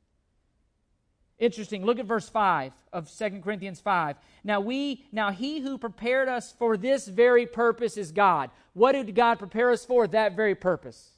Interesting. 1.40 1.86
Look 1.86 1.98
at 1.98 2.04
verse 2.04 2.28
5 2.28 2.72
of 2.92 3.10
2 3.10 3.40
Corinthians 3.42 3.80
5. 3.80 4.16
Now 4.44 4.60
we 4.60 5.06
now 5.10 5.30
he 5.30 5.60
who 5.60 5.78
prepared 5.78 6.28
us 6.28 6.52
for 6.52 6.76
this 6.76 7.08
very 7.08 7.46
purpose 7.46 7.96
is 7.96 8.12
God. 8.12 8.50
What 8.74 8.92
did 8.92 9.14
God 9.14 9.38
prepare 9.38 9.70
us 9.70 9.84
for? 9.86 10.06
That 10.06 10.36
very 10.36 10.54
purpose. 10.54 11.12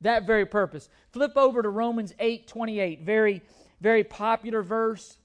That 0.00 0.24
very 0.24 0.46
purpose. 0.46 0.88
Flip 1.10 1.32
over 1.34 1.62
to 1.62 1.68
Romans 1.68 2.14
8, 2.20 2.46
28. 2.46 3.02
Very, 3.02 3.42
very 3.80 4.04
popular 4.04 4.62
verse. 4.62 5.16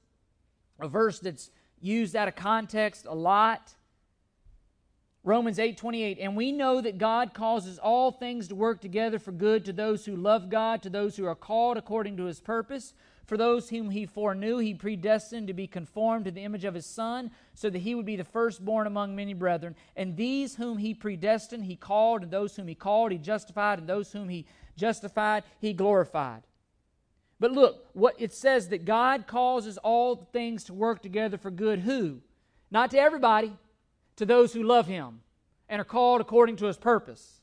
A 0.80 0.88
verse 0.88 1.20
that's 1.20 1.52
used 1.80 2.16
out 2.16 2.28
of 2.28 2.36
context 2.36 3.06
a 3.06 3.14
lot. 3.14 3.74
Romans 5.24 5.60
8, 5.60 5.78
28. 5.78 6.18
And 6.20 6.36
we 6.36 6.52
know 6.52 6.82
that 6.82 6.98
God 6.98 7.34
causes 7.34 7.78
all 7.78 8.12
things 8.12 8.48
to 8.48 8.56
work 8.56 8.82
together 8.82 9.20
for 9.20 9.32
good 9.32 9.66
to 9.66 9.74
those 9.74 10.06
who 10.06 10.16
love 10.16 10.50
God, 10.50 10.82
to 10.82 10.90
those 10.90 11.16
who 11.16 11.26
are 11.26 11.36
called 11.36 11.78
according 11.78 12.18
to 12.18 12.24
his 12.24 12.40
purpose. 12.40 12.94
For 13.30 13.38
those 13.38 13.70
whom 13.70 13.92
he 13.92 14.08
foreknew, 14.08 14.58
he 14.58 14.74
predestined 14.74 15.50
to 15.50 15.54
be 15.54 15.68
conformed 15.68 16.26
to 16.26 16.32
the 16.32 16.42
image 16.42 16.66
of 16.66 16.74
his 16.74 16.88
Son, 16.88 17.30
so 17.54 17.70
that 17.70 17.78
he 17.78 17.94
would 17.94 18.08
be 18.08 18.16
the 18.16 18.24
firstborn 18.24 18.88
among 18.88 19.16
many 19.16 19.36
brethren. 19.36 19.76
And 19.96 20.18
these 20.18 20.56
whom 20.56 20.80
he 20.80 20.96
predestined, 20.96 21.66
he 21.66 21.76
called, 21.76 22.24
and 22.24 22.32
those 22.32 22.56
whom 22.56 22.68
he 22.68 22.74
called, 22.74 23.12
he 23.12 23.20
justified, 23.20 23.78
and 23.78 23.88
those 23.88 24.12
whom 24.12 24.30
he 24.30 24.48
justified, 24.76 25.44
he 25.60 25.74
glorified. 25.74 26.42
But 27.40 27.52
look, 27.52 27.86
what 27.94 28.16
it 28.18 28.34
says 28.34 28.70
that 28.70 28.84
God 28.84 29.28
causes 29.28 29.78
all 29.78 30.28
things 30.34 30.64
to 30.64 30.74
work 30.74 31.04
together 31.04 31.38
for 31.38 31.52
good. 31.52 31.82
Who? 31.82 32.22
Not 32.72 32.90
to 32.92 33.00
everybody, 33.00 33.54
to 34.16 34.26
those 34.26 34.54
who 34.54 34.64
love 34.64 34.88
him 34.88 35.22
and 35.70 35.80
are 35.80 35.86
called 35.86 36.20
according 36.20 36.56
to 36.56 36.66
his 36.66 36.78
purpose. 36.78 37.39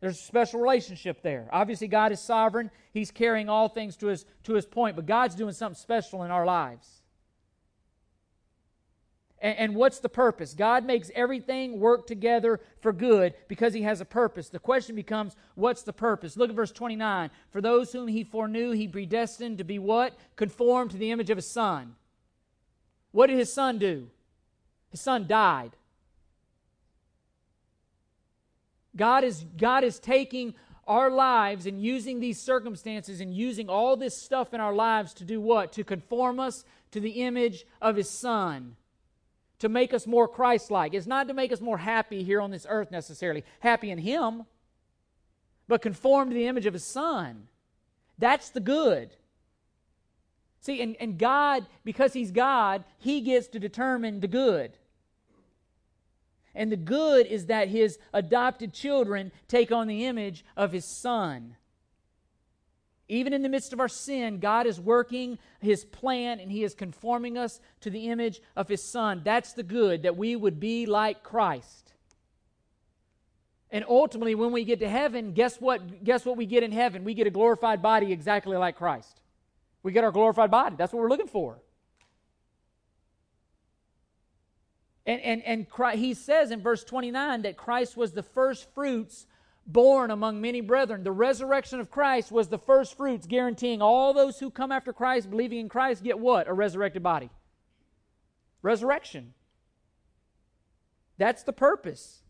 There's 0.00 0.18
a 0.18 0.22
special 0.22 0.60
relationship 0.60 1.22
there. 1.22 1.48
Obviously, 1.52 1.88
God 1.88 2.12
is 2.12 2.20
sovereign. 2.20 2.70
He's 2.92 3.10
carrying 3.10 3.48
all 3.48 3.68
things 3.68 3.96
to 3.96 4.06
his, 4.06 4.24
to 4.44 4.54
his 4.54 4.64
point, 4.64 4.94
but 4.96 5.06
God's 5.06 5.34
doing 5.34 5.52
something 5.52 5.78
special 5.78 6.22
in 6.22 6.30
our 6.30 6.46
lives. 6.46 7.02
And, 9.40 9.58
and 9.58 9.74
what's 9.74 9.98
the 9.98 10.08
purpose? 10.08 10.54
God 10.54 10.84
makes 10.84 11.10
everything 11.14 11.80
work 11.80 12.06
together 12.06 12.60
for 12.80 12.92
good 12.92 13.34
because 13.48 13.74
he 13.74 13.82
has 13.82 14.00
a 14.00 14.04
purpose. 14.04 14.48
The 14.48 14.58
question 14.58 14.94
becomes, 14.94 15.36
what's 15.54 15.82
the 15.82 15.92
purpose? 15.92 16.36
Look 16.36 16.50
at 16.50 16.56
verse 16.56 16.72
29. 16.72 17.30
For 17.50 17.60
those 17.60 17.92
whom 17.92 18.08
he 18.08 18.24
foreknew, 18.24 18.72
he 18.72 18.86
predestined 18.86 19.58
to 19.58 19.64
be 19.64 19.78
what? 19.78 20.16
Conformed 20.36 20.92
to 20.92 20.96
the 20.96 21.10
image 21.10 21.30
of 21.30 21.38
his 21.38 21.50
son. 21.50 21.96
What 23.10 23.28
did 23.28 23.38
his 23.38 23.52
son 23.52 23.78
do? 23.78 24.08
His 24.90 25.00
son 25.00 25.26
died. 25.26 25.72
God 28.98 29.24
is, 29.24 29.46
God 29.56 29.84
is 29.84 29.98
taking 29.98 30.54
our 30.86 31.10
lives 31.10 31.66
and 31.66 31.80
using 31.80 32.20
these 32.20 32.40
circumstances 32.40 33.20
and 33.20 33.32
using 33.32 33.70
all 33.70 33.96
this 33.96 34.20
stuff 34.20 34.52
in 34.52 34.60
our 34.60 34.74
lives 34.74 35.14
to 35.14 35.24
do 35.24 35.40
what? 35.40 35.72
To 35.74 35.84
conform 35.84 36.40
us 36.40 36.64
to 36.90 37.00
the 37.00 37.22
image 37.22 37.64
of 37.80 37.96
His 37.96 38.10
Son. 38.10 38.76
To 39.60 39.68
make 39.68 39.94
us 39.94 40.06
more 40.06 40.28
Christ 40.28 40.70
like. 40.70 40.94
It's 40.94 41.06
not 41.06 41.28
to 41.28 41.34
make 41.34 41.52
us 41.52 41.60
more 41.60 41.78
happy 41.78 42.22
here 42.22 42.40
on 42.40 42.50
this 42.50 42.66
earth 42.68 42.90
necessarily, 42.90 43.44
happy 43.60 43.90
in 43.90 43.98
Him, 43.98 44.44
but 45.66 45.82
conform 45.82 46.28
to 46.28 46.34
the 46.34 46.46
image 46.46 46.66
of 46.66 46.74
His 46.74 46.84
Son. 46.84 47.48
That's 48.18 48.50
the 48.50 48.60
good. 48.60 49.10
See, 50.60 50.82
and, 50.82 50.96
and 50.98 51.18
God, 51.18 51.66
because 51.84 52.14
He's 52.14 52.30
God, 52.30 52.84
He 52.98 53.20
gets 53.20 53.48
to 53.48 53.60
determine 53.60 54.20
the 54.20 54.28
good. 54.28 54.76
And 56.58 56.72
the 56.72 56.76
good 56.76 57.26
is 57.26 57.46
that 57.46 57.68
his 57.68 58.00
adopted 58.12 58.74
children 58.74 59.30
take 59.46 59.70
on 59.70 59.86
the 59.86 60.06
image 60.06 60.44
of 60.56 60.72
his 60.72 60.84
son. 60.84 61.54
Even 63.08 63.32
in 63.32 63.42
the 63.42 63.48
midst 63.48 63.72
of 63.72 63.78
our 63.78 63.88
sin, 63.88 64.40
God 64.40 64.66
is 64.66 64.80
working 64.80 65.38
his 65.60 65.84
plan 65.84 66.40
and 66.40 66.50
he 66.50 66.64
is 66.64 66.74
conforming 66.74 67.38
us 67.38 67.60
to 67.82 67.90
the 67.90 68.08
image 68.08 68.40
of 68.56 68.68
his 68.68 68.82
son. 68.82 69.22
That's 69.24 69.52
the 69.52 69.62
good, 69.62 70.02
that 70.02 70.16
we 70.16 70.34
would 70.34 70.58
be 70.58 70.84
like 70.84 71.22
Christ. 71.22 71.92
And 73.70 73.84
ultimately, 73.88 74.34
when 74.34 74.50
we 74.50 74.64
get 74.64 74.80
to 74.80 74.88
heaven, 74.88 75.34
guess 75.34 75.60
what? 75.60 76.02
Guess 76.02 76.24
what 76.24 76.36
we 76.36 76.44
get 76.44 76.64
in 76.64 76.72
heaven? 76.72 77.04
We 77.04 77.14
get 77.14 77.28
a 77.28 77.30
glorified 77.30 77.82
body 77.82 78.12
exactly 78.12 78.56
like 78.56 78.76
Christ. 78.76 79.20
We 79.84 79.92
get 79.92 80.02
our 80.02 80.10
glorified 80.10 80.50
body. 80.50 80.74
That's 80.76 80.92
what 80.92 81.00
we're 81.00 81.08
looking 81.08 81.28
for. 81.28 81.60
And, 85.08 85.22
and, 85.22 85.42
and 85.44 85.68
Christ, 85.70 85.98
he 86.00 86.12
says 86.12 86.50
in 86.50 86.60
verse 86.60 86.84
29 86.84 87.42
that 87.42 87.56
Christ 87.56 87.96
was 87.96 88.12
the 88.12 88.22
first 88.22 88.68
fruits 88.74 89.26
born 89.66 90.10
among 90.10 90.42
many 90.42 90.60
brethren. 90.60 91.02
The 91.02 91.10
resurrection 91.12 91.80
of 91.80 91.90
Christ 91.90 92.30
was 92.30 92.48
the 92.48 92.58
first 92.58 92.94
fruits, 92.94 93.26
guaranteeing 93.26 93.80
all 93.80 94.12
those 94.12 94.38
who 94.38 94.50
come 94.50 94.70
after 94.70 94.92
Christ, 94.92 95.30
believing 95.30 95.60
in 95.60 95.70
Christ, 95.70 96.04
get 96.04 96.18
what? 96.18 96.46
A 96.46 96.52
resurrected 96.52 97.02
body. 97.02 97.30
Resurrection. 98.60 99.32
That's 101.16 101.42
the 101.42 101.54
purpose. 101.54 102.20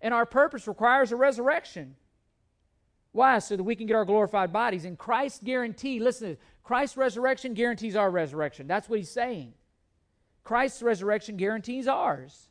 And 0.00 0.12
our 0.12 0.26
purpose 0.26 0.66
requires 0.66 1.12
a 1.12 1.16
resurrection. 1.16 1.94
Why? 3.12 3.38
So 3.38 3.56
that 3.56 3.62
we 3.62 3.76
can 3.76 3.86
get 3.86 3.94
our 3.94 4.04
glorified 4.04 4.52
bodies. 4.52 4.84
And 4.84 4.98
Christ 4.98 5.44
guarantee, 5.44 6.00
listen, 6.00 6.36
Christ's 6.64 6.96
resurrection 6.96 7.54
guarantees 7.54 7.94
our 7.94 8.10
resurrection. 8.10 8.66
That's 8.66 8.88
what 8.88 8.98
he's 8.98 9.10
saying. 9.10 9.54
Christ's 10.44 10.82
resurrection 10.82 11.36
guarantees 11.36 11.88
ours. 11.88 12.48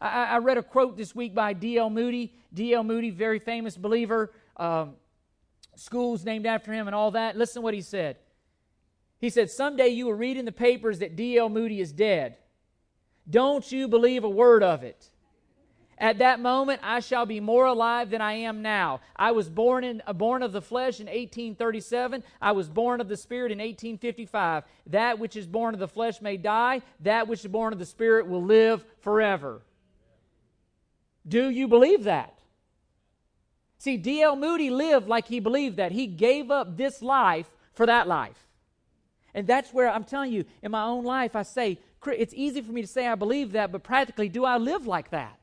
I, 0.00 0.24
I 0.24 0.38
read 0.38 0.56
a 0.56 0.62
quote 0.62 0.96
this 0.96 1.14
week 1.14 1.34
by 1.34 1.52
D.L. 1.52 1.90
Moody. 1.90 2.34
D.L. 2.54 2.84
Moody, 2.84 3.10
very 3.10 3.38
famous 3.38 3.76
believer, 3.76 4.32
um, 4.56 4.94
schools 5.76 6.24
named 6.24 6.46
after 6.46 6.72
him 6.72 6.86
and 6.88 6.94
all 6.94 7.10
that. 7.12 7.36
Listen 7.36 7.60
to 7.60 7.64
what 7.64 7.74
he 7.74 7.82
said. 7.82 8.16
He 9.18 9.28
said, 9.28 9.50
Someday 9.50 9.88
you 9.88 10.06
will 10.06 10.14
read 10.14 10.36
in 10.36 10.44
the 10.44 10.52
papers 10.52 11.00
that 11.00 11.16
D.L. 11.16 11.48
Moody 11.48 11.80
is 11.80 11.92
dead. 11.92 12.36
Don't 13.28 13.70
you 13.70 13.86
believe 13.86 14.24
a 14.24 14.28
word 14.28 14.62
of 14.62 14.82
it. 14.82 15.10
At 16.00 16.16
that 16.18 16.40
moment, 16.40 16.80
I 16.82 17.00
shall 17.00 17.26
be 17.26 17.40
more 17.40 17.66
alive 17.66 18.08
than 18.08 18.22
I 18.22 18.32
am 18.32 18.62
now. 18.62 19.02
I 19.14 19.32
was 19.32 19.50
born, 19.50 19.84
in, 19.84 20.02
uh, 20.06 20.14
born 20.14 20.42
of 20.42 20.50
the 20.50 20.62
flesh 20.62 20.98
in 20.98 21.06
1837. 21.06 22.24
I 22.40 22.52
was 22.52 22.70
born 22.70 23.02
of 23.02 23.08
the 23.08 23.18
Spirit 23.18 23.52
in 23.52 23.58
1855. 23.58 24.64
That 24.86 25.18
which 25.18 25.36
is 25.36 25.46
born 25.46 25.74
of 25.74 25.80
the 25.80 25.86
flesh 25.86 26.22
may 26.22 26.38
die. 26.38 26.80
That 27.00 27.28
which 27.28 27.40
is 27.40 27.50
born 27.50 27.74
of 27.74 27.78
the 27.78 27.84
Spirit 27.84 28.26
will 28.26 28.42
live 28.42 28.82
forever. 29.00 29.60
Do 31.28 31.50
you 31.50 31.68
believe 31.68 32.04
that? 32.04 32.38
See, 33.76 33.98
D.L. 33.98 34.36
Moody 34.36 34.70
lived 34.70 35.06
like 35.06 35.28
he 35.28 35.38
believed 35.38 35.76
that. 35.76 35.92
He 35.92 36.06
gave 36.06 36.50
up 36.50 36.78
this 36.78 37.02
life 37.02 37.50
for 37.74 37.84
that 37.84 38.08
life. 38.08 38.48
And 39.34 39.46
that's 39.46 39.72
where 39.72 39.90
I'm 39.90 40.04
telling 40.04 40.32
you, 40.32 40.46
in 40.62 40.70
my 40.70 40.84
own 40.84 41.04
life, 41.04 41.36
I 41.36 41.42
say, 41.42 41.78
it's 42.06 42.34
easy 42.34 42.62
for 42.62 42.72
me 42.72 42.80
to 42.80 42.86
say 42.86 43.06
I 43.06 43.16
believe 43.16 43.52
that, 43.52 43.70
but 43.70 43.82
practically, 43.82 44.30
do 44.30 44.46
I 44.46 44.56
live 44.56 44.86
like 44.86 45.10
that? 45.10 45.39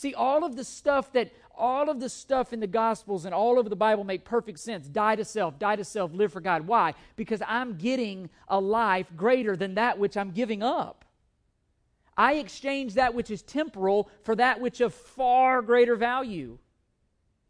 See, 0.00 0.14
all 0.14 0.44
of 0.44 0.56
the 0.56 0.64
stuff 0.64 1.12
that, 1.12 1.30
all 1.54 1.90
of 1.90 2.00
the 2.00 2.08
stuff 2.08 2.54
in 2.54 2.60
the 2.60 2.66
Gospels 2.66 3.26
and 3.26 3.34
all 3.34 3.58
over 3.58 3.68
the 3.68 3.76
Bible 3.76 4.02
make 4.02 4.24
perfect 4.24 4.58
sense. 4.58 4.88
Die 4.88 5.16
to 5.16 5.26
self, 5.26 5.58
die 5.58 5.76
to 5.76 5.84
self, 5.84 6.14
live 6.14 6.32
for 6.32 6.40
God. 6.40 6.66
Why? 6.66 6.94
Because 7.16 7.42
I'm 7.46 7.76
getting 7.76 8.30
a 8.48 8.58
life 8.58 9.08
greater 9.14 9.56
than 9.56 9.74
that 9.74 9.98
which 9.98 10.16
I'm 10.16 10.30
giving 10.30 10.62
up. 10.62 11.04
I 12.16 12.36
exchange 12.36 12.94
that 12.94 13.12
which 13.12 13.30
is 13.30 13.42
temporal 13.42 14.08
for 14.22 14.34
that 14.36 14.58
which 14.58 14.80
of 14.80 14.94
far 14.94 15.60
greater 15.60 15.96
value. 15.96 16.56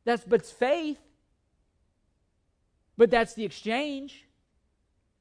That's 0.05 0.24
but 0.24 0.44
faith. 0.44 0.98
But 2.96 3.12
that's 3.12 3.34
the 3.34 3.44
exchange. 3.44 4.26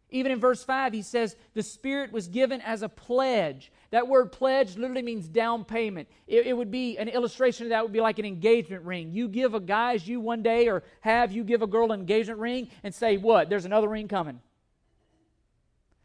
Even 0.09 0.31
in 0.31 0.39
verse 0.39 0.63
5, 0.63 0.93
he 0.93 1.03
says, 1.03 1.35
The 1.53 1.61
Spirit 1.61 2.11
was 2.11 2.27
given 2.27 2.59
as 2.61 2.81
a 2.81 2.89
pledge. 2.89 3.71
That 3.91 4.07
word 4.07 4.31
pledge 4.31 4.77
literally 4.77 5.01
means 5.01 5.27
down 5.27 5.65
payment. 5.65 6.07
It, 6.27 6.45
it, 6.45 6.53
would 6.53 6.69
be 6.69 6.97
an 6.97 7.07
illustration 7.07 7.65
of 7.65 7.69
that 7.71 7.83
would 7.83 7.91
be 7.91 8.01
like 8.01 8.19
an 8.19 8.25
engagement 8.25 8.83
ring. 8.83 9.11
You 9.11 9.27
give 9.27 9.55
a 9.55 9.59
guy 9.59 9.95
as 9.95 10.07
you 10.07 10.19
one 10.19 10.43
day, 10.43 10.67
or 10.67 10.83
have 11.01 11.31
you 11.31 11.43
give 11.43 11.63
a 11.63 11.67
girl 11.67 11.91
an 11.91 11.99
engagement 11.99 12.39
ring 12.39 12.69
and 12.83 12.93
say, 12.93 13.17
What? 13.17 13.49
There's 13.49 13.65
another 13.65 13.87
ring 13.87 14.07
coming. 14.07 14.41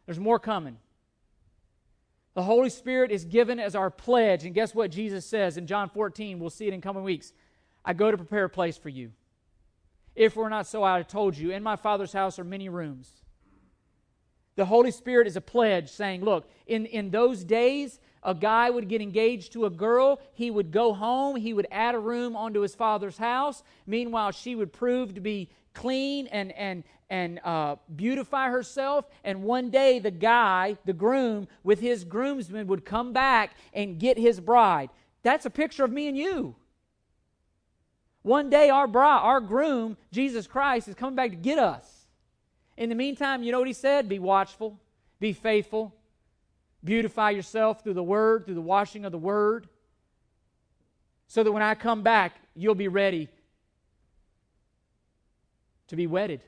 There's 0.07 0.18
more 0.18 0.39
coming. 0.39 0.78
The 2.35 2.43
Holy 2.43 2.70
Spirit 2.70 3.11
is 3.11 3.24
given 3.24 3.61
as 3.61 3.74
our 3.74 3.91
pledge. 3.91 4.45
And 4.45 4.55
guess 4.55 4.74
what 4.74 4.91
Jesus 4.91 5.24
says 5.24 5.57
in 5.57 5.66
John 5.66 5.89
14? 5.89 6.39
We'll 6.39 6.51
see 6.51 6.66
it 6.66 6.74
in 6.74 6.80
coming 6.80 7.05
weeks. 7.05 7.32
I 7.85 7.93
go 7.93 8.11
to 8.11 8.16
prepare 8.16 8.45
a 8.45 8.51
place 8.51 8.76
for 8.76 8.89
you. 8.89 9.12
If 10.16 10.37
we're 10.37 10.49
not 10.49 10.66
so, 10.66 10.82
I 10.82 11.03
told 11.03 11.37
you, 11.37 11.51
in 11.51 11.62
my 11.62 11.76
Father's 11.76 12.12
house 12.12 12.39
are 12.39 12.45
many 12.45 12.68
rooms. 12.68 13.24
The 14.57 14.65
Holy 14.65 14.91
Spirit 14.91 15.27
is 15.27 15.37
a 15.37 15.41
pledge 15.41 15.91
saying, 15.91 16.25
look, 16.25 16.49
in, 16.67 16.87
in 16.87 17.11
those 17.11 17.43
days, 17.43 17.99
a 18.23 18.35
guy 18.35 18.71
would 18.71 18.89
get 18.89 19.03
engaged 19.03 19.53
to 19.53 19.67
a 19.67 19.71
girl. 19.71 20.21
He 20.33 20.51
would 20.51 20.71
go 20.71 20.95
home. 20.95 21.37
He 21.37 21.53
would 21.53 21.67
add 21.71 21.95
a 21.95 21.99
room 21.99 22.37
onto 22.37 22.61
his 22.61 22.75
father's 22.75 23.19
house. 23.19 23.63
Meanwhile, 23.87 24.31
she 24.33 24.55
would 24.55 24.73
prove 24.73 25.15
to 25.15 25.21
be 25.21 25.51
clean 25.75 26.29
and, 26.29 26.53
and, 26.53 26.85
and 27.11 27.41
uh, 27.45 27.77
beautify 27.97 28.49
herself. 28.49 29.07
And 29.25 29.43
one 29.43 29.71
day, 29.71 29.99
the 29.99 30.13
guy, 30.13 30.79
the 30.85 30.93
groom, 30.93 31.49
with 31.65 31.81
his 31.81 32.05
groomsmen 32.05 32.69
would 32.69 32.85
come 32.85 33.13
back 33.13 33.57
and 33.75 33.99
get 33.99 34.17
his 34.17 34.41
bride. 34.41 34.89
That's 35.23 35.47
a 35.47 35.51
picture 35.51 35.85
of 35.85 35.91
me 35.91 36.07
and 36.07 36.17
you. 36.17 36.55
One 38.23 38.49
day, 38.49 38.71
our 38.71 38.87
bride, 38.87 39.21
our 39.21 39.41
groom, 39.41 39.97
Jesus 40.13 40.47
Christ, 40.47 40.89
is 40.89 40.95
coming 40.95 41.17
back 41.17 41.31
to 41.31 41.37
get 41.37 41.59
us. 41.59 41.93
In 42.77 42.89
the 42.89 42.95
meantime, 42.95 43.43
you 43.43 43.53
know 43.53 43.59
what 43.59 43.68
he 43.68 43.75
said? 43.75 44.09
Be 44.09 44.18
watchful, 44.18 44.79
be 45.20 45.33
faithful, 45.33 45.95
beautify 46.83 47.31
yourself 47.31 47.83
through 47.83 47.95
the 47.95 48.03
word, 48.03 48.45
through 48.45 48.55
the 48.55 48.61
washing 48.61 49.05
of 49.05 49.12
the 49.12 49.18
word, 49.18 49.68
so 51.29 51.43
that 51.43 51.53
when 51.53 51.62
I 51.62 51.75
come 51.75 52.03
back, 52.03 52.37
you'll 52.55 52.75
be 52.75 52.89
ready 52.89 53.29
to 55.89 55.97
be 55.97 56.07
wedded. 56.07 56.41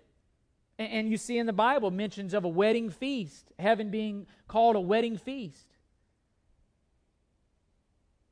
And, 0.78 1.08
you 1.08 1.16
see 1.16 1.38
in 1.38 1.46
the 1.46 1.54
Bible 1.54 1.90
mentions 1.90 2.34
of 2.34 2.44
a 2.44 2.48
wedding 2.48 2.90
feast, 2.90 3.50
heaven 3.58 3.90
being 3.90 4.26
called 4.46 4.76
a 4.76 4.80
wedding 4.80 5.16
feast. 5.16 5.66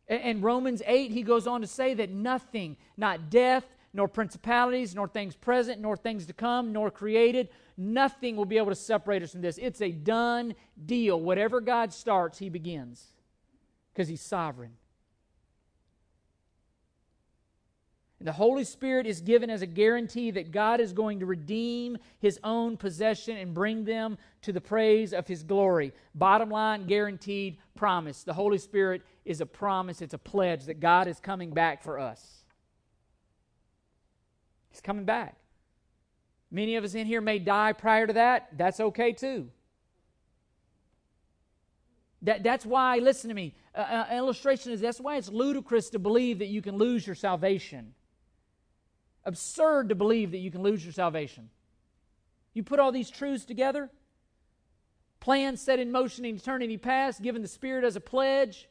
And 0.06 0.42
Romans 0.42 0.82
8, 0.84 1.10
he 1.10 1.22
goes 1.22 1.46
on 1.46 1.62
to 1.62 1.66
say 1.66 1.94
that 1.94 2.10
nothing, 2.10 2.76
not 2.98 3.30
death, 3.30 3.64
nor 3.94 4.08
principalities, 4.08 4.94
nor 4.94 5.08
things 5.08 5.34
present, 5.36 5.80
nor 5.80 5.96
things 5.96 6.26
to 6.26 6.32
come, 6.32 6.72
nor 6.72 6.90
created, 6.90 7.48
Nothing 7.76 8.36
will 8.36 8.44
be 8.44 8.58
able 8.58 8.70
to 8.70 8.76
separate 8.76 9.22
us 9.22 9.32
from 9.32 9.40
this. 9.40 9.58
It's 9.58 9.80
a 9.80 9.90
done 9.90 10.54
deal. 10.86 11.20
Whatever 11.20 11.60
God 11.60 11.92
starts, 11.92 12.38
He 12.38 12.48
begins 12.48 13.04
because 13.92 14.08
He's 14.08 14.20
sovereign. 14.20 14.72
And 18.20 18.28
the 18.28 18.32
Holy 18.32 18.64
Spirit 18.64 19.06
is 19.06 19.20
given 19.20 19.50
as 19.50 19.60
a 19.60 19.66
guarantee 19.66 20.30
that 20.30 20.52
God 20.52 20.80
is 20.80 20.92
going 20.92 21.18
to 21.18 21.26
redeem 21.26 21.98
His 22.20 22.38
own 22.44 22.76
possession 22.76 23.36
and 23.36 23.52
bring 23.52 23.84
them 23.84 24.18
to 24.42 24.52
the 24.52 24.60
praise 24.60 25.12
of 25.12 25.26
His 25.26 25.42
glory. 25.42 25.92
Bottom 26.14 26.50
line, 26.50 26.86
guaranteed 26.86 27.58
promise. 27.74 28.22
The 28.22 28.34
Holy 28.34 28.58
Spirit 28.58 29.02
is 29.24 29.40
a 29.40 29.46
promise, 29.46 30.00
it's 30.00 30.14
a 30.14 30.18
pledge 30.18 30.66
that 30.66 30.78
God 30.78 31.08
is 31.08 31.18
coming 31.18 31.50
back 31.50 31.82
for 31.82 31.98
us. 31.98 32.43
He's 34.74 34.80
coming 34.80 35.04
back. 35.04 35.36
Many 36.50 36.74
of 36.74 36.82
us 36.82 36.96
in 36.96 37.06
here 37.06 37.20
may 37.20 37.38
die 37.38 37.72
prior 37.72 38.08
to 38.08 38.12
that. 38.14 38.48
That's 38.58 38.80
okay 38.80 39.12
too. 39.12 39.50
That, 42.22 42.42
that's 42.42 42.66
why, 42.66 42.98
listen 42.98 43.28
to 43.28 43.34
me, 43.34 43.54
uh, 43.72 43.82
uh, 43.82 44.06
illustration 44.16 44.72
is 44.72 44.80
that's 44.80 44.98
why 44.98 45.16
it's 45.16 45.28
ludicrous 45.28 45.90
to 45.90 46.00
believe 46.00 46.40
that 46.40 46.48
you 46.48 46.60
can 46.60 46.76
lose 46.76 47.06
your 47.06 47.14
salvation. 47.14 47.94
Absurd 49.24 49.90
to 49.90 49.94
believe 49.94 50.32
that 50.32 50.38
you 50.38 50.50
can 50.50 50.62
lose 50.62 50.84
your 50.84 50.92
salvation. 50.92 51.50
You 52.52 52.64
put 52.64 52.80
all 52.80 52.90
these 52.90 53.10
truths 53.10 53.44
together, 53.44 53.90
plans 55.20 55.60
set 55.60 55.78
in 55.78 55.92
motion 55.92 56.24
in 56.24 56.34
eternity 56.34 56.78
past, 56.78 57.22
given 57.22 57.42
the 57.42 57.48
Spirit 57.48 57.84
as 57.84 57.94
a 57.94 58.00
pledge. 58.00 58.68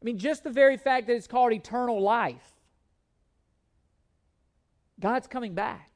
I 0.00 0.04
mean, 0.04 0.18
just 0.18 0.44
the 0.44 0.50
very 0.50 0.76
fact 0.76 1.08
that 1.08 1.16
it's 1.16 1.26
called 1.26 1.52
eternal 1.52 2.00
life. 2.00 2.55
God's 4.98 5.26
coming 5.26 5.54
back. 5.54 5.90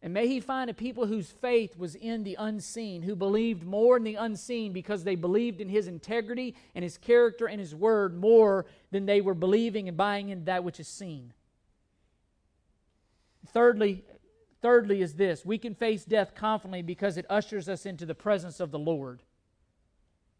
And 0.00 0.14
may 0.14 0.28
he 0.28 0.38
find 0.38 0.70
a 0.70 0.74
people 0.74 1.06
whose 1.06 1.30
faith 1.30 1.76
was 1.76 1.96
in 1.96 2.22
the 2.22 2.36
unseen, 2.38 3.02
who 3.02 3.16
believed 3.16 3.64
more 3.64 3.96
in 3.96 4.04
the 4.04 4.14
unseen 4.14 4.72
because 4.72 5.02
they 5.02 5.16
believed 5.16 5.60
in 5.60 5.68
his 5.68 5.88
integrity 5.88 6.54
and 6.74 6.84
his 6.84 6.96
character 6.96 7.46
and 7.46 7.58
his 7.58 7.74
word 7.74 8.16
more 8.16 8.66
than 8.92 9.06
they 9.06 9.20
were 9.20 9.34
believing 9.34 9.88
and 9.88 9.96
buying 9.96 10.28
into 10.28 10.44
that 10.44 10.62
which 10.62 10.78
is 10.78 10.86
seen. 10.86 11.32
Thirdly, 13.52 14.04
thirdly 14.62 15.02
is 15.02 15.14
this 15.14 15.44
we 15.44 15.58
can 15.58 15.74
face 15.74 16.04
death 16.04 16.34
confidently 16.34 16.82
because 16.82 17.16
it 17.16 17.26
ushers 17.28 17.68
us 17.68 17.84
into 17.84 18.06
the 18.06 18.14
presence 18.14 18.60
of 18.60 18.70
the 18.70 18.78
Lord. 18.78 19.22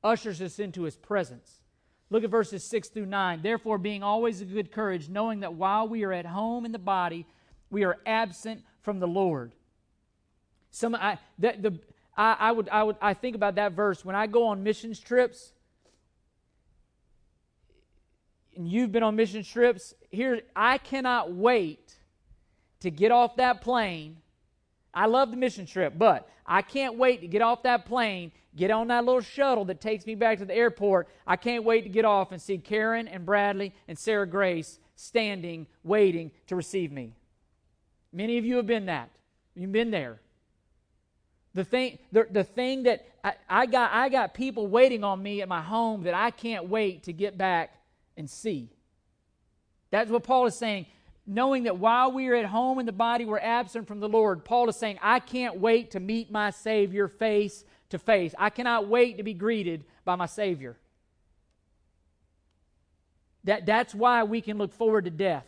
Ushers 0.04 0.40
us 0.40 0.60
into 0.60 0.82
his 0.82 0.96
presence. 0.96 1.57
Look 2.10 2.24
at 2.24 2.30
verses 2.30 2.64
6 2.64 2.88
through 2.88 3.06
9. 3.06 3.42
Therefore, 3.42 3.78
being 3.78 4.02
always 4.02 4.40
of 4.40 4.52
good 4.52 4.72
courage, 4.72 5.08
knowing 5.08 5.40
that 5.40 5.54
while 5.54 5.86
we 5.86 6.04
are 6.04 6.12
at 6.12 6.26
home 6.26 6.64
in 6.64 6.72
the 6.72 6.78
body, 6.78 7.26
we 7.70 7.84
are 7.84 7.98
absent 8.06 8.62
from 8.80 8.98
the 8.98 9.06
Lord. 9.06 9.52
Some 10.70 10.94
I 10.94 11.18
that 11.38 11.62
the 11.62 11.78
I, 12.16 12.36
I 12.38 12.52
would 12.52 12.68
I 12.68 12.82
would 12.82 12.96
I 13.00 13.14
think 13.14 13.36
about 13.36 13.56
that 13.56 13.72
verse 13.72 14.04
when 14.04 14.16
I 14.16 14.26
go 14.26 14.46
on 14.46 14.62
missions 14.62 14.98
trips. 15.00 15.52
And 18.56 18.66
you've 18.68 18.90
been 18.90 19.04
on 19.04 19.14
mission 19.14 19.44
trips. 19.44 19.94
Here, 20.10 20.40
I 20.56 20.78
cannot 20.78 21.32
wait 21.32 21.94
to 22.80 22.90
get 22.90 23.12
off 23.12 23.36
that 23.36 23.60
plane. 23.60 24.16
I 24.92 25.06
love 25.06 25.30
the 25.30 25.36
mission 25.36 25.64
trip, 25.64 25.94
but 25.96 26.28
I 26.44 26.62
can't 26.62 26.96
wait 26.96 27.20
to 27.20 27.28
get 27.28 27.40
off 27.40 27.62
that 27.62 27.86
plane, 27.86 28.32
get 28.58 28.70
on 28.70 28.88
that 28.88 29.04
little 29.04 29.20
shuttle 29.20 29.64
that 29.66 29.80
takes 29.80 30.04
me 30.04 30.14
back 30.14 30.38
to 30.38 30.44
the 30.44 30.54
airport. 30.54 31.08
I 31.26 31.36
can't 31.36 31.64
wait 31.64 31.82
to 31.84 31.88
get 31.88 32.04
off 32.04 32.32
and 32.32 32.42
see 32.42 32.58
Karen 32.58 33.06
and 33.08 33.24
Bradley 33.24 33.72
and 33.86 33.96
Sarah 33.96 34.26
Grace 34.26 34.78
standing, 34.96 35.66
waiting 35.84 36.32
to 36.48 36.56
receive 36.56 36.90
me. 36.90 37.14
Many 38.12 38.36
of 38.36 38.44
you 38.44 38.56
have 38.56 38.66
been 38.66 38.86
that. 38.86 39.10
You've 39.54 39.72
been 39.72 39.90
there. 39.90 40.20
The 41.54 41.64
thing, 41.64 41.98
the, 42.12 42.26
the 42.30 42.44
thing 42.44 42.82
that 42.82 43.06
I, 43.22 43.34
I, 43.48 43.66
got, 43.66 43.92
I 43.92 44.08
got 44.08 44.34
people 44.34 44.66
waiting 44.66 45.04
on 45.04 45.22
me 45.22 45.40
at 45.40 45.48
my 45.48 45.62
home 45.62 46.02
that 46.02 46.14
I 46.14 46.30
can't 46.30 46.68
wait 46.68 47.04
to 47.04 47.12
get 47.12 47.38
back 47.38 47.74
and 48.16 48.28
see. 48.28 48.70
That's 49.90 50.10
what 50.10 50.24
Paul 50.24 50.46
is 50.46 50.54
saying. 50.54 50.86
Knowing 51.26 51.64
that 51.64 51.78
while 51.78 52.10
we 52.10 52.28
are 52.28 52.34
at 52.34 52.46
home 52.46 52.78
in 52.78 52.86
the 52.86 52.92
body, 52.92 53.24
we're 53.24 53.38
absent 53.38 53.86
from 53.86 54.00
the 54.00 54.08
Lord. 54.08 54.44
Paul 54.44 54.68
is 54.68 54.76
saying, 54.76 54.98
I 55.02 55.20
can't 55.20 55.58
wait 55.58 55.92
to 55.92 56.00
meet 56.00 56.30
my 56.30 56.50
Savior 56.50 57.06
face 57.06 57.64
to 57.90 57.98
face. 57.98 58.34
I 58.38 58.50
cannot 58.50 58.88
wait 58.88 59.16
to 59.16 59.22
be 59.22 59.34
greeted 59.34 59.84
by 60.04 60.16
my 60.16 60.26
Savior. 60.26 60.76
That, 63.44 63.66
that's 63.66 63.94
why 63.94 64.24
we 64.24 64.40
can 64.40 64.58
look 64.58 64.72
forward 64.72 65.04
to 65.04 65.10
death 65.10 65.46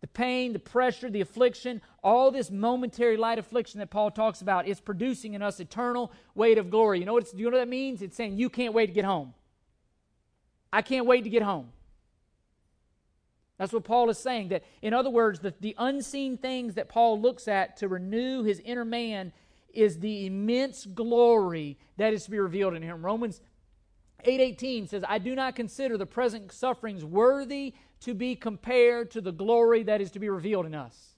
the 0.00 0.06
pain, 0.06 0.52
the 0.52 0.58
pressure, 0.58 1.10
the 1.10 1.20
affliction, 1.20 1.80
all 2.04 2.30
this 2.30 2.50
momentary 2.50 3.16
light 3.16 3.38
affliction 3.38 3.80
that 3.80 3.90
Paul 3.90 4.10
talks 4.10 4.40
about 4.40 4.68
is 4.68 4.80
producing 4.80 5.34
in 5.34 5.42
us 5.42 5.58
eternal 5.58 6.12
weight 6.34 6.56
of 6.56 6.70
glory. 6.70 7.00
You 7.00 7.04
know 7.04 7.14
what, 7.14 7.34
you 7.34 7.44
know 7.44 7.56
what 7.56 7.62
that 7.62 7.68
means? 7.68 8.00
It's 8.00 8.16
saying 8.16 8.36
you 8.36 8.48
can't 8.48 8.74
wait 8.74 8.86
to 8.86 8.92
get 8.92 9.04
home. 9.04 9.34
I 10.72 10.82
can't 10.82 11.06
wait 11.06 11.24
to 11.24 11.30
get 11.30 11.42
home. 11.42 11.70
That's 13.56 13.72
what 13.72 13.82
Paul 13.82 14.08
is 14.08 14.18
saying. 14.18 14.50
That, 14.50 14.62
in 14.82 14.94
other 14.94 15.10
words, 15.10 15.40
the, 15.40 15.52
the 15.60 15.74
unseen 15.78 16.38
things 16.38 16.74
that 16.74 16.88
Paul 16.88 17.20
looks 17.20 17.48
at 17.48 17.78
to 17.78 17.88
renew 17.88 18.44
his 18.44 18.60
inner 18.60 18.84
man 18.84 19.32
is 19.72 19.98
the 20.00 20.26
immense 20.26 20.86
glory 20.86 21.78
that 21.96 22.12
is 22.12 22.24
to 22.24 22.30
be 22.30 22.38
revealed 22.38 22.74
in 22.74 22.82
him. 22.82 23.04
Romans 23.04 23.40
8:18 24.24 24.86
says, 24.86 25.04
"I 25.08 25.18
do 25.18 25.34
not 25.34 25.54
consider 25.54 25.96
the 25.96 26.06
present 26.06 26.50
sufferings 26.52 27.04
worthy 27.04 27.74
to 28.00 28.14
be 28.14 28.36
compared 28.36 29.10
to 29.12 29.20
the 29.20 29.32
glory 29.32 29.82
that 29.84 30.00
is 30.00 30.10
to 30.12 30.18
be 30.18 30.28
revealed 30.28 30.66
in 30.66 30.74
us. 30.74 31.14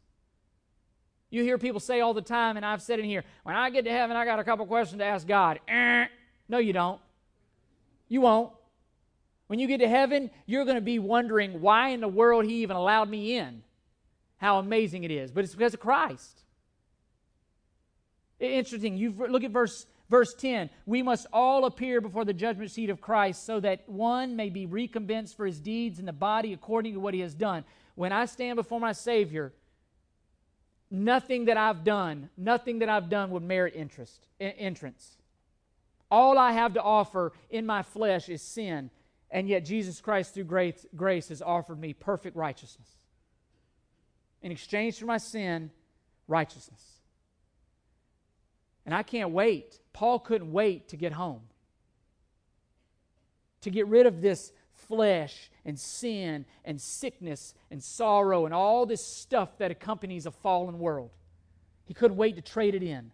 You 1.30 1.42
hear 1.42 1.58
people 1.58 1.80
say 1.80 2.00
all 2.00 2.14
the 2.14 2.22
time, 2.22 2.56
and 2.56 2.66
I've 2.66 2.82
said 2.82 2.98
in 2.98 3.04
here, 3.04 3.24
when 3.44 3.54
I 3.54 3.70
get 3.70 3.84
to 3.84 3.90
heaven, 3.90 4.16
I 4.16 4.24
got 4.24 4.40
a 4.40 4.44
couple 4.44 4.66
questions 4.66 4.98
to 4.98 5.04
ask 5.04 5.26
God. 5.26 5.60
Eh. 5.68 6.06
No, 6.48 6.58
you 6.58 6.72
don't. 6.72 7.00
You 8.08 8.22
won't. 8.22 8.52
When 9.46 9.58
you 9.58 9.68
get 9.68 9.78
to 9.78 9.88
heaven, 9.88 10.30
you're 10.46 10.64
going 10.64 10.76
to 10.76 10.80
be 10.80 10.98
wondering 10.98 11.60
why 11.60 11.90
in 11.90 12.00
the 12.00 12.08
world 12.08 12.44
He 12.44 12.62
even 12.62 12.76
allowed 12.76 13.08
me 13.08 13.36
in. 13.36 13.62
How 14.38 14.58
amazing 14.58 15.04
it 15.04 15.10
is. 15.10 15.30
But 15.30 15.44
it's 15.44 15.54
because 15.54 15.74
of 15.74 15.80
Christ. 15.80 16.42
Interesting. 18.40 18.96
You 18.96 19.14
look 19.28 19.44
at 19.44 19.50
verse 19.50 19.86
Verse 20.10 20.34
10 20.34 20.68
We 20.84 21.02
must 21.02 21.26
all 21.32 21.64
appear 21.64 22.00
before 22.00 22.24
the 22.24 22.34
judgment 22.34 22.70
seat 22.72 22.90
of 22.90 23.00
Christ 23.00 23.46
so 23.46 23.60
that 23.60 23.88
one 23.88 24.36
may 24.36 24.50
be 24.50 24.66
recompensed 24.66 25.36
for 25.36 25.46
his 25.46 25.60
deeds 25.60 25.98
in 25.98 26.04
the 26.04 26.12
body 26.12 26.52
according 26.52 26.94
to 26.94 27.00
what 27.00 27.14
he 27.14 27.20
has 27.20 27.32
done. 27.32 27.64
When 27.94 28.12
I 28.12 28.26
stand 28.26 28.56
before 28.56 28.80
my 28.80 28.92
Savior, 28.92 29.52
nothing 30.90 31.44
that 31.44 31.56
I've 31.56 31.84
done, 31.84 32.28
nothing 32.36 32.80
that 32.80 32.88
I've 32.88 33.08
done 33.08 33.30
would 33.30 33.44
merit 33.44 33.74
interest, 33.76 34.26
entrance. 34.40 35.16
All 36.10 36.36
I 36.36 36.52
have 36.52 36.74
to 36.74 36.82
offer 36.82 37.32
in 37.48 37.64
my 37.64 37.84
flesh 37.84 38.28
is 38.28 38.42
sin, 38.42 38.90
and 39.30 39.48
yet 39.48 39.64
Jesus 39.64 40.00
Christ, 40.00 40.34
through 40.34 40.44
grace, 40.44 40.84
grace 40.96 41.28
has 41.28 41.40
offered 41.40 41.78
me 41.78 41.92
perfect 41.92 42.36
righteousness. 42.36 42.88
In 44.42 44.50
exchange 44.50 44.98
for 44.98 45.06
my 45.06 45.18
sin, 45.18 45.70
righteousness. 46.26 46.99
And 48.84 48.94
I 48.94 49.02
can't 49.02 49.30
wait. 49.30 49.78
Paul 49.92 50.18
couldn't 50.18 50.52
wait 50.52 50.88
to 50.88 50.96
get 50.96 51.12
home. 51.12 51.42
To 53.62 53.70
get 53.70 53.86
rid 53.86 54.06
of 54.06 54.22
this 54.22 54.52
flesh 54.72 55.50
and 55.64 55.78
sin 55.78 56.46
and 56.64 56.80
sickness 56.80 57.54
and 57.70 57.82
sorrow 57.82 58.46
and 58.46 58.54
all 58.54 58.86
this 58.86 59.04
stuff 59.04 59.58
that 59.58 59.70
accompanies 59.70 60.26
a 60.26 60.30
fallen 60.30 60.78
world. 60.78 61.10
He 61.84 61.94
couldn't 61.94 62.16
wait 62.16 62.36
to 62.36 62.42
trade 62.42 62.74
it 62.74 62.82
in. 62.82 63.10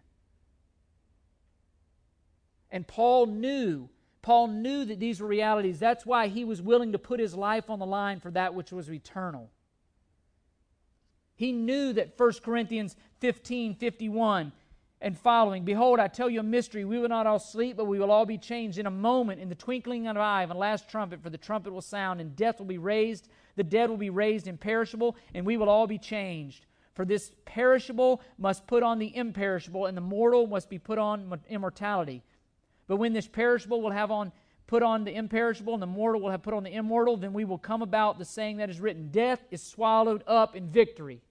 And 2.71 2.87
Paul 2.87 3.27
knew, 3.27 3.89
Paul 4.21 4.47
knew 4.47 4.85
that 4.85 4.99
these 4.99 5.21
were 5.21 5.27
realities. 5.27 5.79
That's 5.79 6.05
why 6.05 6.27
he 6.27 6.43
was 6.43 6.61
willing 6.61 6.91
to 6.91 6.99
put 6.99 7.19
his 7.19 7.33
life 7.33 7.69
on 7.69 7.79
the 7.79 7.85
line 7.85 8.19
for 8.19 8.31
that 8.31 8.53
which 8.53 8.71
was 8.71 8.91
eternal. 8.91 9.49
He 11.35 11.51
knew 11.51 11.93
that 11.93 12.13
1 12.17 12.31
Corinthians 12.43 12.95
15 13.19 13.75
51 13.75 14.51
and 15.01 15.17
following, 15.17 15.63
Behold, 15.63 15.99
I 15.99 16.07
tell 16.07 16.29
you 16.29 16.39
a 16.39 16.43
mystery. 16.43 16.83
We 16.83 16.97
will 16.97 17.09
not 17.09 17.27
all 17.27 17.39
sleep, 17.39 17.77
but 17.77 17.85
we 17.85 17.99
will 17.99 18.11
all 18.11 18.25
be 18.25 18.37
changed 18.37 18.79
in 18.79 18.87
a 18.87 18.91
moment, 18.91 19.39
in 19.39 19.49
the 19.49 19.55
twinkling 19.55 20.07
of 20.07 20.15
an 20.15 20.21
eye, 20.21 20.43
of 20.43 20.51
a 20.51 20.55
last 20.55 20.89
trumpet, 20.89 21.21
for 21.21 21.29
the 21.29 21.37
trumpet 21.37 21.71
will 21.71 21.81
sound, 21.81 22.19
and 22.19 22.35
death 22.35 22.59
will 22.59 22.65
be 22.65 22.79
raised. 22.79 23.29
The 23.55 23.63
dead 23.63 23.89
will 23.89 23.97
be 23.97 24.09
raised 24.09 24.47
imperishable, 24.47 25.15
and 25.33 25.45
we 25.45 25.57
will 25.57 25.69
all 25.69 25.87
be 25.87 25.99
changed. 25.99 26.65
For 26.95 27.05
this 27.05 27.31
perishable 27.45 28.21
must 28.39 28.65
put 28.65 28.81
on 28.81 28.97
the 28.97 29.15
imperishable, 29.15 29.85
and 29.85 29.95
the 29.95 30.01
mortal 30.01 30.47
must 30.47 30.69
be 30.69 30.79
put 30.79 30.97
on 30.97 31.39
immortality. 31.47 32.23
But 32.87 32.97
when 32.97 33.13
this 33.13 33.27
perishable 33.27 33.81
will 33.81 33.91
have 33.91 34.09
on 34.09 34.31
put 34.65 34.83
on 34.83 35.05
the 35.05 35.15
imperishable, 35.15 35.73
and 35.73 35.81
the 35.81 35.87
mortal 35.87 36.21
will 36.21 36.31
have 36.31 36.41
put 36.41 36.53
on 36.53 36.63
the 36.63 36.73
immortal, 36.73 37.15
then 37.15 37.33
we 37.33 37.45
will 37.45 37.57
come 37.57 37.81
about 37.81 38.19
the 38.19 38.25
saying 38.25 38.57
that 38.57 38.69
is 38.69 38.81
written 38.81 39.09
Death 39.11 39.45
is 39.51 39.61
swallowed 39.61 40.23
up 40.27 40.55
in 40.55 40.69
victory. 40.69 41.21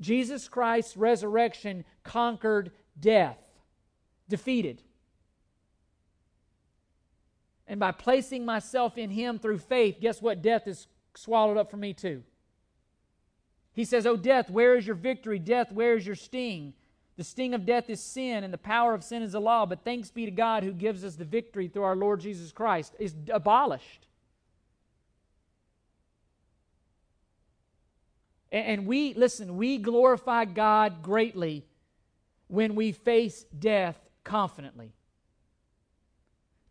Jesus 0.00 0.48
Christ's 0.48 0.96
resurrection 0.96 1.84
conquered 2.04 2.70
death, 2.98 3.38
defeated. 4.28 4.82
And 7.66 7.78
by 7.78 7.92
placing 7.92 8.44
myself 8.44 8.96
in 8.96 9.10
Him 9.10 9.38
through 9.38 9.58
faith, 9.58 9.98
guess 10.00 10.22
what? 10.22 10.42
Death 10.42 10.66
is 10.66 10.86
swallowed 11.14 11.56
up 11.56 11.70
for 11.70 11.76
me 11.76 11.92
too. 11.92 12.22
He 13.72 13.84
says, 13.84 14.06
Oh, 14.06 14.16
death, 14.16 14.50
where 14.50 14.76
is 14.76 14.86
your 14.86 14.96
victory? 14.96 15.38
Death, 15.38 15.70
where 15.70 15.94
is 15.94 16.04
your 16.04 16.16
sting? 16.16 16.72
The 17.16 17.22
sting 17.22 17.54
of 17.54 17.64
death 17.66 17.88
is 17.90 18.00
sin, 18.00 18.42
and 18.42 18.52
the 18.52 18.58
power 18.58 18.92
of 18.92 19.04
sin 19.04 19.22
is 19.22 19.32
the 19.32 19.40
law. 19.40 19.66
But 19.66 19.84
thanks 19.84 20.10
be 20.10 20.24
to 20.24 20.30
God 20.32 20.64
who 20.64 20.72
gives 20.72 21.04
us 21.04 21.16
the 21.16 21.24
victory 21.24 21.68
through 21.68 21.84
our 21.84 21.94
Lord 21.94 22.20
Jesus 22.20 22.50
Christ. 22.50 22.94
Is 22.98 23.14
abolished. 23.30 24.07
And 28.50 28.86
we, 28.86 29.14
listen, 29.14 29.56
we 29.56 29.78
glorify 29.78 30.46
God 30.46 31.02
greatly 31.02 31.66
when 32.46 32.74
we 32.74 32.92
face 32.92 33.44
death 33.58 33.98
confidently. 34.24 34.92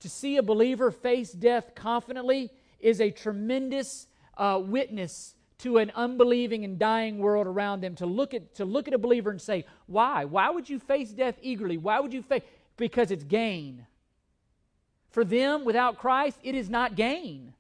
To 0.02 0.10
see 0.10 0.38
a 0.38 0.44
believer 0.44 0.92
face 0.92 1.32
death 1.32 1.76
confidently 1.76 2.52
is 2.80 3.02
a 3.02 3.12
tremendous 3.12 4.08
uh, 4.38 4.62
witness 4.64 5.36
to 5.60 5.78
an 5.78 5.92
unbelieving 5.96 6.64
and 6.64 6.78
dying 6.78 7.18
world 7.18 7.48
around 7.48 7.82
them. 7.82 7.96
To 7.96 8.06
look 8.06 8.34
at 8.34 8.56
to 8.56 8.66
look 8.66 8.88
at 8.88 8.94
a 8.94 9.00
believer 9.00 9.32
and 9.32 9.42
say 9.42 9.66
why? 9.88 10.26
Why 10.26 10.50
would 10.50 10.70
you 10.70 10.80
face 10.80 11.10
death 11.10 11.36
eagerly? 11.42 11.78
Why 11.78 12.00
would 12.00 12.14
you 12.14 12.22
face 12.22 12.44
because 12.78 13.10
it's 13.10 13.24
gain. 13.24 13.88
For 15.10 15.26
them 15.26 15.66
without 15.66 15.98
christ 15.98 16.40
it 16.44 16.56
is 16.56 16.70
not 16.70 16.96
gain. 16.96 17.54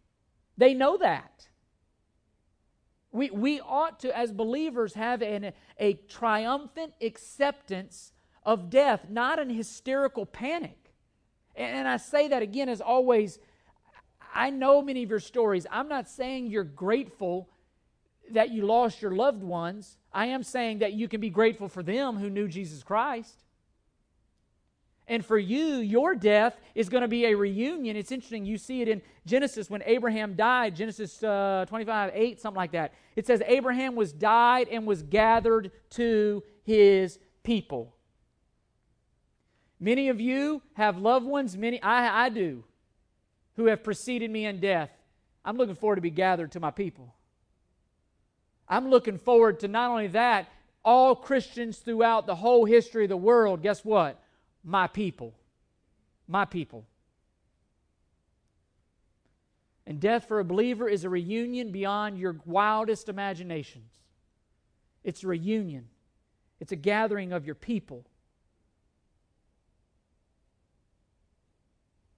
They 0.57 0.73
know 0.73 0.97
that 0.97 1.47
we, 3.17 3.29
we 3.29 3.59
ought 3.59 3.99
to 4.01 4.17
as 4.17 4.31
believers 4.31 4.93
have 4.93 5.21
an, 5.21 5.51
a 5.77 5.93
triumphant 5.93 6.93
acceptance 7.01 8.11
of 8.43 8.69
death 8.69 9.07
not 9.09 9.39
an 9.39 9.49
hysterical 9.49 10.25
panic 10.25 10.93
and, 11.55 11.77
and 11.77 11.87
i 11.87 11.97
say 11.97 12.27
that 12.27 12.41
again 12.41 12.69
as 12.69 12.81
always 12.81 13.39
i 14.33 14.49
know 14.49 14.81
many 14.81 15.03
of 15.03 15.09
your 15.09 15.19
stories 15.19 15.65
i'm 15.71 15.89
not 15.89 16.07
saying 16.07 16.47
you're 16.47 16.63
grateful 16.63 17.49
that 18.31 18.51
you 18.51 18.65
lost 18.65 19.01
your 19.01 19.11
loved 19.11 19.43
ones. 19.43 19.97
I 20.13 20.27
am 20.27 20.43
saying 20.43 20.79
that 20.79 20.93
you 20.93 21.07
can 21.07 21.21
be 21.21 21.29
grateful 21.29 21.67
for 21.67 21.83
them 21.83 22.17
who 22.17 22.29
knew 22.29 22.47
Jesus 22.47 22.83
Christ. 22.83 23.43
And 25.07 25.25
for 25.25 25.37
you, 25.37 25.77
your 25.77 26.15
death 26.15 26.59
is 26.75 26.89
going 26.89 27.01
to 27.01 27.07
be 27.07 27.25
a 27.25 27.33
reunion. 27.33 27.95
It's 27.95 28.11
interesting. 28.11 28.45
You 28.45 28.57
see 28.57 28.81
it 28.81 28.89
in 28.89 29.01
Genesis 29.25 29.69
when 29.69 29.81
Abraham 29.85 30.35
died, 30.35 30.75
Genesis 30.75 31.23
uh, 31.23 31.65
25, 31.69 32.11
8, 32.13 32.41
something 32.41 32.57
like 32.57 32.73
that. 32.73 32.93
It 33.15 33.25
says, 33.25 33.41
Abraham 33.45 33.95
was 33.95 34.11
died 34.11 34.67
and 34.69 34.85
was 34.85 35.03
gathered 35.03 35.71
to 35.91 36.43
his 36.63 37.19
people. 37.43 37.95
Many 39.79 40.09
of 40.09 40.19
you 40.19 40.61
have 40.73 40.97
loved 40.97 41.25
ones, 41.25 41.55
many, 41.55 41.81
I, 41.81 42.25
I 42.25 42.29
do, 42.29 42.65
who 43.55 43.67
have 43.67 43.83
preceded 43.83 44.29
me 44.29 44.45
in 44.45 44.59
death. 44.59 44.89
I'm 45.45 45.55
looking 45.55 45.75
forward 45.75 45.95
to 45.95 46.01
be 46.01 46.09
gathered 46.09 46.51
to 46.53 46.59
my 46.59 46.71
people. 46.71 47.13
I'm 48.67 48.89
looking 48.89 49.17
forward 49.17 49.61
to 49.61 49.69
not 49.69 49.89
only 49.91 50.07
that, 50.07 50.49
all 50.83 51.15
Christians 51.15 51.77
throughout 51.77 52.27
the 52.27 52.35
whole 52.35 52.65
history 52.65 53.05
of 53.05 53.09
the 53.09 53.17
world, 53.17 53.61
guess 53.61 53.85
what? 53.85 54.21
My 54.67 54.85
people. 54.85 55.33
My 56.27 56.43
people. 56.43 56.85
And 59.85 60.01
death 60.01 60.27
for 60.27 60.41
a 60.41 60.43
believer 60.43 60.89
is 60.89 61.05
a 61.05 61.09
reunion 61.09 61.71
beyond 61.71 62.19
your 62.19 62.35
wildest 62.45 63.07
imaginations. 63.07 63.93
It's 65.05 65.23
a 65.23 65.27
reunion, 65.27 65.87
it's 66.59 66.73
a 66.73 66.75
gathering 66.75 67.31
of 67.31 67.45
your 67.45 67.55
people. 67.55 68.05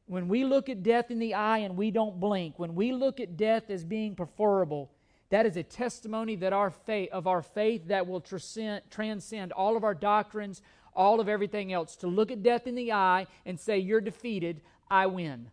When 0.07 0.27
we 0.27 0.43
look 0.43 0.69
at 0.69 0.81
death 0.81 1.11
in 1.11 1.19
the 1.19 1.35
eye 1.35 1.59
and 1.59 1.77
we 1.77 1.91
don't 1.91 2.19
blink, 2.19 2.57
when 2.57 2.73
we 2.73 2.93
look 2.93 3.19
at 3.19 3.37
death 3.37 3.69
as 3.69 3.83
being 3.83 4.15
preferable, 4.15 4.89
that 5.29 5.45
is 5.45 5.55
a 5.55 5.61
testimony 5.61 6.35
that 6.37 6.51
our 6.51 6.71
faith, 6.71 7.09
of 7.11 7.27
our 7.27 7.43
faith 7.43 7.89
that 7.89 8.07
will 8.07 8.19
transcend, 8.19 8.81
transcend 8.89 9.51
all 9.51 9.77
of 9.77 9.83
our 9.83 9.93
doctrines, 9.93 10.63
all 10.99 11.21
of 11.21 11.29
everything 11.29 11.71
else. 11.71 11.95
To 11.95 12.07
look 12.07 12.29
at 12.29 12.43
death 12.43 12.67
in 12.67 12.75
the 12.75 12.91
eye 12.91 13.25
and 13.45 13.57
say, 13.59 13.79
You're 13.79 14.01
defeated, 14.01 14.61
I 14.91 15.07
win. 15.07 15.49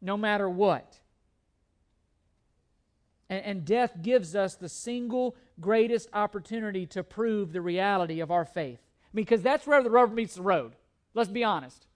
No 0.00 0.16
matter 0.16 0.48
what. 0.48 1.00
And, 3.30 3.44
and 3.44 3.64
death 3.64 4.02
gives 4.02 4.36
us 4.36 4.54
the 4.54 4.68
single 4.68 5.34
greatest 5.58 6.10
opportunity 6.12 6.86
to 6.86 7.02
prove 7.02 7.52
the 7.52 7.62
reality 7.62 8.20
of 8.20 8.30
our 8.30 8.44
faith. 8.44 8.78
Because 9.14 9.40
that's 9.40 9.66
where 9.66 9.82
the 9.82 9.90
rubber 9.90 10.14
meets 10.14 10.34
the 10.34 10.42
road. 10.42 10.76
Let's 11.14 11.30
be 11.30 11.42
honest. 11.42 11.86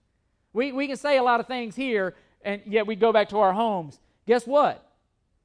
We, 0.51 0.71
we 0.71 0.87
can 0.87 0.97
say 0.97 1.17
a 1.17 1.23
lot 1.23 1.39
of 1.39 1.45
things 1.45 1.75
here, 1.75 2.15
and 2.41 2.61
yet 2.65 2.87
we 2.87 2.95
go 2.95 3.13
back 3.13 3.29
to 3.29 3.37
our 3.37 3.53
homes. 3.53 3.99
Guess 4.25 4.47
what? 4.47 4.85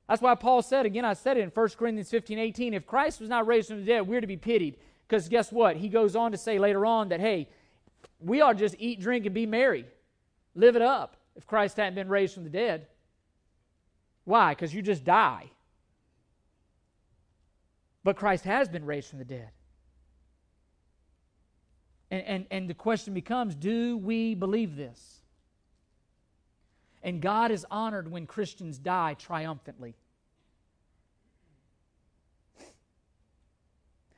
That's 0.09 0.22
why 0.22 0.34
Paul 0.34 0.62
said, 0.62 0.86
again, 0.86 1.05
I 1.05 1.12
said 1.12 1.36
it 1.36 1.40
in 1.40 1.51
1 1.51 1.68
Corinthians 1.76 2.11
15 2.11 2.38
18, 2.38 2.74
if 2.74 2.86
Christ 2.86 3.20
was 3.20 3.28
not 3.28 3.47
raised 3.47 3.68
from 3.68 3.80
the 3.80 3.86
dead, 3.86 4.09
we're 4.09 4.22
to 4.22 4.26
be 4.26 4.38
pitied. 4.38 4.76
Because 5.09 5.28
guess 5.28 5.52
what? 5.52 5.76
He 5.76 5.88
goes 5.88 6.16
on 6.16 6.32
to 6.32 6.38
say 6.38 6.59
later 6.59 6.84
on 6.84 7.11
that, 7.11 7.20
hey, 7.20 7.48
we 8.18 8.40
ought 8.40 8.54
to 8.54 8.59
just 8.59 8.76
eat, 8.78 9.00
drink, 9.00 9.24
and 9.26 9.34
be 9.34 9.46
merry. 9.46 9.86
Live 10.54 10.74
it 10.74 10.82
up 10.82 11.16
if 11.36 11.46
Christ 11.46 11.76
hadn't 11.76 11.94
been 11.94 12.09
raised 12.09 12.34
from 12.34 12.44
the 12.44 12.50
dead. 12.50 12.86
Why? 14.24 14.52
Because 14.52 14.74
you 14.74 14.82
just 14.82 15.04
die. 15.04 15.50
But 18.02 18.16
Christ 18.16 18.44
has 18.44 18.68
been 18.68 18.84
raised 18.84 19.09
from 19.09 19.18
the 19.18 19.24
dead. 19.24 19.50
And, 22.11 22.22
and, 22.22 22.46
and 22.50 22.70
the 22.70 22.74
question 22.74 23.14
becomes 23.14 23.54
do 23.54 23.96
we 23.98 24.34
believe 24.34 24.76
this? 24.76 25.22
And 27.02 27.20
God 27.20 27.50
is 27.50 27.64
honored 27.70 28.11
when 28.11 28.26
Christians 28.26 28.78
die 28.78 29.14
triumphantly. 29.14 29.94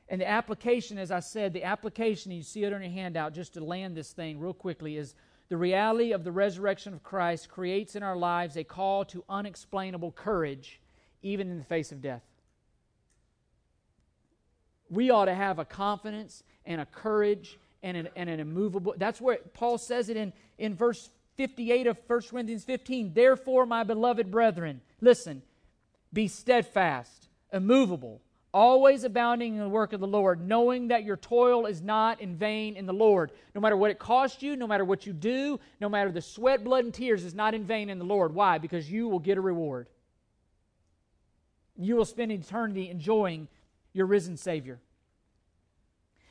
And 0.09 0.21
the 0.21 0.29
application, 0.29 0.99
as 0.99 1.11
I 1.11 1.21
said, 1.21 1.53
the 1.53 1.65
application, 1.65 2.33
you 2.33 2.43
see 2.43 2.65
it 2.65 2.73
on 2.73 2.83
your 2.83 2.91
handout, 2.91 3.35
just 3.35 3.55
to 3.55 3.65
land 3.65 3.97
this 3.97 4.13
thing 4.13 4.41
real 4.41 4.55
quickly, 4.55 4.97
is 4.97 5.15
the 5.49 5.57
reality 5.57 6.13
of 6.13 6.25
the 6.25 6.33
resurrection 6.33 6.95
of 6.95 7.03
Christ 7.03 7.49
creates 7.49 7.95
in 7.95 8.03
our 8.03 8.17
lives 8.17 8.57
a 8.57 8.65
call 8.65 9.05
to 9.07 9.25
unexplainable 9.29 10.13
courage, 10.13 10.81
even 11.23 11.51
in 11.51 11.59
the 11.59 11.65
face 11.65 11.93
of 11.93 12.01
death. 12.01 12.23
We 14.91 15.11
ought 15.11 15.27
to 15.27 15.35
have 15.35 15.59
a 15.59 15.65
confidence 15.65 16.43
and 16.65 16.81
a 16.81 16.87
courage 16.87 17.59
and 17.83 17.97
an, 17.97 18.09
and 18.17 18.31
an 18.31 18.41
immovable. 18.41 18.95
That's 18.97 19.21
where 19.21 19.39
Paul 19.55 19.77
says 19.77 20.09
it 20.09 20.17
in, 20.17 20.33
in 20.57 20.75
verse 20.75 21.11
58 21.37 21.87
of 21.87 21.99
1 22.07 22.21
Corinthians 22.31 22.65
15. 22.65 23.13
Therefore, 23.15 23.67
my 23.67 23.85
beloved 23.85 24.31
brethren, 24.31 24.81
listen, 25.01 25.43
be 26.13 26.29
steadfast, 26.29 27.29
immovable, 27.53 28.23
always 28.53 29.05
abounding 29.05 29.55
in 29.55 29.61
the 29.61 29.69
work 29.69 29.93
of 29.93 30.01
the 30.01 30.07
Lord, 30.07 30.47
knowing 30.47 30.89
that 30.89 31.05
your 31.05 31.17
toil 31.17 31.67
is 31.67 31.83
not 31.83 32.21
in 32.21 32.37
vain 32.37 32.77
in 32.77 32.87
the 32.87 32.93
Lord. 32.93 33.31
No 33.55 33.61
matter 33.61 33.77
what 33.77 33.91
it 33.91 33.99
costs 33.99 34.43
you, 34.43 34.57
no 34.57 34.67
matter 34.67 34.85
what 34.85 35.07
you 35.07 35.13
do, 35.13 35.61
no 35.81 35.89
matter 35.89 36.11
the 36.11 36.23
sweat, 36.23 36.65
blood, 36.65 36.85
and 36.85 36.95
tears 36.95 37.25
is 37.25 37.35
not 37.35 37.55
in 37.55 37.65
vain 37.65 37.91
in 37.91 37.99
the 37.99 38.05
Lord. 38.05 38.35
Why? 38.35 38.59
Because 38.59 38.91
you 38.91 39.09
will 39.09 39.19
get 39.19 39.39
a 39.39 39.41
reward. 39.43 39.89
You 41.77 41.97
will 41.97 42.05
spend 42.05 42.33
eternity 42.33 42.91
enjoying 42.91 43.49
your 43.93 44.07
risen 44.07 44.37
Savior. 44.37 44.81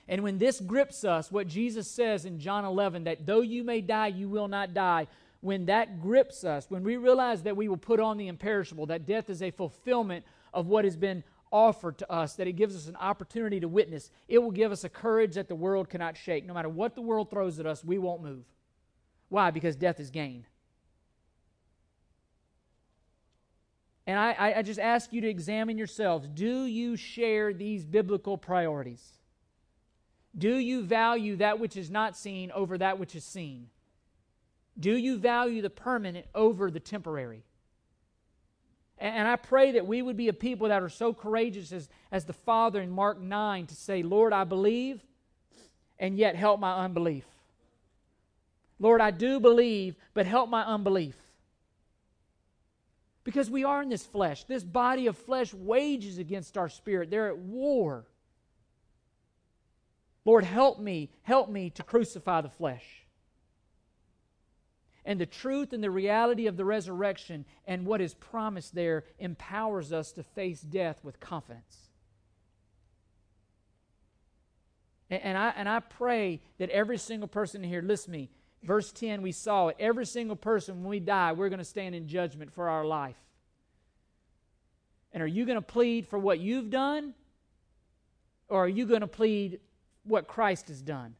And 0.07 0.23
when 0.23 0.37
this 0.37 0.59
grips 0.59 1.03
us, 1.03 1.31
what 1.31 1.47
Jesus 1.47 1.89
says 1.89 2.25
in 2.25 2.39
John 2.39 2.65
11, 2.65 3.03
that 3.03 3.25
though 3.25 3.41
you 3.41 3.63
may 3.63 3.81
die, 3.81 4.07
you 4.07 4.29
will 4.29 4.47
not 4.47 4.73
die, 4.73 5.07
when 5.41 5.65
that 5.65 6.01
grips 6.01 6.43
us, 6.43 6.65
when 6.69 6.83
we 6.83 6.97
realize 6.97 7.43
that 7.43 7.55
we 7.55 7.67
will 7.67 7.77
put 7.77 7.99
on 7.99 8.17
the 8.17 8.27
imperishable, 8.27 8.87
that 8.87 9.05
death 9.05 9.29
is 9.29 9.41
a 9.41 9.51
fulfillment 9.51 10.25
of 10.53 10.67
what 10.67 10.85
has 10.85 10.95
been 10.95 11.23
offered 11.51 11.97
to 11.99 12.11
us, 12.11 12.35
that 12.35 12.47
it 12.47 12.53
gives 12.53 12.75
us 12.75 12.87
an 12.87 12.95
opportunity 12.95 13.59
to 13.59 13.67
witness, 13.67 14.11
it 14.27 14.39
will 14.39 14.51
give 14.51 14.71
us 14.71 14.83
a 14.83 14.89
courage 14.89 15.35
that 15.35 15.47
the 15.47 15.55
world 15.55 15.89
cannot 15.89 16.17
shake. 16.17 16.45
No 16.45 16.53
matter 16.53 16.69
what 16.69 16.95
the 16.95 17.01
world 17.01 17.29
throws 17.29 17.59
at 17.59 17.65
us, 17.65 17.83
we 17.83 17.97
won't 17.97 18.23
move. 18.23 18.45
Why? 19.29 19.51
Because 19.51 19.75
death 19.75 19.99
is 19.99 20.09
gain. 20.09 20.45
And 24.05 24.17
I, 24.17 24.53
I 24.57 24.61
just 24.61 24.79
ask 24.79 25.11
you 25.11 25.19
to 25.19 25.27
examine 25.27 25.77
yourselves. 25.77 26.29
Do 26.33 26.63
you 26.63 26.95
share 26.95 27.53
these 27.53 27.83
biblical 27.83 28.37
priorities? 28.37 29.19
Do 30.37 30.55
you 30.55 30.83
value 30.83 31.35
that 31.37 31.59
which 31.59 31.75
is 31.75 31.91
not 31.91 32.15
seen 32.15 32.49
over 32.51 32.77
that 32.77 32.99
which 32.99 33.15
is 33.15 33.25
seen? 33.25 33.67
Do 34.79 34.95
you 34.95 35.17
value 35.17 35.61
the 35.61 35.69
permanent 35.69 36.27
over 36.33 36.71
the 36.71 36.79
temporary? 36.79 37.43
And 38.99 39.27
I 39.27 39.35
pray 39.35 39.73
that 39.73 39.85
we 39.85 40.01
would 40.01 40.17
be 40.17 40.27
a 40.27 40.33
people 40.33 40.69
that 40.69 40.81
are 40.81 40.89
so 40.89 41.13
courageous 41.13 41.71
as, 41.71 41.87
as 42.11 42.25
the 42.25 42.33
Father 42.33 42.81
in 42.81 42.89
Mark 42.89 43.21
9 43.21 43.67
to 43.67 43.75
say, 43.75 44.01
Lord, 44.01 44.33
I 44.33 44.43
believe, 44.43 45.03
and 45.99 46.17
yet 46.17 46.35
help 46.35 46.59
my 46.59 46.83
unbelief. 46.83 47.25
Lord, 48.79 49.01
I 49.01 49.11
do 49.11 49.39
believe, 49.39 49.95
but 50.15 50.25
help 50.25 50.49
my 50.49 50.63
unbelief. 50.63 51.15
Because 53.23 53.51
we 53.51 53.63
are 53.63 53.83
in 53.83 53.89
this 53.89 54.05
flesh. 54.05 54.45
This 54.45 54.63
body 54.63 55.07
of 55.07 55.17
flesh 55.17 55.53
wages 55.53 56.17
against 56.17 56.57
our 56.57 56.69
spirit. 56.69 57.11
They're 57.11 57.27
at 57.27 57.37
war. 57.37 58.05
Lord, 60.25 60.43
help 60.43 60.79
me, 60.79 61.09
help 61.21 61.49
me 61.49 61.69
to 61.71 61.83
crucify 61.83 62.41
the 62.41 62.49
flesh. 62.49 63.06
And 65.07 65.19
the 65.19 65.25
truth 65.25 65.73
and 65.73 65.83
the 65.83 65.89
reality 65.89 66.45
of 66.45 66.57
the 66.57 66.65
resurrection 66.65 67.45
and 67.65 67.87
what 67.87 68.01
is 68.01 68.13
promised 68.13 68.75
there 68.75 69.05
empowers 69.17 69.91
us 69.91 70.11
to 70.11 70.21
face 70.21 70.61
death 70.61 70.99
with 71.01 71.19
confidence. 71.19 71.89
And, 75.09 75.37
I, 75.37 75.53
and 75.55 75.67
I 75.69 75.79
pray 75.79 76.41
that 76.59 76.69
every 76.69 76.97
single 76.97 77.29
person 77.29 77.63
here, 77.63 77.81
listen 77.81 78.11
me, 78.11 78.29
Verse 78.63 78.91
10, 78.91 79.21
we 79.21 79.31
saw 79.31 79.67
it. 79.67 79.77
Every 79.79 80.05
single 80.05 80.35
person, 80.35 80.81
when 80.81 80.89
we 80.89 80.99
die, 80.99 81.31
we're 81.31 81.49
going 81.49 81.59
to 81.59 81.65
stand 81.65 81.95
in 81.95 82.07
judgment 82.07 82.51
for 82.53 82.69
our 82.69 82.85
life. 82.85 83.15
And 85.13 85.23
are 85.23 85.27
you 85.27 85.45
going 85.45 85.55
to 85.57 85.61
plead 85.61 86.07
for 86.07 86.19
what 86.19 86.39
you've 86.39 86.69
done? 86.69 87.13
Or 88.49 88.65
are 88.65 88.67
you 88.67 88.85
going 88.85 89.01
to 89.01 89.07
plead 89.07 89.59
what 90.03 90.27
Christ 90.27 90.67
has 90.67 90.81
done? 90.81 91.15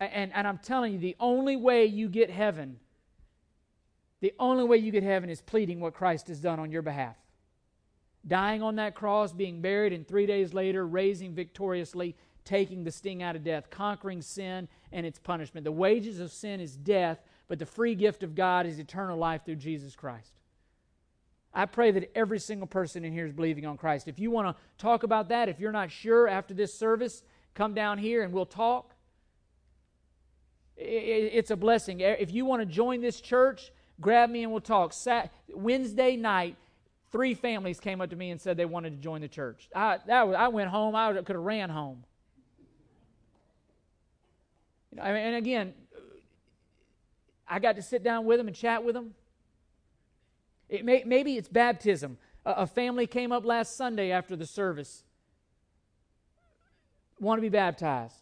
And, 0.00 0.32
and 0.34 0.48
I'm 0.48 0.58
telling 0.58 0.94
you, 0.94 0.98
the 0.98 1.16
only 1.20 1.56
way 1.56 1.84
you 1.86 2.08
get 2.08 2.30
heaven, 2.30 2.78
the 4.20 4.32
only 4.38 4.64
way 4.64 4.78
you 4.78 4.90
get 4.90 5.02
heaven 5.02 5.28
is 5.30 5.42
pleading 5.42 5.80
what 5.80 5.94
Christ 5.94 6.28
has 6.28 6.40
done 6.40 6.58
on 6.58 6.72
your 6.72 6.82
behalf. 6.82 7.16
Dying 8.26 8.62
on 8.62 8.76
that 8.76 8.94
cross, 8.94 9.32
being 9.32 9.60
buried, 9.60 9.92
and 9.92 10.06
three 10.06 10.26
days 10.26 10.52
later, 10.52 10.86
raising 10.86 11.34
victoriously 11.34 12.16
taking 12.44 12.84
the 12.84 12.90
sting 12.90 13.22
out 13.22 13.36
of 13.36 13.44
death, 13.44 13.70
conquering 13.70 14.22
sin 14.22 14.68
and 14.92 15.06
its 15.06 15.18
punishment. 15.18 15.64
The 15.64 15.72
wages 15.72 16.20
of 16.20 16.32
sin 16.32 16.60
is 16.60 16.76
death, 16.76 17.20
but 17.48 17.58
the 17.58 17.66
free 17.66 17.94
gift 17.94 18.22
of 18.22 18.34
God 18.34 18.66
is 18.66 18.78
eternal 18.78 19.18
life 19.18 19.44
through 19.44 19.56
Jesus 19.56 19.94
Christ. 19.94 20.32
I 21.52 21.66
pray 21.66 21.90
that 21.90 22.10
every 22.16 22.38
single 22.38 22.66
person 22.66 23.04
in 23.04 23.12
here 23.12 23.26
is 23.26 23.32
believing 23.32 23.66
on 23.66 23.76
Christ. 23.76 24.06
If 24.08 24.18
you 24.18 24.30
want 24.30 24.56
to 24.56 24.62
talk 24.78 25.02
about 25.02 25.28
that, 25.28 25.48
if 25.48 25.58
you're 25.58 25.72
not 25.72 25.90
sure 25.90 26.28
after 26.28 26.54
this 26.54 26.74
service, 26.74 27.24
come 27.54 27.74
down 27.74 27.98
here 27.98 28.22
and 28.22 28.32
we'll 28.32 28.46
talk. 28.46 28.89
It's 30.82 31.50
a 31.50 31.56
blessing. 31.56 32.00
If 32.00 32.32
you 32.32 32.46
want 32.46 32.62
to 32.62 32.66
join 32.66 33.02
this 33.02 33.20
church, 33.20 33.70
grab 34.00 34.30
me 34.30 34.42
and 34.42 34.50
we'll 34.50 34.62
talk. 34.62 34.94
Wednesday 35.52 36.16
night, 36.16 36.56
three 37.12 37.34
families 37.34 37.78
came 37.78 38.00
up 38.00 38.10
to 38.10 38.16
me 38.16 38.30
and 38.30 38.40
said 38.40 38.56
they 38.56 38.64
wanted 38.64 38.90
to 38.90 38.96
join 38.96 39.20
the 39.20 39.28
church. 39.28 39.68
I, 39.74 39.98
was, 40.24 40.34
I 40.36 40.48
went 40.48 40.70
home. 40.70 40.94
I 40.94 41.12
could 41.12 41.36
have 41.36 41.44
ran 41.44 41.68
home. 41.68 42.04
You 44.90 44.96
know, 44.96 45.02
and 45.02 45.36
again, 45.36 45.74
I 47.46 47.58
got 47.58 47.76
to 47.76 47.82
sit 47.82 48.02
down 48.02 48.24
with 48.24 48.38
them 48.38 48.46
and 48.46 48.56
chat 48.56 48.82
with 48.82 48.94
them. 48.94 49.14
It 50.68 50.84
may, 50.84 51.02
maybe 51.04 51.36
it's 51.36 51.48
baptism. 51.48 52.16
A, 52.46 52.52
a 52.52 52.66
family 52.66 53.06
came 53.06 53.32
up 53.32 53.44
last 53.44 53.76
Sunday 53.76 54.12
after 54.12 54.34
the 54.34 54.46
service, 54.46 55.04
want 57.18 57.38
to 57.38 57.42
be 57.42 57.48
baptized. 57.50 58.14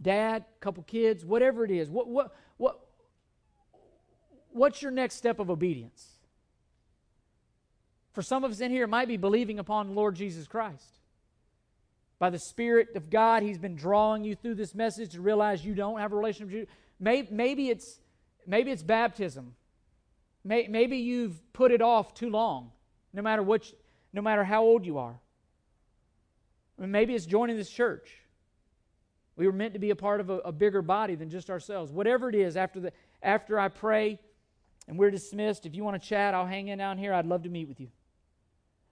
Dad, 0.00 0.44
couple 0.60 0.82
kids, 0.84 1.24
whatever 1.24 1.64
it 1.64 1.70
is. 1.70 1.90
What, 1.90 2.08
what, 2.08 2.34
what, 2.56 2.80
what's 4.50 4.82
your 4.82 4.90
next 4.90 5.16
step 5.16 5.38
of 5.38 5.50
obedience? 5.50 6.06
For 8.12 8.22
some 8.22 8.44
of 8.44 8.50
us 8.50 8.60
in 8.60 8.70
here, 8.70 8.84
it 8.84 8.88
might 8.88 9.08
be 9.08 9.16
believing 9.16 9.58
upon 9.58 9.88
the 9.88 9.92
Lord 9.92 10.16
Jesus 10.16 10.46
Christ. 10.46 10.98
By 12.18 12.30
the 12.30 12.38
Spirit 12.38 12.88
of 12.96 13.10
God, 13.10 13.42
He's 13.42 13.58
been 13.58 13.76
drawing 13.76 14.24
you 14.24 14.34
through 14.34 14.56
this 14.56 14.74
message 14.74 15.12
to 15.12 15.20
realize 15.20 15.64
you 15.64 15.74
don't 15.74 16.00
have 16.00 16.12
a 16.12 16.16
relationship. 16.16 16.60
With 16.60 16.68
maybe, 16.98 17.28
maybe 17.30 17.68
it's 17.68 18.00
maybe 18.46 18.72
it's 18.72 18.82
baptism. 18.82 19.54
Maybe 20.44 20.96
you've 20.96 21.40
put 21.52 21.72
it 21.72 21.82
off 21.82 22.14
too 22.14 22.30
long, 22.30 22.72
no 23.12 23.22
matter 23.22 23.42
what, 23.42 23.70
no 24.12 24.22
matter 24.22 24.44
how 24.44 24.62
old 24.62 24.86
you 24.86 24.98
are. 24.98 25.20
Maybe 26.78 27.14
it's 27.14 27.26
joining 27.26 27.56
this 27.56 27.68
church. 27.68 28.17
We 29.38 29.46
were 29.46 29.52
meant 29.52 29.72
to 29.74 29.78
be 29.78 29.90
a 29.90 29.96
part 29.96 30.20
of 30.20 30.28
a, 30.28 30.38
a 30.38 30.52
bigger 30.52 30.82
body 30.82 31.14
than 31.14 31.30
just 31.30 31.48
ourselves. 31.48 31.92
Whatever 31.92 32.28
it 32.28 32.34
is, 32.34 32.56
after 32.56 32.80
the 32.80 32.92
after 33.22 33.58
I 33.58 33.68
pray 33.68 34.18
and 34.88 34.98
we're 34.98 35.12
dismissed, 35.12 35.64
if 35.64 35.74
you 35.74 35.84
want 35.84 36.00
to 36.00 36.06
chat, 36.06 36.34
I'll 36.34 36.44
hang 36.44 36.68
in 36.68 36.78
down 36.78 36.98
here. 36.98 37.14
I'd 37.14 37.24
love 37.24 37.44
to 37.44 37.48
meet 37.48 37.68
with 37.68 37.80
you. 37.80 37.88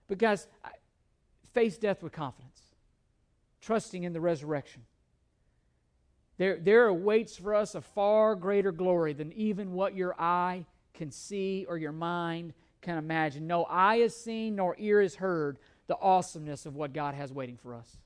But 0.07 0.17
guys, 0.17 0.47
face 1.53 1.77
death 1.77 2.01
with 2.01 2.13
confidence 2.13 2.61
trusting 3.61 4.03
in 4.03 4.13
the 4.13 4.21
resurrection. 4.21 4.83
There, 6.37 6.57
there 6.57 6.87
awaits 6.87 7.35
for 7.35 7.53
us 7.53 7.75
a 7.75 7.81
far 7.81 8.35
greater 8.35 8.71
glory 8.71 9.11
than 9.11 9.33
even 9.33 9.73
what 9.73 9.95
your 9.95 10.15
eye 10.17 10.65
can 10.93 11.11
see 11.11 11.65
or 11.67 11.77
your 11.77 11.91
mind 11.91 12.53
can 12.81 12.97
imagine. 12.97 13.47
No 13.47 13.65
eye 13.65 13.97
has 13.97 14.15
seen 14.15 14.55
nor 14.55 14.75
ear 14.79 15.01
has 15.01 15.15
heard 15.15 15.57
the 15.87 15.97
awesomeness 15.99 16.65
of 16.65 16.75
what 16.75 16.93
God 16.93 17.15
has 17.15 17.33
waiting 17.33 17.57
for 17.57 17.73
us. 17.73 17.97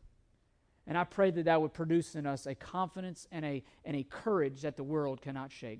And 0.88 0.98
I 0.98 1.04
pray 1.04 1.32
that 1.32 1.46
that 1.46 1.62
would 1.62 1.74
produce 1.74 2.16
in 2.16 2.26
us 2.26 2.46
a 2.46 2.56
confidence 2.56 3.28
and 3.32 3.46
a, 3.46 3.64
and 3.86 3.96
a 3.96 4.04
courage 4.04 4.62
that 4.62 4.76
the 4.76 4.84
world 4.84 5.22
cannot 5.22 5.52
shake. 5.52 5.80